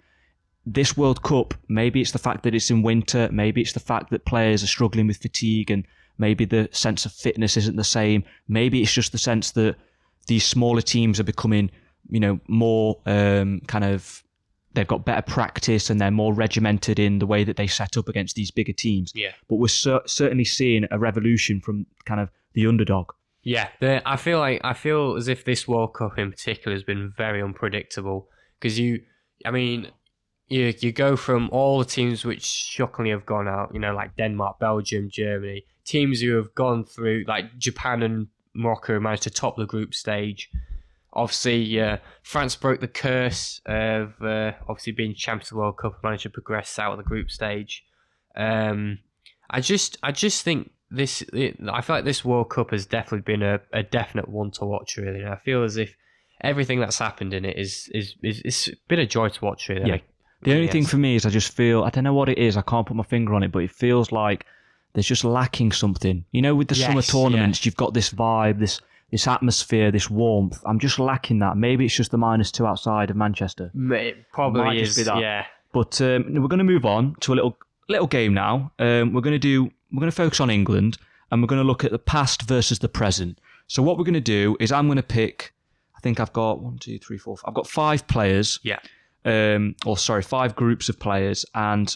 This 0.67 0.97
World 0.97 1.23
Cup, 1.23 1.55
maybe 1.69 2.01
it's 2.01 2.13
the 2.13 2.19
fact 2.19 2.43
that 2.43 2.55
it's 2.55 2.71
in 2.71 2.83
winter, 2.83 3.29
maybe 3.33 3.61
it's 3.61 3.73
the 3.73 3.81
fact 3.81 4.11
that 4.11 4.25
players 4.27 4.63
are 4.63 4.67
struggling 4.67 5.07
with 5.07 5.17
fatigue 5.19 5.71
and 5.71 5.87
maybe 6.19 6.45
the 6.45 6.69
sense 6.73 7.07
of 7.07 7.13
fitness 7.13 7.57
isn't 7.57 7.77
the 7.77 7.85
same. 7.85 8.25
Maybe 8.49 8.83
it's 8.83 8.93
just 8.93 9.13
the 9.13 9.19
sense 9.19 9.53
that 9.53 9.77
these 10.27 10.45
smaller 10.45 10.83
teams 10.83 11.19
are 11.19 11.25
becoming 11.25 11.71
you 12.09 12.21
know, 12.21 12.41
more 12.49 12.99
um, 13.07 13.61
kind 13.67 13.85
of 13.85 14.23
they've 14.75 14.87
got 14.87 15.05
better 15.05 15.23
practice 15.23 15.91
and 15.91 16.01
they're 16.01 16.11
more 16.11 16.33
regimented 16.33 16.99
in 16.99 17.19
the 17.19 17.27
way 17.27 17.43
that 17.43 17.57
they 17.57 17.67
set 17.67 17.97
up 17.97 18.09
against 18.09 18.37
these 18.37 18.51
bigger 18.51 18.73
teams. 18.73 19.13
Yeah. 19.15 19.33
But 19.49 19.57
we're 19.57 19.69
cer- 19.69 20.03
certainly 20.07 20.45
seeing 20.45 20.87
a 20.91 20.99
revolution 20.99 21.61
from 21.61 21.87
kind 22.05 22.21
of 22.21 22.31
the 22.55 22.67
underdog. 22.67 23.11
Yeah, 23.43 23.69
I 23.81 24.17
feel 24.17 24.39
like 24.39 24.61
I 24.65 24.75
feel 24.75 25.17
as 25.17 25.27
if 25.27 25.45
this 25.45 25.67
World 25.67 25.95
Cup 25.95 26.19
in 26.19 26.31
particular 26.31 26.75
has 26.75 26.83
been 26.83 27.11
very 27.17 27.43
unpredictable 27.43 28.29
because 28.59 28.79
you, 28.79 29.01
I 29.47 29.51
mean, 29.51 29.89
you 30.49 30.75
you 30.79 30.93
go 30.93 31.17
from 31.17 31.49
all 31.51 31.79
the 31.79 31.87
teams 31.87 32.23
which 32.23 32.45
shockingly 32.45 33.13
have 33.13 33.25
gone 33.25 33.49
out, 33.49 33.71
you 33.73 33.81
know, 33.81 33.95
like 33.95 34.15
Denmark, 34.17 34.59
Belgium, 34.59 35.09
Germany, 35.11 35.65
teams 35.87 36.21
who 36.21 36.37
have 36.37 36.55
gone 36.55 36.85
through 36.85 37.25
like 37.27 37.57
Japan 37.57 38.03
and 38.03 38.27
Morocco 38.55 39.01
managed 39.01 39.23
to 39.23 39.31
top 39.31 39.57
the 39.57 39.65
group 39.65 39.95
stage. 39.95 40.51
Obviously, 41.13 41.81
uh, 41.81 41.99
France 42.23 42.55
broke 42.55 42.81
the 42.81 42.89
curse 42.89 43.61
of 43.67 44.15
uh, 44.23 44.53
obviously 44.69 44.93
being 44.93 45.15
champions 45.15 45.49
of 45.49 45.57
the 45.57 45.61
World 45.61 45.79
Cup 45.79 45.99
managed 46.05 46.23
to 46.23 46.31
progress 46.31 46.79
out 46.79 46.93
of 46.93 46.99
the 46.99 47.05
group 47.05 47.31
stage. 47.31 47.85
Um, 48.37 48.99
I 49.49 49.61
just, 49.61 49.99
I 50.03 50.13
just 50.13 50.45
think 50.45 50.71
this. 50.91 51.23
It, 51.33 51.59
I 51.69 51.81
feel 51.81 51.97
like 51.97 52.05
this 52.05 52.25
World 52.25 52.51
Cup 52.51 52.71
has 52.71 52.87
definitely 52.87 53.23
been 53.33 53.43
a, 53.43 53.61
a 53.73 53.83
definite 53.83 54.29
one 54.29 54.53
to 54.53 54.65
watch. 54.65 54.97
Really, 54.97 55.21
and 55.21 55.31
I 55.31 55.37
feel 55.37 55.65
as 55.65 55.77
if 55.77 55.97
everything 56.43 56.81
that's 56.81 56.99
happened 56.99 57.35
in 57.35 57.45
it 57.45 57.59
is 57.59 57.91
is 57.93 58.15
is 58.23 58.43
it's 58.45 58.69
been 58.89 59.01
a 59.01 59.07
joy 59.07 59.29
to 59.29 59.45
watch. 59.45 59.69
Really, 59.69 59.89
Yeah. 59.89 59.99
The 60.43 60.55
only 60.55 60.69
thing 60.69 60.87
for 60.87 60.97
me 60.97 61.17
is 61.17 61.27
I 61.27 61.31
just 61.31 61.53
feel 61.53 61.83
I 61.85 61.91
don't 61.91 62.05
know 62.05 62.15
what 62.15 62.31
it 62.31 62.39
is. 62.39 62.57
I 62.57 62.63
can't 62.63 62.87
put 62.87 62.97
my 62.97 63.03
finger 63.03 63.35
on 63.35 63.43
it, 63.43 63.53
but 63.53 63.59
it 63.59 63.71
feels 63.71 64.11
like 64.11 64.47
there's 64.95 65.07
just 65.07 65.25
lacking 65.25 65.73
something. 65.73 66.25
You 66.33 66.41
know, 66.41 66.55
with 66.55 66.69
the 66.69 66.75
summer 66.75 66.97
Yes, 66.97 67.11
tournaments, 67.11 67.67
you've 67.67 67.77
got 67.77 67.93
this 67.93 68.11
vibe, 68.11 68.59
this 68.59 68.81
this 69.11 69.27
atmosphere, 69.27 69.91
this 69.91 70.09
warmth. 70.09 70.63
I'm 70.65 70.79
just 70.79 70.99
lacking 70.99 71.39
that. 71.41 71.57
Maybe 71.57 71.85
it's 71.87 71.95
just 71.97 72.11
the 72.11 72.19
minus 72.19 72.51
two 72.53 72.67
outside 72.67 73.11
of 73.11 73.17
Manchester. 73.17 73.71
it 73.75 74.31
probably 74.33 74.63
Might 74.63 74.77
is. 74.79 74.89
just 74.95 74.99
be 74.99 75.03
that. 75.05 75.19
Yeah, 75.21 75.47
But 75.73 76.01
um, 76.01 76.35
we're 76.35 76.49
going 76.49 76.59
to 76.59 76.65
move 76.65 76.85
on 76.87 77.17
to 77.21 77.33
a 77.33 77.37
little 77.37 77.57
little 77.89 78.07
game 78.07 78.33
now. 78.35 78.71
Um, 78.79 79.13
we're 79.13 79.21
going 79.21 79.35
to 79.35 79.39
do 79.39 79.65
we're 79.93 80.01
going 80.01 80.11
to 80.11 80.17
focus 80.17 80.41
on 80.41 80.49
England 80.51 80.97
and 81.31 81.43
we're 81.43 81.49
going 81.49 81.61
to 81.61 81.67
look 81.67 81.85
at 81.85 81.91
the 81.91 81.99
past 81.99 82.43
versus 82.43 82.79
the 82.79 82.89
present. 82.89 83.41
So 83.67 83.83
what 83.83 83.99
we're 83.99 84.05
going 84.05 84.15
to 84.15 84.21
do 84.21 84.57
is 84.61 84.71
I'm 84.73 84.87
going 84.87 84.97
to 84.97 85.03
pick. 85.03 85.55
I 85.97 86.01
think 86.01 86.19
I've 86.21 86.33
got 86.33 86.61
one, 86.61 86.79
two, 86.79 86.99
three, 86.99 87.19
four. 87.19 87.37
I've 87.45 87.55
got 87.55 87.67
five 87.69 88.07
players. 88.07 88.59
yeah, 88.63 88.79
Um, 89.25 89.75
or 89.85 89.99
sorry, 89.99 90.23
five 90.23 90.57
groups 90.57 90.89
of 90.89 90.99
players, 90.99 91.45
and 91.55 91.95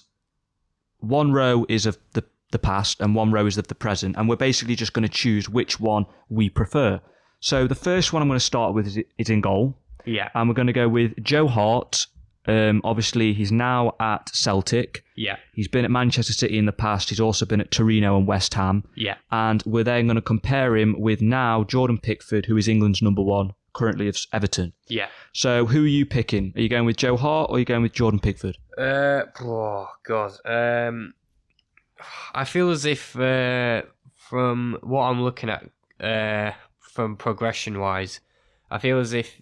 one 1.01 1.33
row 1.33 1.65
is 1.69 1.87
of 1.87 1.97
the 2.13 2.25
the 2.51 2.59
past 2.59 3.01
and 3.01 3.15
one 3.15 3.33
row 3.33 3.47
is 3.47 3.59
of 3.59 3.69
the 3.69 3.75
present, 3.75 4.17
and 4.17 4.29
we're 4.29 4.37
basically 4.37 4.77
just 4.77 4.93
going 4.93 5.03
to 5.03 5.09
choose 5.13 5.49
which 5.49 5.81
one 5.81 6.07
we 6.29 6.49
prefer. 6.49 7.01
So 7.41 7.67
the 7.67 7.75
first 7.75 8.13
one 8.13 8.23
I'm 8.23 8.29
going 8.29 8.39
to 8.39 8.45
start 8.45 8.75
with 8.75 8.87
is, 8.87 8.99
is 9.19 9.29
in 9.31 9.41
goal 9.41 9.77
yeah, 10.07 10.29
and 10.35 10.49
we're 10.49 10.55
going 10.55 10.67
to 10.67 10.73
go 10.73 10.89
with 10.89 11.13
Joe 11.23 11.49
Hart. 11.49 12.07
Um, 12.47 12.83
obviously, 12.85 13.33
he's 13.33 13.51
now 13.51 13.95
at 14.01 14.29
Celtic. 14.35 15.03
yeah, 15.17 15.37
He's 15.55 15.67
been 15.69 15.85
at 15.87 15.91
Manchester 15.91 16.35
City 16.35 16.59
in 16.59 16.67
the 16.67 16.73
past. 16.73 17.09
He's 17.09 17.21
also 17.21 17.47
been 17.47 17.61
at 17.61 17.71
Torino 17.71 18.19
and 18.19 18.27
West 18.27 18.53
Ham. 18.53 18.85
yeah. 18.97 19.15
And 19.31 19.63
we're 19.65 19.85
then 19.85 20.07
going 20.07 20.17
to 20.17 20.23
compare 20.23 20.77
him 20.77 20.95
with 20.99 21.23
now 21.23 21.65
Jordan 21.65 21.97
Pickford, 21.99 22.45
who 22.45 22.59
is 22.59 22.69
England's 22.69 23.01
number 23.01 23.23
one, 23.23 23.53
currently 23.73 24.09
of 24.09 24.19
Everton. 24.31 24.75
Yeah. 24.89 25.09
So, 25.33 25.65
who 25.65 25.85
are 25.85 25.89
you 25.89 26.05
picking? 26.05 26.53
Are 26.55 26.61
you 26.61 26.69
going 26.69 26.85
with 26.85 26.99
Joe 26.99 27.17
Hart 27.17 27.49
or 27.49 27.57
are 27.57 27.59
you 27.61 27.65
going 27.65 27.83
with 27.83 27.95
Jordan 27.95 28.21
Pickford? 28.21 28.59
Uh, 28.77 29.23
oh 29.41 29.89
god. 30.07 30.33
Um, 30.45 31.15
I 32.35 32.45
feel 32.45 32.71
as 32.71 32.85
if 32.85 33.19
uh, 33.19 33.83
from 34.15 34.79
what 34.83 35.03
I'm 35.03 35.23
looking 35.23 35.51
at, 35.51 35.69
uh, 36.01 36.53
from 36.79 37.17
progression 37.17 37.79
wise, 37.79 38.21
I 38.71 38.79
feel 38.79 38.99
as 38.99 39.13
if 39.13 39.41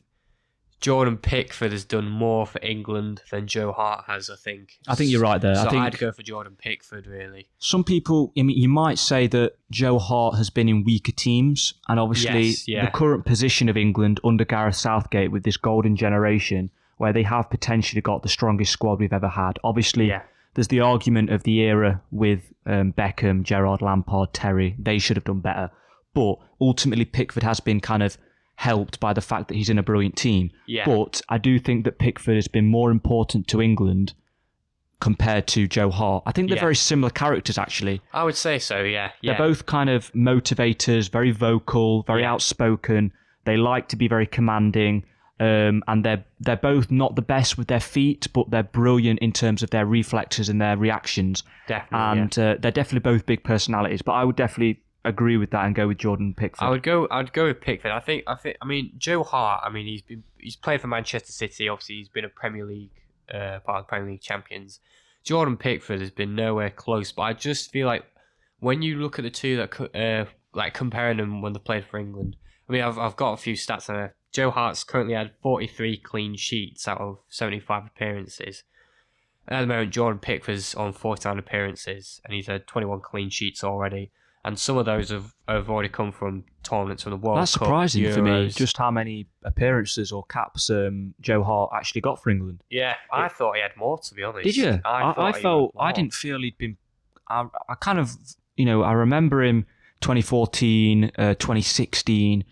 Jordan 0.81 1.17
Pickford 1.17 1.71
has 1.71 1.85
done 1.85 2.09
more 2.09 2.45
for 2.45 2.59
England 2.61 3.23
than 3.31 3.47
Joe 3.47 3.71
Hart 3.71 4.05
has. 4.09 4.29
I 4.29 4.35
think. 4.35 4.79
I 4.89 4.97
think 4.97 5.11
you're 5.13 5.21
right 5.21 5.41
there. 5.41 5.55
So 5.55 5.67
I 5.67 5.71
think 5.71 5.83
I'd 5.83 5.99
go 5.99 6.11
for 6.11 6.23
Jordan 6.23 6.57
Pickford. 6.59 7.07
Really. 7.07 7.49
some 7.59 7.85
people, 7.85 8.33
I 8.37 8.43
mean, 8.43 8.59
you 8.59 8.69
might 8.69 8.99
say 8.99 9.29
that 9.29 9.53
Joe 9.71 9.99
Hart 10.01 10.35
has 10.37 10.51
been 10.51 10.69
in 10.69 10.83
weaker 10.83 11.13
teams, 11.13 11.75
and 11.89 12.01
obviously 12.01 12.49
Yes, 12.49 12.69
yeah. 12.69 12.85
the 12.85 12.91
current 12.91 13.25
position 13.25 13.69
of 13.69 13.77
England 13.77 14.19
under 14.25 14.45
Gareth 14.45 14.75
Southgate 14.77 15.31
with 15.31 15.45
this 15.45 15.57
golden 15.57 15.95
generation, 15.95 16.71
where 16.97 17.13
they 17.13 17.23
have 17.23 17.49
potentially 17.49 18.01
got 18.03 18.23
the 18.25 18.29
strongest 18.29 18.73
squad 18.73 18.99
we've 18.99 19.13
ever 19.13 19.29
had. 19.29 19.61
Obviously, 19.63 20.09
Yeah. 20.09 20.23
There's 20.55 20.69
the 20.69 20.81
argument 20.81 21.31
of 21.31 21.45
the 21.45 21.61
era 21.61 22.03
with 22.11 22.53
um, 22.67 22.93
Beckham, 22.93 23.43
Gerrard 23.43 23.81
Lampard, 23.83 24.33
Terry. 24.35 24.77
They 24.79 24.99
should 24.99 25.17
have 25.17 25.25
done 25.25 25.41
better, 25.41 25.71
but 26.15 26.37
ultimately 26.61 27.05
Pickford 27.07 27.43
has 27.43 27.59
been 27.61 27.81
kind 27.81 28.03
of 28.03 28.19
helped 28.57 29.01
by 29.01 29.13
the 29.13 29.21
fact 29.23 29.49
that 29.49 29.55
he's 29.57 29.71
in 29.71 29.79
a 29.79 29.83
brilliant 29.83 30.15
team. 30.17 30.51
Yeah. 30.67 30.85
But 30.85 31.23
I 31.29 31.39
do 31.39 31.59
think 31.59 31.85
that 31.85 31.99
Pickford 31.99 32.35
has 32.37 32.49
been 32.49 32.67
more 32.67 32.91
important 32.91 33.49
to 33.49 33.63
England 33.63 34.13
compared 35.01 35.49
to 35.49 35.67
Joe 35.67 35.91
Hart. 35.91 36.23
I 36.27 36.33
think 36.33 36.49
they're 36.49 36.57
Yeah. 36.57 36.61
very 36.61 36.77
similar 36.77 37.11
characters, 37.11 37.59
actually. 37.59 38.01
I 38.13 38.23
would 38.23 38.37
say 38.37 38.59
so. 38.59 38.83
Yeah. 38.83 39.11
Yeah. 39.21 39.33
They're 39.33 39.49
both 39.49 39.67
kind 39.67 39.91
of 39.91 40.13
motivators, 40.13 41.11
very 41.11 41.33
vocal, 41.33 42.03
very 42.05 42.21
Yeah. 42.23 42.33
outspoken. 42.33 43.13
They 43.45 43.57
like 43.57 43.89
to 43.89 43.97
be 43.97 44.07
very 44.07 44.27
commanding. 44.27 45.05
Um, 45.43 45.83
and 45.89 46.05
they're 46.05 46.25
they're 46.39 46.57
both 46.57 46.93
not 46.93 47.17
the 47.17 47.23
best 47.23 47.59
with 47.59 47.67
their 47.67 47.81
feet, 47.81 48.29
but 48.33 48.51
they're 48.51 48.63
brilliant 48.63 49.19
in 49.19 49.33
terms 49.33 49.65
of 49.65 49.71
their 49.71 49.85
reflexes 49.85 50.49
and 50.49 50.61
their 50.61 50.77
reactions. 50.77 51.43
definitely. 51.67 51.99
yeah. 51.99 52.13
And 52.13 52.39
uh, 52.39 52.57
they're 52.61 52.71
definitely 52.71 53.11
both 53.11 53.27
big 53.27 53.43
personalities. 53.43 54.03
But 54.03 54.13
I 54.13 54.25
would 54.25 54.37
definitely 54.37 54.85
agree 55.05 55.37
with 55.37 55.51
that 55.51 55.65
and 55.65 55.75
go 55.75 55.89
with 55.89 55.99
Jordan 55.99 56.33
Pickford. 56.37 56.65
I 56.65 56.71
would 56.71 56.85
go. 56.85 57.09
I'd 57.11 57.33
go 57.33 57.47
with 57.47 57.61
Pickford. 57.61 57.91
I 57.91 57.99
think. 57.99 58.23
I 58.29 58.37
think. 58.37 58.57
I 58.63 58.67
mean, 58.67 58.93
Joe 58.99 59.25
Hart. 59.25 59.63
I 59.65 59.71
mean, 59.71 59.87
he's 59.87 60.03
been. 60.03 60.23
He's 60.39 60.55
played 60.55 60.81
for 60.81 60.87
Manchester 60.87 61.33
City. 61.33 61.69
Obviously, 61.69 61.97
he's 61.97 62.09
been 62.09 62.25
a 62.25 62.29
Premier 62.29 62.65
League 62.65 62.91
uh, 63.29 63.59
part 63.67 63.81
of 63.81 63.87
the 63.87 63.89
Premier 63.89 64.13
League 64.13 64.21
champions. 64.21 64.79
Jordan 65.25 65.57
Pickford 65.57 66.01
has 66.01 66.13
been 66.13 66.37
nowhere 66.37 66.71
close. 66.71 67.11
But 67.11 67.23
I 67.23 67.33
just 67.33 67.73
feel 67.73 67.89
like 67.89 68.05
when 68.61 68.81
you 68.81 69.01
look 69.01 69.19
at 69.19 69.25
the 69.25 69.31
two 69.31 69.57
that, 69.57 69.81
uh, 69.97 70.31
like 70.55 70.73
comparing 70.75 71.17
them 71.17 71.43
when 71.43 71.53
they 71.53 71.59
played 71.59 71.85
for 71.85 71.99
England. 71.99 72.37
I 72.69 72.73
mean, 72.73 72.83
I've 72.83 72.99
I've 72.99 73.17
got 73.17 73.33
a 73.33 73.37
few 73.39 73.55
stats 73.55 73.91
on 73.91 73.97
there. 73.97 74.15
Joe 74.33 74.51
Hart's 74.51 74.83
currently 74.83 75.15
had 75.15 75.33
43 75.43 75.99
clean 75.99 76.37
sheets 76.37 76.89
out 76.89 77.01
of 77.01 77.19
75 77.29 77.87
appearances. 77.87 78.65
And 79.47 79.57
at 79.57 79.61
the 79.61 79.67
moment, 79.67 79.91
Jordan 79.91 80.21
Pickford's 80.21 80.75
on 80.75 80.93
49 80.93 81.39
appearances, 81.39 82.21
and 82.25 82.35
he's 82.35 82.47
had 82.47 82.67
21 82.67 83.01
clean 83.01 83.29
sheets 83.29 83.63
already. 83.63 84.11
And 84.45 84.59
some 84.59 84.77
of 84.77 84.87
those 84.87 85.11
have, 85.11 85.35
have 85.47 85.71
already 85.71 85.89
come 85.89 86.11
from 86.11 86.45
tournaments 86.65 87.05
from 87.05 87.11
the 87.11 87.17
World 87.17 87.39
That's 87.39 87.53
Cup, 87.57 87.67
surprising 87.67 88.13
for 88.13 88.23
me, 88.23 88.49
just 88.49 88.77
how 88.77 88.91
many 88.91 89.29
appearances 89.45 90.11
or 90.11 90.25
caps 90.25 90.69
um, 90.69 91.15
Joe 91.21 91.45
Hart 91.45 91.71
actually 91.75 92.01
got 92.01 92.21
for 92.21 92.31
England. 92.31 92.63
yeah, 92.69 92.97
I 93.13 93.29
thought 93.29 93.55
he 93.55 93.63
had 93.63 93.77
more 93.77 93.99
to 93.99 94.15
be 94.15 94.25
honest. 94.25 94.45
Did 94.45 94.57
you? 94.57 94.81
I, 94.85 95.15
I, 95.17 95.33
he 95.33 95.41
felt 95.41 95.73
I 95.79 95.93
didn't 95.93 96.15
feel 96.15 96.41
he'd 96.41 96.59
been. 96.59 96.77
I, 97.29 97.47
I 97.69 97.75
kind 97.77 98.01
of, 98.01 98.11
you 98.57 98.65
know, 98.65 98.83
I 98.83 98.93
remember 98.93 99.45
him 99.45 99.65
2014, 100.01 101.13
uh, 101.17 101.35
2016. 101.35 102.45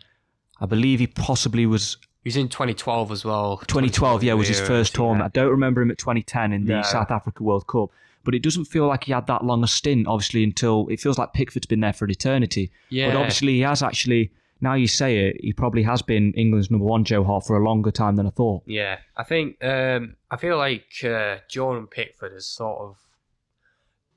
I 0.61 0.67
believe 0.67 1.01
he 1.01 1.07
possibly 1.07 1.67
was 1.67 1.97
He 2.23 2.29
was 2.29 2.37
in 2.37 2.49
2012 2.49 3.13
as 3.13 3.25
well. 3.25 3.59
2012. 3.67 4.23
Yeah, 4.25 4.35
was 4.35 4.49
his 4.49 4.61
Euros, 4.61 4.67
first 4.67 4.97
yeah. 4.97 5.25
I 5.25 5.29
don't 5.29 5.51
remember 5.51 5.81
him 5.83 5.91
at 5.91 5.99
2010 5.99 6.53
in 6.53 6.67
the 6.67 6.75
No. 6.77 6.83
South 6.83 7.11
Africa 7.11 7.43
World 7.43 7.67
Cup. 7.67 7.91
But 8.23 8.35
it 8.35 8.43
doesn't 8.43 8.67
feel 8.67 8.87
like 8.87 9.05
he 9.05 9.13
had 9.13 9.27
that 9.29 9.45
long 9.45 9.65
a 9.65 9.67
stint, 9.67 10.07
obviously, 10.07 10.45
until 10.45 10.87
it 10.89 11.01
feels 11.01 11.17
like 11.17 11.33
Pickford's 11.33 11.65
been 11.67 11.81
there 11.81 11.95
for 11.95 12.05
an 12.05 12.11
eternity. 12.11 12.71
Yeah, 12.91 13.09
But 13.09 13.17
obviously, 13.17 13.55
he 13.55 13.61
has 13.61 13.83
actually. 13.83 14.31
Now 14.63 14.75
you 14.75 14.89
say 14.89 15.29
it, 15.29 15.37
he 15.41 15.55
probably 15.55 15.83
has 15.85 16.03
been 16.03 16.35
England's 16.35 16.71
number 16.71 16.85
one, 16.85 17.03
Joe 17.05 17.25
Hart, 17.25 17.47
for 17.47 17.57
a 17.57 17.65
longer 17.65 17.91
time 17.91 18.17
than 18.17 18.27
I 18.27 18.31
thought. 18.31 18.63
Yeah, 18.67 18.99
I 19.17 19.25
think 19.25 19.57
um, 19.65 20.17
I 20.31 20.37
feel 20.37 20.59
like 20.59 20.85
uh, 21.03 21.37
Jordan 21.49 21.87
Pickford 21.87 22.35
is 22.35 22.45
sort 22.45 22.79
of 22.83 22.97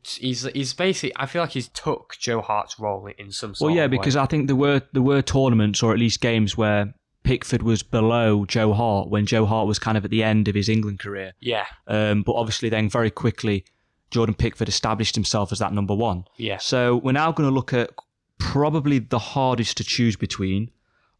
he's 0.06 0.44
he's 0.54 0.74
basically 0.74 1.14
I 1.16 1.26
feel 1.26 1.42
like 1.42 1.52
he's 1.52 1.68
took 1.70 2.16
Joe 2.20 2.42
Hart's 2.42 2.80
role 2.80 3.08
in 3.18 3.32
some 3.32 3.56
sort. 3.56 3.70
Well, 3.70 3.76
yeah, 3.78 3.88
because 3.88 4.16
I 4.16 4.26
think 4.26 4.48
there 4.48 4.56
were 4.56 4.82
there 4.94 5.02
were 5.02 5.22
tournaments 5.22 5.82
or 5.84 5.94
at 5.94 6.00
least 6.00 6.22
games 6.22 6.58
where 6.58 6.94
Pickford 7.24 7.64
was 7.64 7.84
below 7.84 8.46
Joe 8.46 8.74
Hart 8.74 9.10
when 9.10 9.26
Joe 9.26 9.46
Hart 9.46 9.68
was 9.68 9.80
kind 9.80 9.98
of 9.98 10.04
at 10.06 10.12
the 10.12 10.24
end 10.24 10.48
of 10.48 10.56
his 10.56 10.68
England 10.70 11.00
career. 11.00 11.34
yeah, 11.40 11.66
Um, 11.88 12.22
but 12.24 12.34
obviously, 12.34 12.70
then 12.70 12.90
very 12.90 13.10
quickly, 13.10 13.64
Jordan 14.12 14.36
Pickford 14.36 14.68
established 14.68 15.16
himself 15.16 15.52
as 15.52 15.60
that 15.60 15.74
number 15.74 15.96
one. 15.96 16.26
yeah, 16.38 16.58
So 16.58 16.98
we're 16.98 17.14
now 17.14 17.32
going 17.32 17.48
to 17.48 17.54
look 17.54 17.74
at 17.74 17.92
probably 18.38 19.00
the 19.00 19.20
hardest 19.20 19.78
to 19.78 19.84
choose 19.84 20.16
between 20.18 20.70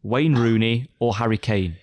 Wayne 0.02 0.34
Rooney 0.34 0.88
or 0.98 1.14
Harry 1.16 1.38
Kane. 1.38 1.76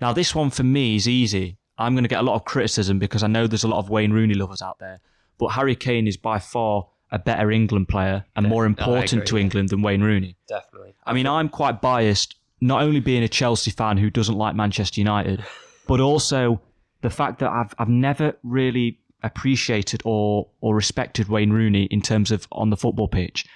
Now, 0.00 0.12
this 0.12 0.34
one 0.34 0.50
for 0.50 0.62
me 0.62 0.96
is 0.96 1.08
easy. 1.08 1.58
I'm 1.78 1.94
going 1.94 2.04
to 2.04 2.08
get 2.08 2.20
a 2.20 2.22
lot 2.22 2.36
of 2.36 2.44
criticism 2.44 2.98
because 2.98 3.22
I 3.22 3.26
know 3.26 3.46
there's 3.46 3.64
a 3.64 3.68
lot 3.68 3.78
of 3.80 3.90
Wayne 3.90 4.12
Rooney 4.12 4.34
lovers 4.34 4.62
out 4.62 4.78
there. 4.78 5.00
But 5.38 5.48
Harry 5.48 5.76
Kane 5.76 6.06
is 6.06 6.16
by 6.16 6.38
far 6.38 6.86
a 7.12 7.18
better 7.18 7.50
England 7.50 7.88
player 7.88 8.24
and 8.34 8.48
more 8.48 8.66
important 8.66 9.26
to. 9.26 9.38
England 9.38 9.68
than 9.68 9.82
Wayne 9.82 10.02
Rooney. 10.02 10.36
definitely. 10.48 10.94
I 11.06 11.12
mean, 11.12 11.26
I'm 11.26 11.48
quite 11.48 11.80
biased, 11.80 12.34
not 12.60 12.82
only 12.82 13.00
being 13.00 13.22
a 13.22 13.28
Chelsea 13.28 13.70
fan 13.70 13.96
who 13.96 14.10
doesn't 14.10 14.36
like 14.36 14.56
Manchester 14.56 15.00
United, 15.00 15.44
but 15.86 16.00
also 16.00 16.60
the 17.02 17.10
fact 17.10 17.38
that 17.38 17.50
I've 17.50 17.74
I've 17.78 17.88
never 17.88 18.34
really 18.42 18.98
appreciated 19.22 20.02
or 20.04 20.48
or 20.60 20.74
respected 20.74 21.28
Wayne 21.28 21.52
Rooney 21.52 21.84
in 21.84 22.00
terms 22.02 22.30
of 22.30 22.46
on 22.52 22.70
the 22.70 22.76
football 22.76 23.08
pitch. 23.08 23.46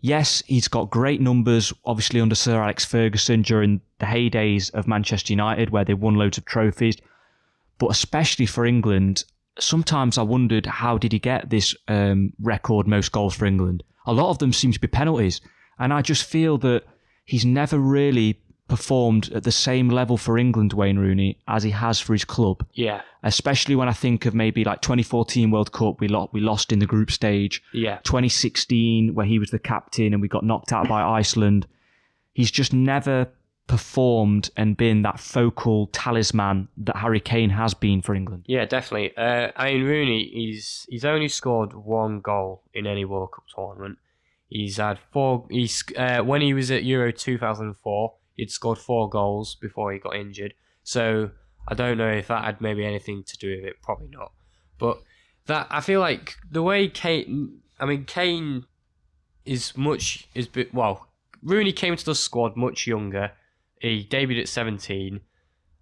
yes, 0.00 0.42
he's 0.46 0.68
got 0.68 0.90
great 0.90 1.20
numbers, 1.20 1.72
obviously 1.84 2.20
under 2.20 2.34
Sir 2.34 2.62
Alex 2.62 2.84
Ferguson 2.84 3.42
during 3.42 3.80
the 3.98 4.06
heydays 4.06 4.72
of 4.72 4.88
Manchester 4.88 5.32
United, 5.32 5.70
where 5.70 5.84
they 5.84 5.94
won 5.94 6.14
loads 6.14 6.38
of 6.38 6.46
trophies. 6.46 6.96
But 7.78 7.90
especially 7.90 8.46
for 8.46 8.64
England, 8.64 9.24
sometimes 9.58 10.18
I 10.18 10.22
wondered 10.22 10.66
how 10.66 10.98
did 10.98 11.12
he 11.12 11.18
get 11.18 11.50
this 11.50 11.74
um, 11.88 12.32
record 12.40 12.86
most 12.86 13.12
goals 13.12 13.34
for 13.34 13.46
England? 13.46 13.82
A 14.06 14.12
lot 14.12 14.30
of 14.30 14.38
them 14.38 14.52
seem 14.52 14.72
to 14.72 14.80
be 14.80 14.88
penalties, 14.88 15.40
and 15.78 15.92
I 15.92 16.02
just 16.02 16.24
feel 16.24 16.58
that 16.58 16.84
he's 17.24 17.44
never 17.44 17.78
really 17.78 18.40
performed 18.68 19.30
at 19.32 19.42
the 19.42 19.50
same 19.52 19.88
level 19.88 20.16
for 20.16 20.38
England, 20.38 20.72
Wayne 20.72 20.98
Rooney, 20.98 21.38
as 21.48 21.64
he 21.64 21.70
has 21.70 21.98
for 22.00 22.12
his 22.12 22.24
club. 22.24 22.64
Yeah, 22.72 23.02
Especially 23.22 23.74
when 23.74 23.88
I 23.88 23.92
think 23.92 24.26
of 24.26 24.34
maybe 24.34 24.62
like 24.64 24.80
2014 24.80 25.50
World 25.50 25.72
Cup, 25.72 26.00
we 26.00 26.06
lost, 26.08 26.32
we 26.32 26.40
lost 26.40 26.72
in 26.72 26.78
the 26.78 26.86
group 26.86 27.10
stage. 27.10 27.62
yeah, 27.74 27.98
2016, 28.04 29.14
where 29.14 29.26
he 29.26 29.38
was 29.38 29.50
the 29.50 29.58
captain 29.58 30.12
and 30.12 30.22
we 30.22 30.28
got 30.28 30.44
knocked 30.44 30.72
out 30.72 30.88
by 30.88 31.02
Iceland. 31.02 31.66
He's 32.32 32.50
just 32.50 32.72
never 32.72 33.28
performed 33.70 34.50
and 34.56 34.76
been 34.76 35.02
that 35.02 35.20
focal 35.20 35.86
talisman 35.92 36.66
that 36.76 36.96
Harry 36.96 37.20
Kane 37.20 37.50
has 37.50 37.72
been 37.72 38.02
for 38.02 38.16
England. 38.16 38.44
yeah, 38.48 38.64
definitely. 38.64 39.16
Uh, 39.16 39.52
I 39.54 39.72
mean, 39.72 39.84
Rooney, 39.84 40.28
he's 40.34 40.86
he's 40.90 41.04
only 41.04 41.28
scored 41.28 41.72
one 41.72 42.20
goal 42.20 42.64
in 42.74 42.84
any 42.88 43.04
World 43.04 43.30
Cup 43.32 43.44
tournament. 43.54 43.98
He's 44.48 44.78
had 44.78 44.98
four. 45.12 45.46
He's 45.48 45.84
uh, 45.96 46.18
when 46.22 46.40
he 46.40 46.52
was 46.52 46.72
at 46.72 46.82
Euro 46.82 47.12
2004, 47.12 48.14
he'd 48.34 48.50
scored 48.50 48.78
four 48.78 49.08
goals 49.08 49.54
before 49.54 49.92
he 49.92 50.00
got 50.00 50.16
injured. 50.16 50.54
So 50.82 51.30
I 51.68 51.74
don't 51.74 51.96
know 51.96 52.10
if 52.10 52.26
that 52.26 52.44
had 52.44 52.60
maybe 52.60 52.84
anything 52.84 53.22
to 53.22 53.38
do 53.38 53.54
with 53.54 53.64
it. 53.64 53.76
Probably 53.82 54.08
not. 54.08 54.32
But 54.78 55.00
that 55.46 55.68
I 55.70 55.80
feel 55.80 56.00
like 56.00 56.34
the 56.50 56.62
way 56.62 56.88
Kane. 56.88 57.60
I 57.78 57.86
mean, 57.86 58.04
Kane 58.04 58.66
is 59.44 59.76
much 59.76 60.26
is 60.34 60.48
bit 60.48 60.74
well. 60.74 61.06
Rooney 61.40 61.72
came 61.72 61.94
to 61.94 62.04
the 62.04 62.16
squad 62.16 62.56
much 62.56 62.88
younger. 62.88 63.30
He 63.80 64.06
debuted 64.08 64.42
at 64.42 64.48
17, 64.48 65.20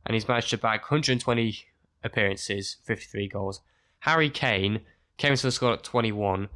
and 0.07 0.14
he's 0.14 0.28
managed 0.28 0.51
to 0.51 0.59
bag 0.59 0.80
120 0.80 1.64
appearances, 2.03 2.76
53 2.84 3.28
goals. 3.28 3.61
Harry 4.01 4.30
Kane 4.30 4.80
came 5.16 5.34
to 5.34 5.42
the 5.42 5.53
squad 5.53 5.72
at 5.72 5.82
21, 5.82 6.49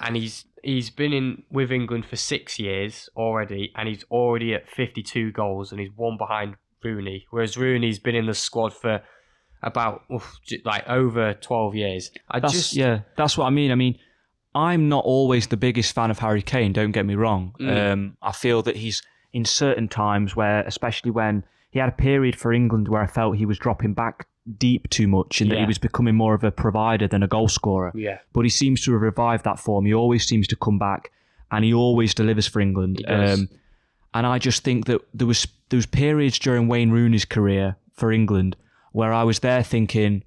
and 0.00 0.16
he's 0.16 0.46
he's 0.62 0.90
been 0.90 1.12
in 1.12 1.42
with 1.50 1.70
England 1.70 2.06
for 2.06 2.16
six 2.16 2.58
years 2.58 3.08
already, 3.16 3.72
and 3.76 3.88
he's 3.88 4.04
already 4.10 4.54
at 4.54 4.68
52 4.68 5.32
goals, 5.32 5.70
and 5.70 5.80
he's 5.80 5.90
one 5.94 6.16
behind 6.16 6.56
Rooney. 6.82 7.26
Whereas 7.30 7.56
Rooney's 7.56 7.98
been 7.98 8.14
in 8.14 8.26
the 8.26 8.34
squad 8.34 8.72
for 8.72 9.02
about 9.62 10.02
oof, 10.12 10.38
like 10.64 10.88
over 10.88 11.34
12 11.34 11.74
years. 11.74 12.10
I 12.30 12.40
That's, 12.40 12.52
just 12.52 12.72
yeah, 12.74 13.00
that's 13.16 13.36
what 13.36 13.46
I 13.46 13.50
mean. 13.50 13.70
I 13.70 13.74
mean, 13.74 13.98
I'm 14.54 14.88
not 14.88 15.04
always 15.04 15.48
the 15.48 15.56
biggest 15.58 15.94
fan 15.94 16.10
of 16.10 16.18
Harry 16.18 16.42
Kane. 16.42 16.72
Don't 16.72 16.92
get 16.92 17.04
me 17.04 17.14
wrong. 17.14 17.54
Mm. 17.60 17.92
Um, 17.92 18.16
I 18.22 18.32
feel 18.32 18.62
that 18.62 18.76
he's 18.76 19.02
in 19.36 19.44
certain 19.44 19.86
times 19.86 20.34
where, 20.34 20.60
especially 20.66 21.10
when 21.10 21.44
he 21.70 21.78
had 21.78 21.90
a 21.90 21.92
period 22.10 22.34
for 22.36 22.52
England 22.52 22.88
where 22.88 23.02
I 23.02 23.06
felt 23.06 23.36
he 23.36 23.44
was 23.52 23.58
dropping 23.58 23.92
back 23.92 24.26
deep 24.58 24.88
too 24.88 25.06
much 25.06 25.40
and 25.40 25.50
that 25.50 25.58
he 25.58 25.66
was 25.66 25.78
becoming 25.78 26.14
more 26.14 26.34
of 26.34 26.42
a 26.42 26.50
provider 26.50 27.06
than 27.06 27.22
a 27.22 27.28
goal 27.28 27.48
scorer. 27.48 27.92
yeah 27.94 28.18
But 28.32 28.44
he 28.48 28.48
seems 28.48 28.82
to 28.84 28.92
have 28.92 29.02
revived 29.02 29.44
that 29.44 29.58
form. 29.58 29.84
He 29.84 29.92
always 29.92 30.26
seems 30.26 30.46
to 30.48 30.56
come 30.56 30.78
back, 30.78 31.12
and 31.50 31.64
he 31.66 31.74
always 31.74 32.14
delivers 32.14 32.46
for 32.46 32.60
England. 32.60 33.04
Um, 33.06 33.48
and 34.14 34.26
I 34.26 34.38
just 34.38 34.64
think 34.64 34.86
that 34.86 35.00
there 35.12 35.26
was 35.26 35.46
there 35.68 35.76
was 35.76 35.86
periods 35.86 36.38
during 36.38 36.68
Wayne 36.68 36.90
Rooney's 36.90 37.26
career 37.26 37.76
for 37.92 38.10
England 38.12 38.56
where 38.92 39.12
I 39.12 39.24
was 39.24 39.40
there 39.40 39.62
thinking, 39.62 40.22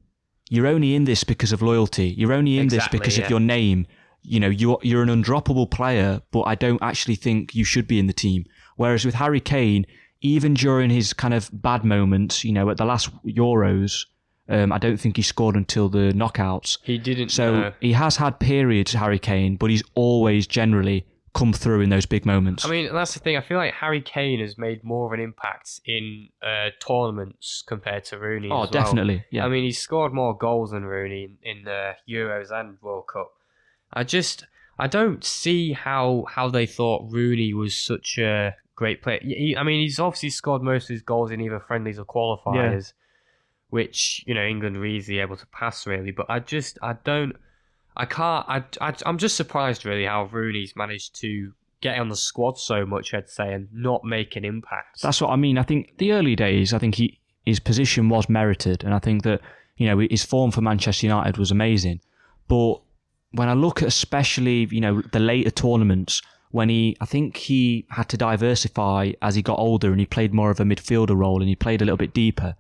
you're 0.50 0.68
only 0.68 0.94
in 0.94 1.06
this 1.06 1.24
because 1.24 1.52
of 1.52 1.62
loyalty. 1.64 2.10
You're 2.20 2.34
only 2.34 2.60
in 2.60 2.66
Exactly, 2.66 3.00
this 3.00 3.00
because 3.00 3.18
yeah. 3.18 3.24
of 3.24 3.30
your 3.32 3.40
name. 3.40 3.88
You 4.22 4.40
know, 4.40 4.50
you're 4.50 4.80
you're 4.84 5.02
an 5.02 5.10
undroppable 5.10 5.70
player, 5.72 6.22
but 6.30 6.42
I 6.42 6.56
don't 6.56 6.82
actually 6.84 7.16
think 7.16 7.56
you 7.56 7.64
should 7.64 7.88
be 7.88 7.98
in 7.98 8.08
the 8.08 8.14
team. 8.14 8.46
Whereas 8.80 9.04
with 9.04 9.16
Harry 9.16 9.42
Kane, 9.42 9.86
even 10.22 10.54
during 10.54 10.90
his 10.90 11.12
kind 11.12 11.34
of 11.34 11.50
bad 11.52 11.84
moments, 11.84 12.46
you 12.46 12.54
know, 12.54 12.70
at 12.70 12.78
the 12.78 12.86
last 12.86 13.10
Euros, 13.26 14.06
um, 14.48 14.72
I 14.72 14.78
don't 14.78 14.96
think 14.96 15.18
he 15.18 15.22
scored 15.22 15.58
until 15.58 15.90
the 15.90 16.14
knockouts. 16.14 16.78
he 16.84 16.98
didn't 16.98 17.28
So 17.28 17.74
he 17.82 17.92
has 17.92 18.16
had 18.16 18.40
periods, 18.40 18.94
Harry 18.94 19.20
Kane, 19.20 19.58
but 19.58 19.70
he's 19.70 19.84
always 19.96 20.48
generally 20.48 21.06
come 21.34 21.52
through 21.52 21.82
in 21.82 21.90
those 21.90 22.06
big 22.06 22.26
moments. 22.26 22.64
I 22.64 22.70
mean, 22.70 22.94
that's 22.94 23.14
the 23.16 23.20
thing. 23.20 23.36
I 23.36 23.42
feel 23.42 23.58
like 23.58 23.74
Harry 23.74 24.00
Kane 24.00 24.40
has 24.40 24.58
made 24.58 24.82
more 24.82 25.08
of 25.08 25.12
an 25.12 25.20
impact 25.20 25.82
in 25.86 26.30
uh, 26.42 26.70
tournaments 26.80 27.62
compared 27.68 28.06
to 28.06 28.18
Rooney. 28.18 28.48
oh, 28.50 28.64
as 28.64 28.72
well. 28.72 28.84
definitely. 28.84 29.26
Yeah. 29.30 29.46
I 29.46 29.50
mean, 29.50 29.66
he's 29.66 29.80
scored 29.80 30.14
more 30.14 30.38
goals 30.38 30.72
than 30.72 30.86
Rooney 30.86 31.32
in, 31.44 31.68
uh, 31.68 31.96
Euros 32.10 32.50
and 32.50 32.78
World 32.82 33.08
Cup. 33.12 33.34
I 33.92 34.06
just, 34.06 34.46
I 34.78 34.88
don't 34.88 35.26
see 35.26 35.74
how 35.74 36.24
how 36.30 36.50
they 36.50 36.66
thought 36.66 37.12
Rooney 37.12 37.54
was 37.54 37.76
such 37.76 38.18
a 38.18 38.56
great 38.80 39.04
player. 39.04 39.20
I 39.58 39.64
mean, 39.64 39.82
he's 39.82 40.00
obviously 40.00 40.30
scored 40.30 40.64
most 40.64 40.86
of 40.86 40.94
his 40.94 41.02
goals 41.02 41.32
in 41.32 41.42
either 41.42 41.60
friendlies 41.60 42.00
or 42.00 42.06
qualifiers, 42.06 42.94
which 43.70 44.24
you 44.26 44.34
know 44.34 44.42
England 44.44 44.78
were 44.78 44.86
easily 44.86 45.20
able 45.20 45.36
to 45.36 45.46
pass 45.48 45.86
really. 45.86 46.12
But 46.12 46.28
I 46.30 46.40
just, 46.40 46.80
I 46.82 46.94
don't, 47.04 47.36
I 47.98 48.06
can't. 48.06 48.46
I, 48.48 48.64
I 48.80 48.94
I'm 49.06 49.18
just 49.18 49.36
surprised 49.36 49.86
really 49.86 50.06
how 50.06 50.30
Rooney's 50.32 50.78
managed 50.78 51.20
to 51.20 51.52
get 51.82 52.00
on 52.00 52.08
the 52.08 52.16
squad 52.16 52.58
so 52.58 52.86
much. 52.86 53.14
I'd 53.14 53.30
say 53.30 53.54
and 53.54 53.68
not 53.74 54.06
make 54.06 54.38
an 54.38 54.46
impact. 54.46 55.02
That's 55.02 55.20
what 55.20 55.32
I 55.32 55.36
mean. 55.36 55.58
I 55.58 55.64
think 55.64 55.98
the 55.98 56.14
early 56.14 56.38
days, 56.38 56.74
I 56.74 56.80
think 56.80 56.96
he 56.96 57.20
his 57.46 57.60
position 57.60 58.08
was 58.08 58.30
merited, 58.30 58.86
and 58.86 58.94
I 58.94 59.00
think 59.00 59.24
that 59.24 59.42
you 59.76 59.88
know 59.88 60.00
his 60.00 60.24
form 60.24 60.52
for 60.52 60.62
Manchester 60.62 61.06
United 61.06 61.38
was 61.38 61.52
amazing. 61.52 62.00
But 62.48 62.76
when 63.32 63.50
I 63.50 63.54
look 63.54 63.82
at 63.82 63.90
especially 63.90 64.70
you 64.72 64.80
know 64.80 65.02
the 65.12 65.20
later 65.20 65.52
tournaments, 65.52 66.22
when 66.52 66.70
he 66.70 66.96
I 67.00 67.06
think 67.06 67.38
he 67.38 67.86
had 67.90 68.10
to 68.10 68.18
diversify 68.18 69.12
as 69.22 69.36
he 69.36 69.42
got 69.42 69.60
older 69.60 69.92
and 69.92 70.00
he 70.00 70.06
played 70.06 70.34
more 70.34 70.50
of 70.52 70.60
a 70.60 70.64
midfielder 70.64 71.16
role 71.16 71.42
and 71.42 71.50
he 71.50 71.56
played 71.56 71.82
a 71.82 71.86
little 71.86 71.98
bit 71.98 72.14
deeper. 72.14 72.56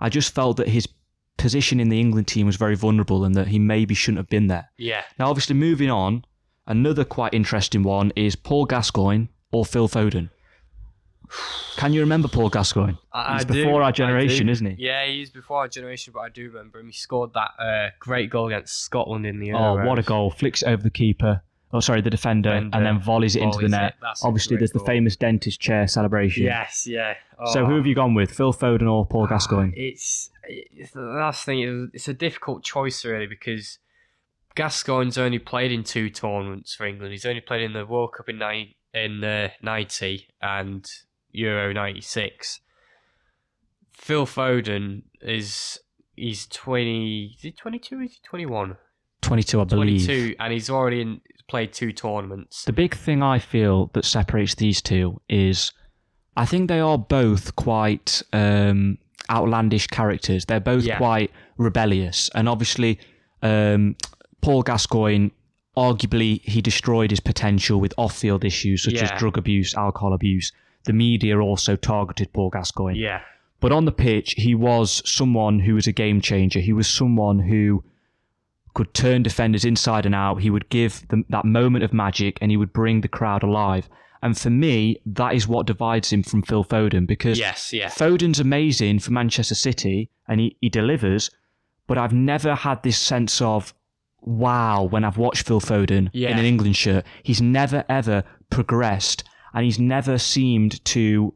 I 0.00 0.08
just 0.08 0.34
felt 0.34 0.56
that 0.58 0.68
his 0.68 0.88
position 1.36 1.78
in 1.80 1.88
the 1.88 2.00
England 2.00 2.26
team 2.26 2.46
was 2.46 2.56
very 2.56 2.74
vulnerable 2.74 3.24
and 3.24 3.34
that 3.34 3.48
he 3.48 3.58
maybe 3.58 3.94
shouldn't 3.94 4.18
have 4.18 4.28
been 4.28 4.48
there. 4.48 4.70
yeah. 4.76 5.02
Now, 5.18 5.30
obviously, 5.30 5.54
moving 5.54 5.90
on, 5.90 6.24
another 6.66 7.04
quite 7.04 7.32
interesting 7.32 7.82
one 7.82 8.12
is 8.16 8.34
Paul 8.36 8.64
Gascoigne 8.66 9.26
or 9.52 9.64
Phil 9.64 9.88
Foden. 9.88 10.30
Can 11.76 11.92
you 11.92 12.00
remember 12.00 12.26
Paul 12.26 12.48
Gascoigne? 12.48 12.96
I, 13.12 13.34
He's 13.34 13.44
I 13.44 13.48
do, 13.48 13.64
before 13.64 13.82
our 13.82 13.92
generation, 13.92 14.48
isn't 14.48 14.66
he? 14.66 14.84
Yeah, 14.86 15.06
he's 15.06 15.30
before 15.30 15.58
our 15.58 15.68
generation, 15.68 16.12
but 16.14 16.20
I 16.20 16.28
do 16.30 16.46
remember 16.48 16.80
him. 16.80 16.86
He 16.86 16.92
scored 16.92 17.34
that 17.34 17.50
uh, 17.58 17.90
great 18.00 18.30
goal 18.30 18.46
against 18.46 18.82
Scotland 18.82 19.26
in 19.26 19.38
the 19.38 19.52
Oh, 19.52 19.84
what 19.84 19.98
a 19.98 20.02
goal! 20.02 20.30
Flicks 20.30 20.62
over 20.62 20.82
the 20.82 20.90
keeper. 20.90 21.42
Oh, 21.72 21.80
sorry, 21.80 22.00
the 22.00 22.08
defender, 22.08 22.48
Defender, 22.50 22.76
and 22.78 22.86
then 22.86 22.98
volleys 23.00 23.36
it 23.36 23.42
into 23.42 23.58
the 23.58 23.68
net. 23.68 23.90
it. 23.90 23.94
That's 24.00 24.24
a 24.24 24.26
Obviously, 24.26 24.56
there's 24.56 24.70
the 24.72 24.80
famous 24.80 25.16
dentist 25.16 25.60
chair 25.60 25.86
celebration. 25.86 26.44
Yes, 26.44 26.86
yeah. 26.86 27.14
So, 27.52 27.66
who 27.66 27.74
Oh. 27.74 27.76
have 27.76 27.86
you 27.86 27.94
gone 27.94 28.14
with, 28.14 28.30
Phil 28.32 28.52
Foden 28.54 28.90
or 28.90 29.04
Paul 29.06 29.26
Gascoigne? 29.26 29.72
It's, 29.76 30.30
it's 30.48 30.92
the 30.92 31.02
last 31.02 31.44
thing. 31.44 31.60
it- 31.60 31.90
It's 31.92 32.08
a 32.08 32.14
difficult 32.14 32.64
choice 32.64 33.04
really 33.04 33.26
because 33.26 33.78
Gascoigne's 34.56 35.18
only 35.18 35.38
played 35.38 35.70
in 35.70 35.84
two 35.84 36.08
tournaments 36.08 36.74
for 36.74 36.86
England. 36.86 37.12
He's 37.12 37.26
only 37.26 37.42
played 37.42 37.62
in 37.62 37.74
the 37.74 37.84
World 37.84 38.12
Cup 38.16 38.28
in 38.30 38.38
nine, 38.38 38.72
in 38.94 39.22
uh, 39.22 39.50
ninety 39.62 40.26
and 40.40 40.90
Euro 41.32 41.72
ninety 41.74 42.00
six. 42.00 42.60
Phil 43.92 44.26
Foden 44.26 45.02
is 45.20 45.78
he's 46.16 46.46
twenty. 46.46 47.34
Is 47.36 47.42
he 47.42 47.52
twenty 47.52 47.78
two? 47.78 48.00
Is 48.00 48.12
he 48.14 48.18
twenty 48.26 48.46
one? 48.46 48.78
22, 49.20 49.60
I 49.60 49.64
believe. 49.64 50.06
22, 50.06 50.36
and 50.38 50.52
he's 50.52 50.70
already 50.70 51.00
in, 51.02 51.20
played 51.48 51.72
two 51.72 51.92
tournaments. 51.92 52.64
The 52.64 52.72
big 52.72 52.94
thing 52.94 53.22
I 53.22 53.38
feel 53.38 53.90
that 53.94 54.04
separates 54.04 54.54
these 54.54 54.80
two 54.82 55.20
is 55.28 55.72
I 56.36 56.44
think 56.46 56.68
they 56.68 56.78
are 56.80 56.98
both 56.98 57.56
quite 57.56 58.22
um, 58.32 58.98
outlandish 59.30 59.88
characters. 59.88 60.44
They're 60.44 60.60
both 60.60 60.84
Yeah. 60.84 60.98
quite 60.98 61.32
rebellious. 61.56 62.30
And 62.34 62.48
obviously, 62.48 62.98
um, 63.42 63.96
Paul 64.40 64.62
Gascoigne, 64.62 65.30
arguably, 65.76 66.40
he 66.42 66.60
destroyed 66.60 67.10
his 67.10 67.20
potential 67.20 67.80
with 67.80 67.92
off 67.98 68.16
field 68.16 68.44
issues 68.44 68.84
such 68.84 68.94
Yeah. 68.94 69.04
as 69.12 69.18
drug 69.18 69.36
abuse, 69.36 69.74
alcohol 69.74 70.12
abuse. 70.12 70.52
The 70.84 70.92
media 70.92 71.38
also 71.40 71.74
targeted 71.76 72.32
Paul 72.32 72.50
Gascoigne. 72.50 72.98
Yeah, 72.98 73.20
But 73.60 73.72
on 73.72 73.84
the 73.86 73.92
pitch, 73.92 74.34
he 74.38 74.54
was 74.54 75.02
someone 75.04 75.58
who 75.58 75.74
was 75.74 75.88
a 75.88 75.92
game 75.92 76.20
changer. 76.20 76.60
He 76.60 76.72
was 76.72 76.86
someone 76.86 77.40
who 77.40 77.82
could 78.78 78.94
turn 78.94 79.22
defenders 79.24 79.64
inside 79.64 80.06
and 80.06 80.14
out. 80.14 80.40
He 80.40 80.50
would 80.50 80.68
give 80.68 81.06
them 81.08 81.24
that 81.30 81.44
moment 81.44 81.82
of 81.84 81.92
magic 81.92 82.38
and 82.40 82.50
he 82.52 82.56
would 82.56 82.72
bring 82.72 83.00
the 83.00 83.08
crowd 83.08 83.42
alive. 83.42 83.88
And 84.22 84.38
for 84.38 84.50
me, 84.50 85.00
that 85.04 85.34
is 85.34 85.48
what 85.48 85.66
divides 85.66 86.12
him 86.12 86.22
from 86.22 86.42
Phil 86.42 86.64
Foden 86.64 87.04
because 87.06 87.38
yes, 87.40 87.72
yeah, 87.72 87.88
Foden's 87.88 88.40
amazing 88.40 89.00
for 89.00 89.10
Manchester 89.12 89.54
City 89.56 90.10
and 90.28 90.40
he, 90.40 90.56
he 90.60 90.68
delivers, 90.68 91.30
but 91.88 91.98
I've 91.98 92.12
never 92.12 92.54
had 92.54 92.82
this 92.84 92.98
sense 92.98 93.40
of 93.40 93.74
wow 94.20 94.84
when 94.84 95.04
I've 95.04 95.18
watched 95.18 95.46
Phil 95.46 95.60
Foden 95.60 96.08
Yeah. 96.12 96.30
in 96.30 96.38
an 96.38 96.44
England 96.44 96.76
shirt. 96.76 97.04
He's 97.24 97.42
never 97.42 97.84
ever 97.88 98.22
progressed 98.50 99.24
and 99.54 99.64
he's 99.64 99.78
never 99.80 100.18
seemed 100.18 100.84
to 100.86 101.34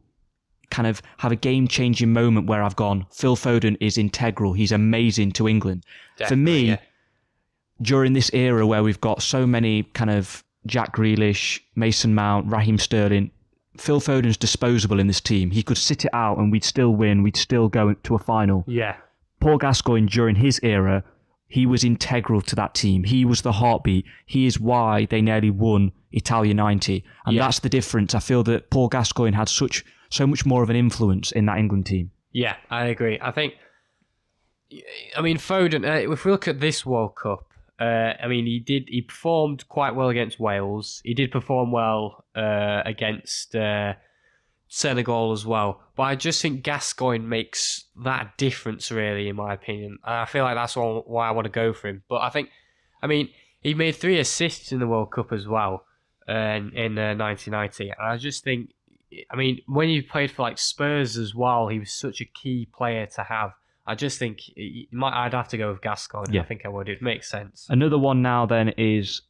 kind 0.69 0.87
of 0.87 1.01
have 1.17 1.31
a 1.31 1.35
game 1.35 1.67
changing 1.67 2.11
moment 2.13 2.47
where 2.47 2.63
I've 2.63 2.75
gone, 2.75 3.05
Phil 3.11 3.35
Foden 3.35 3.75
is 3.81 3.97
integral. 3.97 4.53
He's 4.53 4.71
amazing 4.71 5.31
to 5.33 5.47
England. 5.47 5.83
for 6.27 6.35
me, 6.35 6.59
yeah. 6.69 6.77
During 7.83 8.13
this 8.13 8.33
era 8.33 8.65
where 8.65 8.81
we've 8.81 8.99
got 9.01 9.21
so 9.21 9.45
many 9.45 9.83
kind 9.83 10.09
of 10.09 10.43
Jack 10.65 10.95
Grealish, 10.95 11.59
Mason 11.75 12.15
Mount, 12.15 12.51
Raheem 12.51 12.77
Sterling. 12.79 13.29
Phil 13.77 13.99
Foden's 13.99 14.37
disposable 14.37 14.99
in 14.99 15.07
this 15.07 15.19
team. 15.21 15.51
He 15.51 15.61
could 15.63 15.77
sit 15.77 16.05
it 16.05 16.11
out 16.13 16.37
and 16.37 16.51
we'd 16.51 16.63
still 16.63 16.91
win. 16.95 17.23
We'd 17.23 17.35
still 17.37 17.67
go 17.69 17.93
to 17.93 18.15
a 18.15 18.19
final. 18.19 18.63
Yeah. 18.67 18.95
Paul 19.39 19.57
Gascoigne, 19.57 20.07
during 20.07 20.35
his 20.37 20.59
era, 20.63 21.03
he 21.47 21.65
was 21.65 21.83
integral 21.83 22.41
to 22.41 22.55
that 22.55 22.73
team. 22.75 23.03
He 23.03 23.25
was 23.25 23.41
the 23.41 23.51
heartbeat. 23.51 24.05
He 24.25 24.45
is 24.45 24.59
why 24.59 25.05
they 25.05 25.21
nearly 25.21 25.49
won 25.49 25.91
Italia 26.11 26.53
90. 26.53 27.03
And 27.25 27.35
Yeah. 27.35 27.43
that's 27.43 27.59
the 27.59 27.69
difference. 27.69 28.15
I 28.15 28.19
feel 28.19 28.43
that 28.43 28.69
Paul 28.69 28.87
Gascoigne 28.89 29.35
had 29.35 29.49
such 29.49 29.83
so 30.09 30.25
much 30.27 30.45
more 30.45 30.63
of 30.63 30.69
an 30.69 30.75
influence 30.75 31.31
in 31.31 31.45
that 31.47 31.57
England 31.57 31.87
team. 31.87 32.11
Yeah, 32.31 32.55
I 32.69 32.85
agree. 32.85 33.19
I 33.21 33.31
think, 33.31 33.55
I 35.17 35.21
mean, 35.21 35.37
Foden. 35.37 35.83
Uh, 35.85 36.11
if 36.11 36.25
we 36.25 36.31
look 36.31 36.47
at 36.47 36.59
this 36.59 36.85
World 36.85 37.15
Cup, 37.15 37.47
uh, 37.83 38.13
I 38.23 38.27
mean, 38.27 38.45
he 38.45 38.59
did. 38.59 38.85
He 38.87 39.01
performed 39.01 39.67
quite 39.67 39.95
well 39.95 40.09
against 40.09 40.39
Wales. 40.39 41.01
He 41.03 41.13
did 41.13 41.31
perform 41.31 41.71
well 41.71 42.25
uh, 42.35 42.81
against 42.85 43.55
uh, 43.55 43.93
Senegal 44.67 45.33
as 45.33 45.45
well. 45.45 45.81
But 45.95 46.03
I 46.03 46.15
just 46.15 46.41
think 46.41 46.63
Gascoigne 46.63 47.25
makes 47.25 47.85
that 48.03 48.37
difference, 48.37 48.89
really, 48.91 49.27
in 49.27 49.35
my 49.35 49.53
opinion. 49.53 49.97
And 50.05 50.15
I 50.15 50.25
feel 50.25 50.43
like 50.43 50.55
that's 50.55 50.77
all, 50.77 51.03
why 51.07 51.27
I 51.27 51.31
want 51.31 51.45
to 51.45 51.51
go 51.51 51.73
for 51.73 51.89
him. 51.89 52.03
But 52.07 52.21
I 52.21 52.29
think, 52.29 52.49
I 53.01 53.07
mean, 53.07 53.29
he 53.61 53.73
made 53.73 53.95
three 53.95 54.19
assists 54.19 54.71
in 54.71 54.79
the 54.79 54.87
World 54.87 55.11
Cup 55.11 55.33
as 55.33 55.45
well 55.45 55.85
uh, 56.29 56.31
in, 56.31 56.71
in 56.77 56.97
uh, 56.97 57.15
1990. 57.15 57.89
And 57.89 58.07
I 58.07 58.17
just 58.17 58.43
think 58.43 58.69
I 59.29 59.35
mean, 59.35 59.61
when 59.67 59.89
he 59.89 60.01
played 60.01 60.31
for 60.31 60.43
like 60.43 60.57
Spurs 60.57 61.17
as 61.17 61.35
well, 61.35 61.67
he 61.67 61.79
was 61.79 61.93
such 61.93 62.21
a 62.21 62.25
key 62.25 62.67
player 62.73 63.05
to 63.15 63.23
have. 63.23 63.51
I 63.85 63.95
just 63.95 64.17
think 64.17 64.39
he 64.39 64.87
might. 64.91 65.13
I'd 65.13 65.33
have 65.33 65.49
to 65.49 65.57
go 65.57 65.71
with 65.71 65.81
Gascoigne. 65.81 66.33
Yeah. 66.33 66.41
I 66.41 66.45
think 66.45 66.65
I 66.65 66.69
would. 66.69 66.87
It 66.87 67.01
makes 67.01 67.29
sense. 67.29 67.67
Another 67.69 67.97
one 67.97 68.21
now 68.21 68.45
then 68.45 68.69
is 68.77 69.21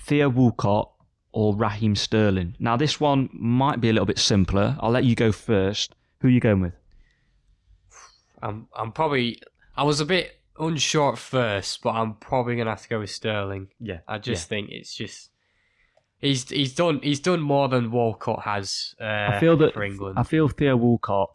Theo 0.00 0.28
Walcott 0.28 0.90
or 1.32 1.56
Raheem 1.56 1.96
Sterling. 1.96 2.54
Now 2.58 2.76
this 2.76 3.00
one 3.00 3.30
might 3.32 3.80
be 3.80 3.88
a 3.88 3.92
little 3.92 4.06
bit 4.06 4.18
simpler. 4.18 4.76
I'll 4.80 4.90
let 4.90 5.04
you 5.04 5.14
go 5.14 5.32
first. 5.32 5.94
Who 6.20 6.28
are 6.28 6.30
you 6.30 6.40
going 6.40 6.60
with? 6.60 6.74
I'm. 8.42 8.68
I'm 8.76 8.92
probably. 8.92 9.40
I 9.76 9.84
was 9.84 10.00
a 10.00 10.04
bit 10.04 10.38
unsure 10.58 11.12
at 11.12 11.18
first, 11.18 11.82
but 11.82 11.90
I'm 11.90 12.14
probably 12.14 12.56
gonna 12.56 12.70
have 12.70 12.82
to 12.82 12.88
go 12.88 13.00
with 13.00 13.10
Sterling. 13.10 13.68
Yeah. 13.80 14.00
I 14.06 14.18
just 14.18 14.48
think 14.48 14.70
it's 14.70 14.94
just. 14.94 15.30
He's 16.18 16.48
he's 16.50 16.74
done 16.74 17.00
he's 17.02 17.18
done 17.18 17.40
more 17.40 17.68
than 17.68 17.90
Walcott 17.90 18.42
has. 18.42 18.94
Uh, 19.00 19.04
I 19.04 19.40
feel 19.40 19.56
that 19.56 19.74
for 19.74 19.82
England. 19.82 20.18
I 20.18 20.22
feel 20.22 20.48
Theo 20.48 20.76
Walcott 20.76 21.30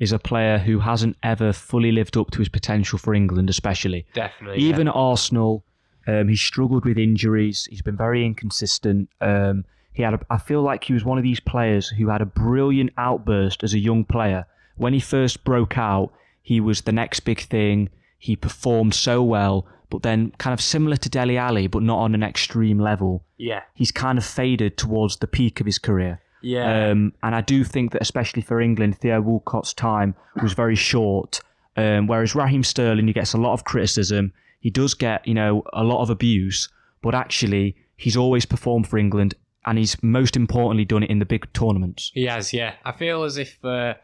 is 0.00 0.12
a 0.12 0.18
player 0.18 0.58
who 0.58 0.80
hasn't 0.80 1.16
ever 1.22 1.52
fully 1.52 1.92
lived 1.92 2.16
up 2.16 2.30
to 2.32 2.38
his 2.38 2.48
potential 2.48 2.98
for 2.98 3.14
England, 3.14 3.50
especially. 3.50 4.06
Definitely. 4.14 4.58
Even 4.62 4.86
yeah. 4.86 4.92
at 4.92 4.96
Arsenal, 4.96 5.62
um, 6.06 6.28
he's 6.28 6.40
struggled 6.40 6.86
with 6.86 6.98
injuries. 6.98 7.68
He's 7.70 7.82
been 7.82 7.98
very 7.98 8.24
inconsistent. 8.24 9.10
Um, 9.20 9.66
he 9.92 10.02
had. 10.02 10.14
A, 10.14 10.20
I 10.30 10.38
feel 10.38 10.62
like 10.62 10.84
he 10.84 10.94
was 10.94 11.04
one 11.04 11.18
of 11.18 11.24
these 11.24 11.38
players 11.38 11.88
who 11.88 12.08
had 12.08 12.22
a 12.22 12.26
brilliant 12.26 12.92
outburst 12.96 13.62
as 13.62 13.74
a 13.74 13.78
young 13.78 14.04
player. 14.04 14.46
When 14.76 14.94
he 14.94 15.00
first 15.00 15.44
broke 15.44 15.76
out, 15.76 16.12
he 16.42 16.60
was 16.60 16.80
the 16.82 16.92
next 16.92 17.20
big 17.20 17.40
thing. 17.40 17.90
He 18.18 18.36
performed 18.36 18.94
so 18.94 19.22
well, 19.22 19.66
but 19.90 20.02
then 20.02 20.32
kind 20.38 20.54
of 20.54 20.62
similar 20.62 20.96
to 20.96 21.10
Dele 21.10 21.36
Alli, 21.36 21.66
but 21.66 21.82
not 21.82 21.98
on 21.98 22.14
an 22.14 22.22
extreme 22.22 22.78
level. 22.78 23.24
yeah. 23.36 23.62
He's 23.74 23.92
kind 23.92 24.16
of 24.16 24.24
faded 24.24 24.78
towards 24.78 25.16
the 25.16 25.26
peak 25.26 25.60
of 25.60 25.66
his 25.66 25.78
career. 25.78 26.22
Yeah. 26.42 26.90
Um, 26.90 27.12
and 27.22 27.34
I 27.34 27.40
do 27.40 27.64
think 27.64 27.92
that, 27.92 28.02
especially 28.02 28.42
for 28.42 28.60
England, 28.60 28.98
Theo 28.98 29.20
Walcott's 29.20 29.74
time 29.74 30.14
was 30.42 30.52
very 30.52 30.76
short. 30.76 31.40
Um, 31.76 32.06
whereas 32.06 32.34
Raheem 32.34 32.62
Sterling, 32.62 33.06
he 33.06 33.12
gets 33.12 33.32
a 33.32 33.38
lot 33.38 33.52
of 33.52 33.64
criticism. 33.64 34.32
He 34.60 34.70
does 34.70 34.94
get, 34.94 35.26
you 35.26 35.34
know, 35.34 35.62
a 35.72 35.84
lot 35.84 36.02
of 36.02 36.10
abuse, 36.10 36.68
but 37.02 37.14
actually, 37.14 37.76
he's 37.96 38.16
always 38.16 38.44
performed 38.44 38.88
for 38.88 38.98
England, 38.98 39.34
and 39.64 39.78
he's 39.78 40.00
most 40.02 40.36
importantly 40.36 40.84
done 40.84 41.02
it 41.02 41.10
in 41.10 41.18
the 41.18 41.24
big 41.24 41.50
tournaments. 41.52 42.10
He 42.14 42.24
has, 42.24 42.52
yeah. 42.52 42.74
I 42.84 42.92
feel 42.92 43.22
as 43.22 43.38
if 43.38 43.64
uh, 43.64 43.94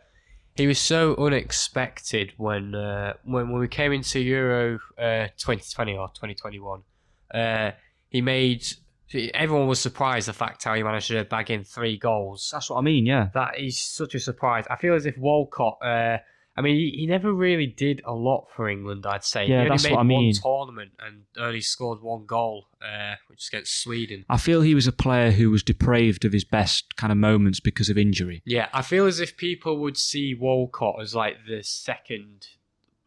he 0.55 0.66
was 0.66 0.78
so 0.78 1.14
unexpected 1.16 2.32
when 2.37 2.74
uh, 2.74 3.14
when 3.24 3.51
when 3.51 3.61
we 3.61 3.68
came 3.68 3.93
into 3.93 4.20
Euro 4.20 4.78
uh, 4.99 5.28
2020 5.37 5.97
or 5.97 6.09
2021. 6.09 6.82
Uh, 7.32 7.72
he 8.09 8.22
made 8.22 8.64
everyone 9.35 9.69
was 9.69 9.81
surprised 9.81 10.29
the 10.29 10.33
fact 10.33 10.65
how 10.65 10.75
he 10.75 10.83
managed 10.83 11.09
to 11.09 11.25
bag 11.25 11.51
in 11.51 11.65
three 11.65 11.97
goals. 11.97 12.49
That's 12.53 12.71
what 12.71 12.79
I 12.79 12.83
mean, 12.83 13.07
yeah. 13.07 13.29
That 13.35 13.59
is 13.59 13.79
such 13.79 14.15
a 14.15 14.21
surprise. 14.21 14.65
I 14.71 14.77
feel 14.77 14.95
as 14.95 15.07
if 15.07 15.17
Walcott. 15.17 15.79
Uh, 15.83 16.19
I 16.59 16.63
mean, 16.63 16.77
he, 16.77 17.01
he 17.01 17.07
never 17.07 17.35
really 17.35 17.67
did 17.67 18.01
a 18.07 18.15
lot 18.15 18.47
for 18.57 18.69
England. 18.69 19.05
I'd 19.07 19.25
say. 19.25 19.43
Yeah, 19.43 19.47
he 19.47 19.55
only 19.55 19.69
that's 19.71 19.85
made 19.85 19.93
what 19.93 20.01
I 20.01 20.05
mean. 20.05 20.35
One 20.41 20.67
tournament 20.67 20.93
and 20.99 21.25
only 21.37 21.61
scored 21.61 22.01
one 22.01 22.25
goal, 22.25 22.69
uh, 22.83 23.17
which 23.29 23.43
is 23.43 23.49
against 23.49 23.83
Sweden. 23.83 24.25
I 24.31 24.39
feel 24.39 24.63
he 24.63 24.75
was 24.75 24.87
a 24.87 24.93
player 24.93 25.31
who 25.33 25.51
was 25.51 25.63
depraved 25.63 26.25
of 26.25 26.33
his 26.33 26.45
best 26.45 26.97
kind 26.97 27.13
of 27.13 27.19
moments 27.19 27.61
because 27.61 27.91
of 27.91 27.99
injury. 27.99 28.43
Yeah, 28.47 28.69
I 28.73 28.83
feel 28.83 29.07
as 29.07 29.21
if 29.21 29.37
people 29.37 29.79
would 29.81 29.99
see 29.99 30.35
Walcott 30.35 30.97
as 31.01 31.15
like 31.15 31.37
the 31.47 31.63
second 31.63 32.49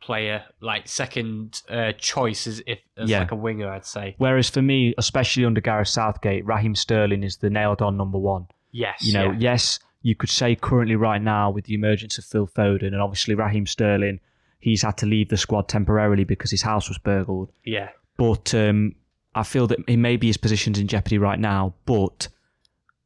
player, 0.09 0.43
like 0.59 0.87
second 0.87 1.61
uh, 1.69 1.91
choice 1.97 2.47
as 2.47 2.61
if 2.65 2.79
as 2.97 3.09
Yeah. 3.09 3.19
like 3.19 3.31
a 3.31 3.35
winger. 3.35 3.69
I'd 3.75 3.85
say 3.85 4.15
Whereas 4.17 4.49
for 4.49 4.61
me, 4.61 4.93
especially 4.97 5.45
under 5.45 5.61
Gareth 5.61 5.87
Southgate, 5.89 6.43
Raheem 6.45 6.73
Sterling 6.75 7.21
is 7.23 7.37
the 7.37 7.49
nailed 7.49 7.81
on 7.81 7.95
number 7.97 8.17
one. 8.17 8.47
yes. 8.71 8.97
You 9.05 9.13
know, 9.13 9.31
yeah. 9.31 9.37
yes, 9.51 9.79
you 10.01 10.15
could 10.15 10.29
say 10.29 10.55
currently 10.55 10.95
right 10.95 11.21
now 11.21 11.51
with 11.51 11.65
the 11.65 11.75
emergence 11.75 12.17
of 12.17 12.25
Phil 12.25 12.47
Foden 12.47 12.87
and 12.95 13.01
obviously 13.01 13.35
Raheem 13.35 13.67
Sterling, 13.67 14.19
he's 14.59 14.81
had 14.81 14.97
to 14.97 15.05
leave 15.05 15.29
the 15.29 15.37
squad 15.37 15.67
temporarily 15.67 16.23
because 16.23 16.49
his 16.51 16.61
house 16.63 16.87
was 16.89 16.97
burgled. 16.97 17.51
yeah, 17.63 17.89
But 18.17 18.53
um, 18.55 18.95
I 19.35 19.43
feel 19.43 19.67
that 19.67 19.79
he 19.87 19.95
maybe 19.95 20.25
his 20.27 20.37
position's 20.37 20.79
in 20.79 20.87
jeopardy 20.87 21.17
right 21.19 21.39
now, 21.39 21.73
but 21.85 22.27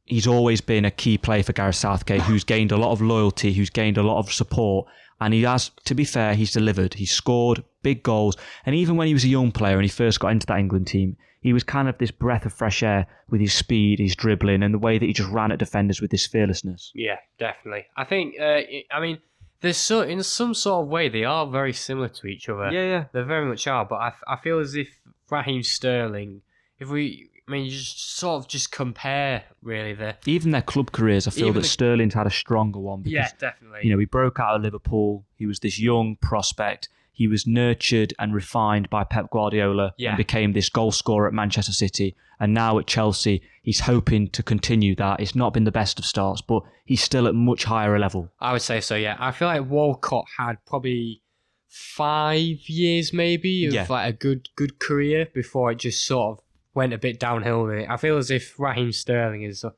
he's 0.06 0.26
always 0.26 0.60
been 0.62 0.84
a 0.84 0.90
key 0.90 1.16
player 1.18 1.42
for 1.42 1.52
Gareth 1.52 1.76
Southgate 1.76 2.22
who's 2.22 2.44
gained 2.44 2.72
a 2.72 2.76
lot 2.76 2.92
of 2.92 3.00
loyalty, 3.00 3.52
who's 3.52 3.70
gained 3.70 3.98
a 3.98 4.02
lot 4.02 4.18
of 4.18 4.32
support. 4.32 4.86
And 5.24 5.34
he 5.34 5.42
has, 5.42 5.70
to 5.84 5.94
be 5.94 6.04
fair, 6.04 6.34
he's 6.34 6.52
delivered. 6.52 6.94
He's 6.94 7.10
scored 7.10 7.64
big 7.82 8.02
goals. 8.02 8.36
And 8.66 8.74
even 8.74 8.96
when 8.96 9.06
he 9.06 9.14
was 9.14 9.24
a 9.24 9.28
young 9.28 9.52
player 9.52 9.76
and 9.76 9.84
he 9.84 9.88
first 9.88 10.20
got 10.20 10.32
into 10.32 10.46
that 10.46 10.58
England 10.58 10.86
team, 10.86 11.16
he 11.40 11.52
was 11.52 11.62
kind 11.62 11.88
of 11.88 11.98
this 11.98 12.10
breath 12.10 12.46
of 12.46 12.52
fresh 12.52 12.82
air 12.82 13.06
with 13.28 13.40
his 13.40 13.52
speed, 13.52 13.98
his 13.98 14.16
dribbling, 14.16 14.62
and 14.62 14.72
the 14.72 14.78
way 14.78 14.98
that 14.98 15.04
he 15.04 15.12
just 15.12 15.30
ran 15.30 15.52
at 15.52 15.58
defenders 15.58 16.00
with 16.00 16.10
this 16.10 16.26
fearlessness. 16.26 16.90
yeah, 16.94 17.18
definitely. 17.38 17.84
I 17.96 18.04
think. 18.04 18.34
Uh, 18.40 18.60
I 18.90 19.00
mean, 19.00 19.18
there's 19.60 19.76
so 19.76 20.02
in 20.02 20.22
some 20.22 20.54
sort 20.54 20.84
of 20.84 20.88
way 20.88 21.08
they 21.08 21.24
are 21.24 21.46
very 21.46 21.72
similar 21.72 22.08
to 22.08 22.26
each 22.26 22.48
other. 22.48 22.70
Yeah, 22.72 22.84
yeah. 22.84 23.04
They 23.12 23.22
very 23.22 23.46
much 23.46 23.66
are, 23.66 23.84
but 23.84 23.96
I, 23.96 24.12
I 24.26 24.36
feel 24.36 24.58
as 24.58 24.74
if 24.74 24.88
Raheem 25.30 25.62
Sterling, 25.62 26.42
if 26.78 26.88
we, 26.88 27.30
I 27.46 27.50
mean, 27.50 27.66
you 27.66 27.70
just 27.72 28.16
sort 28.16 28.42
of 28.42 28.48
just 28.48 28.72
compare 28.72 29.44
really 29.62 29.92
the. 29.92 30.16
Even 30.26 30.50
their 30.50 30.62
club 30.62 30.92
careers, 30.92 31.26
I 31.28 31.30
feel 31.30 31.52
that 31.52 31.60
the- 31.60 31.66
Sterling's 31.66 32.14
had 32.14 32.26
a 32.26 32.30
stronger 32.30 32.78
one 32.78 33.02
because 33.02 33.12
Yeah, 33.12 33.28
definitely. 33.38 33.80
You 33.82 33.90
know, 33.92 33.98
he 33.98 34.06
broke 34.06 34.40
out 34.40 34.56
of 34.56 34.62
Liverpool. 34.62 35.26
He 35.36 35.44
was 35.46 35.60
this 35.60 35.78
young 35.78 36.16
prospect. 36.16 36.88
He 37.12 37.28
was 37.28 37.46
nurtured 37.46 38.12
and 38.18 38.34
refined 38.34 38.88
by 38.90 39.04
Pep 39.04 39.30
Guardiola 39.30 39.92
Yeah. 39.98 40.10
and 40.10 40.16
became 40.16 40.52
this 40.52 40.68
goal 40.68 40.90
scorer 40.90 41.28
at 41.28 41.34
Manchester 41.34 41.72
City. 41.72 42.16
And 42.40 42.52
now 42.54 42.78
at 42.78 42.86
Chelsea, 42.88 43.42
he's 43.62 43.80
hoping 43.80 44.28
to 44.30 44.42
continue 44.42 44.96
that. 44.96 45.20
It's 45.20 45.34
not 45.36 45.52
been 45.52 45.62
the 45.64 45.70
best 45.70 45.98
of 46.00 46.04
starts, 46.06 46.40
but 46.40 46.62
he's 46.84 47.00
still 47.02 47.28
at 47.28 47.34
much 47.34 47.64
higher 47.64 47.96
level. 47.98 48.32
I 48.40 48.52
would 48.52 48.62
say 48.62 48.80
so. 48.80 48.96
Yeah, 48.96 49.16
I 49.20 49.30
feel 49.32 49.46
like 49.48 49.64
Walcott 49.68 50.24
had 50.38 50.56
probably 50.66 51.22
five 51.68 52.68
years, 52.68 53.12
maybe, 53.12 53.66
of 53.66 53.74
Yeah. 53.74 53.86
like 53.88 54.08
a 54.14 54.16
good 54.16 54.48
good 54.56 54.78
career 54.78 55.28
before 55.34 55.72
it 55.72 55.78
just 55.80 56.04
sort 56.04 56.38
of 56.38 56.43
went 56.74 56.92
a 56.92 56.98
bit 56.98 57.18
downhill. 57.18 57.64
Really, 57.64 57.86
I 57.88 57.96
feel 57.96 58.16
as 58.16 58.30
if 58.30 58.58
Raheem 58.58 58.92
Sterling 58.92 59.42
is 59.42 59.64
uh, 59.64 59.70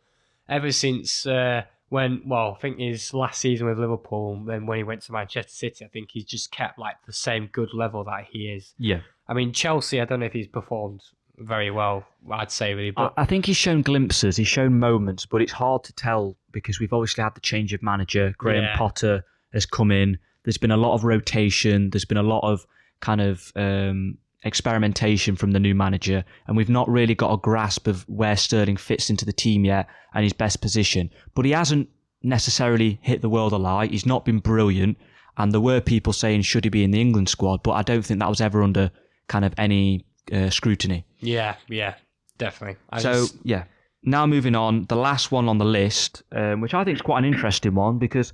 ever 0.49 0.73
since 0.73 1.27
uh, 1.27 1.63
when 1.89 2.23
well, 2.27 2.55
I 2.57 2.61
think 2.61 2.79
his 2.79 3.15
last 3.15 3.41
season 3.41 3.67
with 3.67 3.79
Liverpool, 3.79 4.43
then 4.45 4.67
when 4.67 4.79
he 4.79 4.85
went 4.85 5.03
to 5.03 5.13
Manchester 5.13 5.53
City, 5.53 5.85
I 5.85 5.89
think 5.89 6.11
he's 6.13 6.25
just 6.25 6.51
kept 6.51 6.79
like 6.79 6.97
the 7.07 7.13
same 7.13 7.49
good 7.53 7.73
level 7.73 8.05
that 8.05 8.27
he 8.31 8.49
is. 8.49 8.75
Yeah. 8.79 9.01
I 9.29 9.35
mean, 9.35 9.53
Chelsea, 9.53 10.01
I 10.01 10.05
don't 10.05 10.21
know 10.21 10.27
if 10.27 10.33
he's 10.33 10.49
performed 10.49 11.03
very 11.39 11.71
well. 11.71 12.07
I'd 12.31 12.51
say 12.51 12.75
really, 12.75 12.91
but 12.91 13.13
I, 13.17 13.23
I 13.23 13.25
think 13.25 13.47
he's 13.47 13.57
shown 13.57 13.83
glimpses, 13.83 14.37
he's 14.37 14.49
shown 14.49 14.79
moments, 14.79 15.27
but 15.27 15.43
it's 15.43 15.53
hard 15.53 15.85
to 15.85 15.93
tell 15.93 16.37
because 16.53 16.81
we've 16.81 16.93
obviously 16.93 17.23
had 17.23 17.35
the 17.35 17.41
change 17.41 17.73
of 17.73 17.83
manager. 17.83 18.35
Graham 18.39 18.65
Yeah. 18.65 18.77
Potter 18.77 19.25
has 19.53 19.67
come 19.67 19.91
in. 19.91 20.19
There's 20.45 20.59
been 20.59 20.71
a 20.71 20.77
lot 20.77 20.95
of 20.95 21.05
rotation. 21.05 21.91
There's 21.91 22.05
been 22.05 22.17
a 22.17 22.23
lot 22.23 22.41
of 22.41 22.67
kind 23.01 23.21
of 23.21 23.53
um, 23.57 24.19
experimentation 24.47 25.37
from 25.37 25.51
the 25.53 25.61
new 25.61 25.75
manager, 25.75 26.25
and 26.47 26.57
we've 26.57 26.69
not 26.69 26.89
really 26.89 27.15
got 27.15 27.33
a 27.33 27.37
grasp 27.39 27.87
of 27.87 28.03
where 28.09 28.37
Sterling 28.37 28.77
fits 28.77 29.11
into 29.11 29.25
the 29.25 29.33
team 29.33 29.65
yet 29.65 29.87
and 30.15 30.25
his 30.25 30.33
best 30.33 30.61
position. 30.61 31.11
But 31.35 31.45
he 31.45 31.51
hasn't 31.53 31.89
necessarily 32.23 32.99
hit 33.03 33.21
the 33.23 33.29
world 33.29 33.53
alight. 33.53 33.91
He's 33.91 34.07
not 34.07 34.25
been 34.25 34.39
brilliant, 34.39 34.97
and 35.37 35.53
there 35.53 35.61
were 35.61 35.81
people 35.81 36.13
saying 36.13 36.43
should 36.43 36.65
he 36.65 36.71
be 36.71 36.85
in 36.85 36.91
the 36.91 37.01
England 37.01 37.29
squad, 37.29 37.63
but 37.63 37.73
I 37.73 37.83
don't 37.83 38.03
think 38.03 38.21
that 38.21 38.29
was 38.29 38.41
ever 38.41 38.63
under 38.63 38.91
kind 39.29 39.45
of 39.45 39.53
any 39.59 40.05
uh, 40.33 40.51
scrutiny. 40.51 41.05
yeah, 41.21 41.57
yeah, 41.69 41.95
definitely. 42.39 42.77
I 42.91 43.01
So 43.01 43.13
just- 43.13 43.37
yeah. 43.45 43.65
Now 44.09 44.25
moving 44.25 44.55
on, 44.55 44.85
the 44.85 44.95
last 44.97 45.33
one 45.33 45.49
on 45.49 45.59
the 45.59 45.65
list, 45.65 46.23
um, 46.31 46.61
which 46.61 46.75
I 46.75 46.85
think 46.85 46.95
is 46.97 47.03
quite 47.03 47.19
an 47.19 47.25
interesting 47.25 47.75
one 47.75 47.99
because 47.99 48.33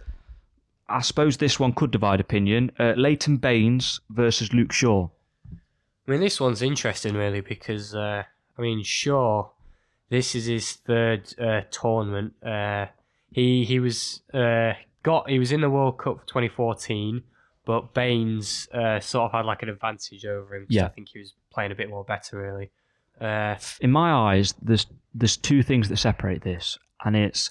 I 0.88 1.00
suppose 1.00 1.38
this 1.38 1.58
one 1.58 1.72
could 1.72 1.90
divide 1.90 2.20
opinion. 2.20 2.70
Uh, 2.78 2.92
Leighton 2.94 3.38
Baines 3.38 3.98
versus 4.10 4.52
Luke 4.52 4.72
Shaw. 4.72 5.08
I 6.06 6.10
mean, 6.10 6.20
this 6.20 6.40
one's 6.40 6.62
interesting, 6.62 7.14
really, 7.14 7.40
because 7.40 7.94
uh, 7.94 8.24
I 8.58 8.62
mean, 8.62 8.82
Shaw, 8.82 9.50
This 10.08 10.34
is 10.34 10.46
his 10.46 10.72
third 10.72 11.34
uh, 11.40 11.62
tournament. 11.70 12.34
Uh, 12.44 12.86
he 13.30 13.64
he 13.64 13.78
was 13.80 14.20
uh, 14.34 14.72
got 15.02 15.28
he 15.30 15.38
was 15.38 15.52
in 15.52 15.60
the 15.60 15.70
World 15.70 15.98
Cup 15.98 16.20
for 16.20 16.26
2014, 16.26 17.22
but 17.64 17.94
Baines 17.94 18.68
uh, 18.74 19.00
sort 19.00 19.26
of 19.26 19.32
had 19.32 19.46
like 19.46 19.62
an 19.62 19.68
advantage 19.70 20.26
over 20.26 20.56
him. 20.56 20.66
Yeah. 20.68 20.86
I 20.86 20.88
think 20.88 21.08
he 21.12 21.18
was 21.18 21.34
playing 21.50 21.72
a 21.72 21.74
bit 21.74 21.88
more 21.88 22.04
better 22.04 22.38
really. 22.38 22.70
Uh, 23.20 23.56
In 23.80 23.90
my 23.90 24.12
eyes, 24.12 24.54
there's 24.60 24.86
there's 25.14 25.36
two 25.36 25.62
things 25.62 25.88
that 25.88 25.96
separate 25.98 26.42
this, 26.42 26.78
and 27.04 27.16
it's 27.16 27.50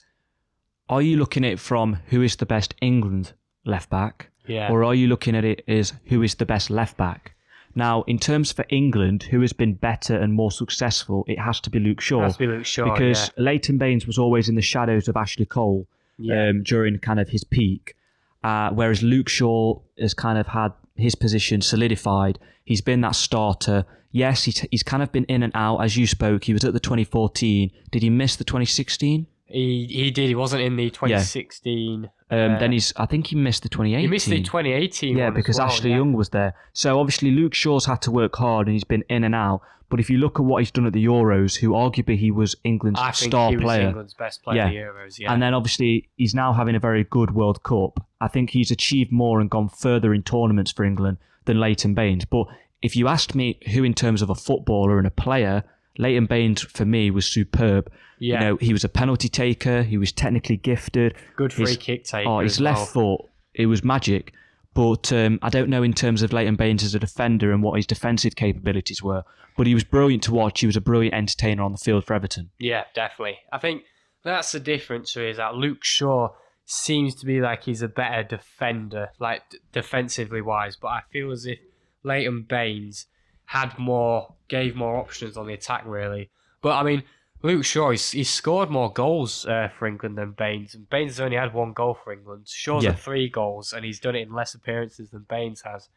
are 0.90 1.02
you 1.02 1.18
looking 1.18 1.46
at 1.46 1.54
it 1.54 1.60
from 1.60 1.94
who 2.10 2.22
is 2.22 2.36
the 2.36 2.46
best 2.46 2.76
England 2.82 3.34
left 3.66 3.90
back, 3.90 4.30
yeah, 4.46 4.70
or 4.72 4.84
are 4.84 4.94
you 4.96 5.08
looking 5.08 5.36
at 5.36 5.46
it 5.46 5.64
as 5.68 5.94
who 6.06 6.22
is 6.22 6.36
the 6.36 6.46
best 6.46 6.70
left 6.70 6.98
back? 6.98 7.34
Now, 7.76 8.04
in 8.04 8.20
terms 8.20 8.52
for 8.52 8.66
England, 8.70 9.24
who 9.24 9.42
has 9.42 9.54
been 9.54 9.74
better 9.74 10.16
and 10.16 10.34
more 10.34 10.52
successful, 10.52 11.24
it 11.28 11.40
has 11.40 11.60
to 11.62 11.70
be 11.70 11.80
Luke 11.80 12.02
Shaw. 12.02 12.22
has 12.22 12.34
to 12.34 12.40
be 12.40 12.48
Luke 12.48 12.66
Shaw. 12.66 12.94
because 12.94 13.32
Leighton 13.38 13.78
Baines 13.78 14.06
was 14.06 14.18
always 14.18 14.50
in 14.50 14.56
the 14.56 14.62
shadows 14.62 15.08
of 15.08 15.16
Ashley 15.16 15.46
Cole 15.46 15.88
yeah, 16.18 16.36
yeah. 16.36 16.50
um, 16.50 16.64
during 16.64 16.98
kind 17.00 17.20
of 17.20 17.30
his 17.30 17.44
peak, 17.44 17.96
uh, 18.44 18.72
whereas 18.72 19.02
Luke 19.02 19.30
Shaw 19.30 19.80
has 20.00 20.14
kind 20.14 20.38
of 20.38 20.48
had 20.48 20.74
his 20.96 21.16
position 21.16 21.62
solidified. 21.62 22.40
He's 22.66 22.82
been 22.82 23.02
that 23.02 23.16
starter. 23.16 23.86
Yes, 24.12 24.44
he's, 24.44 24.60
he's 24.72 24.84
kind 24.84 25.02
of 25.02 25.12
been 25.12 25.26
in 25.26 25.42
and 25.42 25.54
out. 25.56 25.80
As 25.80 25.96
you 25.96 26.06
spoke, 26.06 26.44
he 26.44 26.54
was 26.54 26.66
at 26.66 26.74
the 26.74 26.80
2014. 26.80 27.72
Did 27.92 28.04
he 28.04 28.10
miss 28.10 28.36
the 28.36 28.44
2016? 28.44 29.28
He 29.52 29.88
he 29.90 30.12
did. 30.12 30.28
He 30.28 30.36
wasn't 30.36 30.62
in 30.64 30.76
the 30.76 30.90
2016. 30.90 32.06
Um, 32.06 32.10
Uh, 32.30 32.60
then 32.60 32.72
he's, 32.72 32.94
I 32.96 33.06
think 33.06 33.28
he 33.28 33.36
missed 33.36 33.64
the 33.64 33.70
2018. 33.70 34.00
he 34.02 34.08
missed 34.08 34.28
the 34.30 34.42
2018. 34.42 35.18
Yeah, 35.18 35.30
because 35.32 35.58
well, 35.58 35.68
Ashley 35.68 35.90
yeah. 35.90 35.98
Young 35.98 36.14
was 36.14 36.30
there. 36.30 36.54
So 36.74 37.00
obviously 37.00 37.32
Luke 37.32 37.54
Shaw's 37.54 37.86
had 37.86 38.02
to 38.04 38.12
work 38.12 38.36
hard 38.38 38.68
and 38.68 38.74
he's 38.74 38.84
been 38.86 39.04
in 39.10 39.24
and 39.24 39.36
out. 39.36 39.62
But 39.90 40.00
if 40.00 40.10
you 40.10 40.18
look 40.20 40.40
at 40.40 40.46
what 40.46 40.60
he's 40.60 40.72
done 40.72 40.86
at 40.86 40.94
the 40.94 41.04
Euros, 41.06 41.58
who 41.58 41.72
arguably 41.72 42.18
he 42.18 42.32
was 42.32 42.56
England's 42.64 43.02
I 43.02 43.12
think 43.12 43.32
star 43.32 43.50
he 43.50 43.58
was 43.58 43.64
player, 43.64 43.88
England's 43.90 44.14
best 44.14 44.42
player 44.44 44.58
Yeah. 44.58 44.66
at 44.68 44.72
the 44.72 44.78
Euros. 44.78 45.20
Yeah, 45.20 45.34
and 45.34 45.42
then 45.42 45.54
obviously 45.54 46.08
he's 46.16 46.34
now 46.34 46.54
having 46.54 46.76
a 46.76 46.80
very 46.80 47.04
good 47.04 47.32
World 47.36 47.62
Cup. 47.64 48.00
I 48.22 48.30
think 48.30 48.52
he's 48.52 48.72
achieved 48.72 49.12
more 49.12 49.42
and 49.42 49.50
gone 49.50 49.68
further 49.68 50.14
in 50.14 50.24
tournaments 50.24 50.72
for 50.72 50.86
England 50.86 51.18
than 51.44 51.60
Leighton 51.60 51.94
Baines. 51.94 52.24
But 52.24 52.48
if 52.82 52.96
you 52.96 53.10
asked 53.10 53.36
me 53.36 53.60
who, 53.74 53.84
in 53.84 53.94
terms 53.94 54.22
of 54.22 54.30
a 54.30 54.36
footballer 54.36 54.98
and 54.98 55.06
a 55.06 55.12
player, 55.12 55.64
Leighton 56.02 56.26
Baines 56.26 56.62
for 56.64 56.84
me 56.86 57.12
was 57.12 57.26
superb. 57.26 57.90
yeah, 58.20 58.34
You 58.34 58.40
know, 58.40 58.56
he 58.58 58.74
was 58.74 58.84
a 58.84 58.90
penalty 58.90 59.30
taker. 59.30 59.84
He 59.84 59.98
was 59.98 60.12
technically 60.12 60.58
gifted. 60.58 61.16
good 61.38 61.54
free 61.54 61.68
his- 61.68 61.78
kick 61.78 62.04
taker. 62.04 62.28
Oh, 62.30 62.40
his 62.40 62.60
left 62.60 62.94
well. 62.96 63.18
foot, 63.18 63.30
it 63.54 63.68
was 63.68 63.84
magic. 63.84 64.34
But 64.74 65.12
um, 65.14 65.38
I 65.42 65.50
don't 65.50 65.70
know 65.70 65.84
in 65.84 65.94
terms 65.94 66.22
of 66.22 66.32
Leighton 66.34 66.56
Baines 66.56 66.84
as 66.84 66.96
a 66.96 67.00
defender 67.00 67.52
and 67.52 67.62
what 67.62 67.76
his 67.76 67.86
defensive 67.86 68.36
capabilities 68.36 69.04
were. 69.04 69.24
But 69.58 69.68
he 69.68 69.74
was 69.74 69.84
brilliant 69.84 70.24
to 70.24 70.34
watch. 70.34 70.62
He 70.62 70.66
was 70.66 70.78
a 70.78 70.82
brilliant 70.82 71.14
entertainer 71.14 71.62
on 71.62 71.74
the 71.74 71.78
field 71.78 72.06
for 72.06 72.14
Everton. 72.14 72.52
Yeah, 72.58 72.86
definitely. 72.96 73.38
I 73.52 73.58
think 73.60 73.84
that's 74.24 74.54
the 74.54 74.62
difference. 74.62 75.16
Is 75.18 75.38
that 75.38 75.56
Luke 75.56 75.84
Shaw 75.84 76.30
seems 76.66 77.16
to 77.16 77.26
be 77.26 77.42
like 77.42 77.66
he's 77.66 77.82
a 77.82 77.90
better 77.90 78.24
defender, 78.24 79.10
like 79.20 79.42
d- 79.50 79.58
defensively 79.74 80.42
wise. 80.42 80.78
But 80.78 80.88
I 80.88 81.02
feel 81.12 81.32
as 81.32 81.46
if 81.46 81.60
Leighton 82.04 82.44
Baines 82.48 83.08
had 83.52 83.78
more, 83.78 84.34
gave 84.48 84.76
more 84.76 84.96
options 84.96 85.36
on 85.36 85.46
the 85.46 85.54
attack, 85.54 85.84
really. 85.86 86.30
But 86.62 86.74
I 86.78 86.84
mean, 86.84 87.04
Luke 87.44 87.66
Shaw, 87.66 87.90
he's, 87.92 88.12
he's 88.12 88.30
scored 88.30 88.70
more 88.70 88.92
goals 88.94 89.46
uh, 89.46 89.68
for 89.78 89.88
England 89.88 90.18
than 90.18 90.32
Baines, 90.32 90.74
and 90.74 90.90
Baines 90.90 91.12
has 91.12 91.20
only 91.20 91.36
had 91.36 91.54
one 91.54 91.74
goal 91.74 91.98
for 92.02 92.14
England. 92.14 92.48
Shaw's 92.48 92.84
Yeah. 92.86 92.92
had 92.92 93.00
three 93.00 93.28
goals, 93.30 93.74
and 93.74 93.84
he's 93.84 94.00
done 94.00 94.16
it 94.16 94.22
in 94.28 94.34
less 94.34 94.54
appearances 94.54 95.10
than 95.10 95.26
Baines 95.28 95.64
has. 95.64 95.90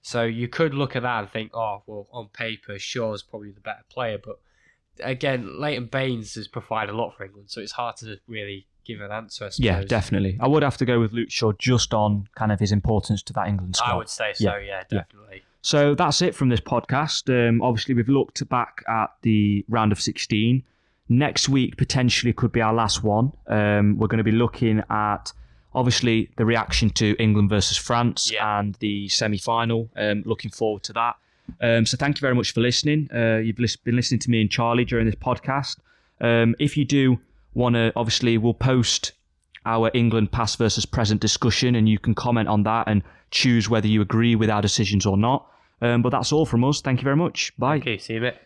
So 0.00 0.22
you 0.24 0.48
could 0.48 0.72
look 0.72 0.96
at 0.96 1.02
that 1.02 1.18
and 1.20 1.28
think, 1.30 1.50
oh, 1.54 1.82
well, 1.86 2.06
on 2.12 2.28
paper, 2.28 2.78
Shaw's 2.78 3.22
probably 3.22 3.50
the 3.50 3.60
better 3.60 3.84
player, 3.90 4.16
but 4.24 4.36
again, 5.00 5.60
Leighton 5.60 5.86
Baines 5.86 6.34
has 6.36 6.48
provided 6.48 6.92
a 6.92 6.96
lot 6.96 7.14
for 7.16 7.24
England, 7.24 7.50
so 7.50 7.60
it's 7.60 7.72
hard 7.72 7.96
to 7.98 8.16
really 8.26 8.66
give 8.86 9.00
an 9.02 9.10
answer. 9.10 9.46
I 9.46 9.48
suppose. 9.50 9.64
Yeah, 9.64 9.82
definitely. 9.82 10.38
I 10.40 10.46
would 10.48 10.62
have 10.62 10.76
to 10.78 10.84
go 10.86 11.00
with 11.00 11.12
Luke 11.12 11.30
Shaw 11.30 11.52
just 11.58 11.92
on 11.92 12.28
kind 12.34 12.50
of 12.52 12.60
his 12.60 12.72
importance 12.72 13.22
to 13.24 13.32
that 13.34 13.46
England 13.48 13.76
squad. 13.76 13.92
I 13.92 13.96
would 13.96 14.08
say 14.08 14.32
so. 14.34 14.56
Yeah, 14.56 14.84
Yeah. 14.90 15.00
definitely. 15.00 15.42
So 15.64 15.94
that's 15.94 16.20
it 16.20 16.34
from 16.34 16.50
this 16.50 16.60
podcast. 16.60 17.30
Um, 17.32 17.62
obviously, 17.62 17.94
we've 17.94 18.06
looked 18.08 18.46
back 18.50 18.84
at 18.86 19.14
the 19.22 19.64
round 19.66 19.92
of 19.92 20.00
16. 20.00 20.62
Next 21.08 21.48
week 21.48 21.78
potentially 21.78 22.34
could 22.34 22.52
be 22.52 22.60
our 22.60 22.74
last 22.74 23.02
one. 23.02 23.32
Um, 23.46 23.96
we're 23.96 24.08
going 24.08 24.18
to 24.18 24.24
be 24.24 24.30
looking 24.32 24.82
at 24.90 25.32
obviously 25.74 26.28
the 26.36 26.44
reaction 26.44 26.90
to 26.90 27.16
England 27.18 27.48
versus 27.48 27.78
France 27.78 28.30
Yeah. 28.30 28.60
and 28.60 28.74
the 28.80 29.08
semi 29.08 29.38
final. 29.38 29.88
Um, 29.96 30.22
looking 30.26 30.50
forward 30.50 30.82
to 30.82 30.92
that. 30.92 31.16
Um, 31.62 31.86
so 31.86 31.96
thank 31.96 32.18
you 32.18 32.20
very 32.20 32.34
much 32.34 32.52
for 32.52 32.60
listening. 32.60 33.08
Uh, 33.10 33.36
you've 33.38 33.58
lis- 33.58 33.76
been 33.76 33.96
listening 33.96 34.20
to 34.20 34.30
me 34.30 34.42
and 34.42 34.50
Charlie 34.50 34.84
during 34.84 35.06
this 35.06 35.14
podcast. 35.14 35.78
Um, 36.20 36.54
if 36.58 36.76
you 36.76 36.84
do 36.84 37.18
want 37.54 37.74
to, 37.76 37.90
obviously, 37.96 38.36
we'll 38.36 38.52
post 38.52 39.12
our 39.64 39.90
England 39.94 40.30
past 40.30 40.58
versus 40.58 40.84
present 40.84 41.22
discussion, 41.22 41.74
and 41.74 41.88
you 41.88 41.98
can 41.98 42.14
comment 42.14 42.48
on 42.50 42.64
that 42.64 42.86
and 42.86 43.02
choose 43.30 43.70
whether 43.70 43.86
you 43.86 44.02
agree 44.02 44.36
with 44.36 44.50
our 44.50 44.60
decisions 44.60 45.06
or 45.06 45.16
not. 45.16 45.46
Um, 45.84 46.00
but 46.00 46.10
that's 46.10 46.32
all 46.32 46.46
from 46.46 46.64
us. 46.64 46.80
Thank 46.80 47.00
you 47.00 47.04
very 47.04 47.16
much. 47.16 47.52
Bye. 47.58 47.76
Okay, 47.76 47.98
see 47.98 48.14
you 48.14 48.20
a 48.20 48.22
bit. 48.22 48.40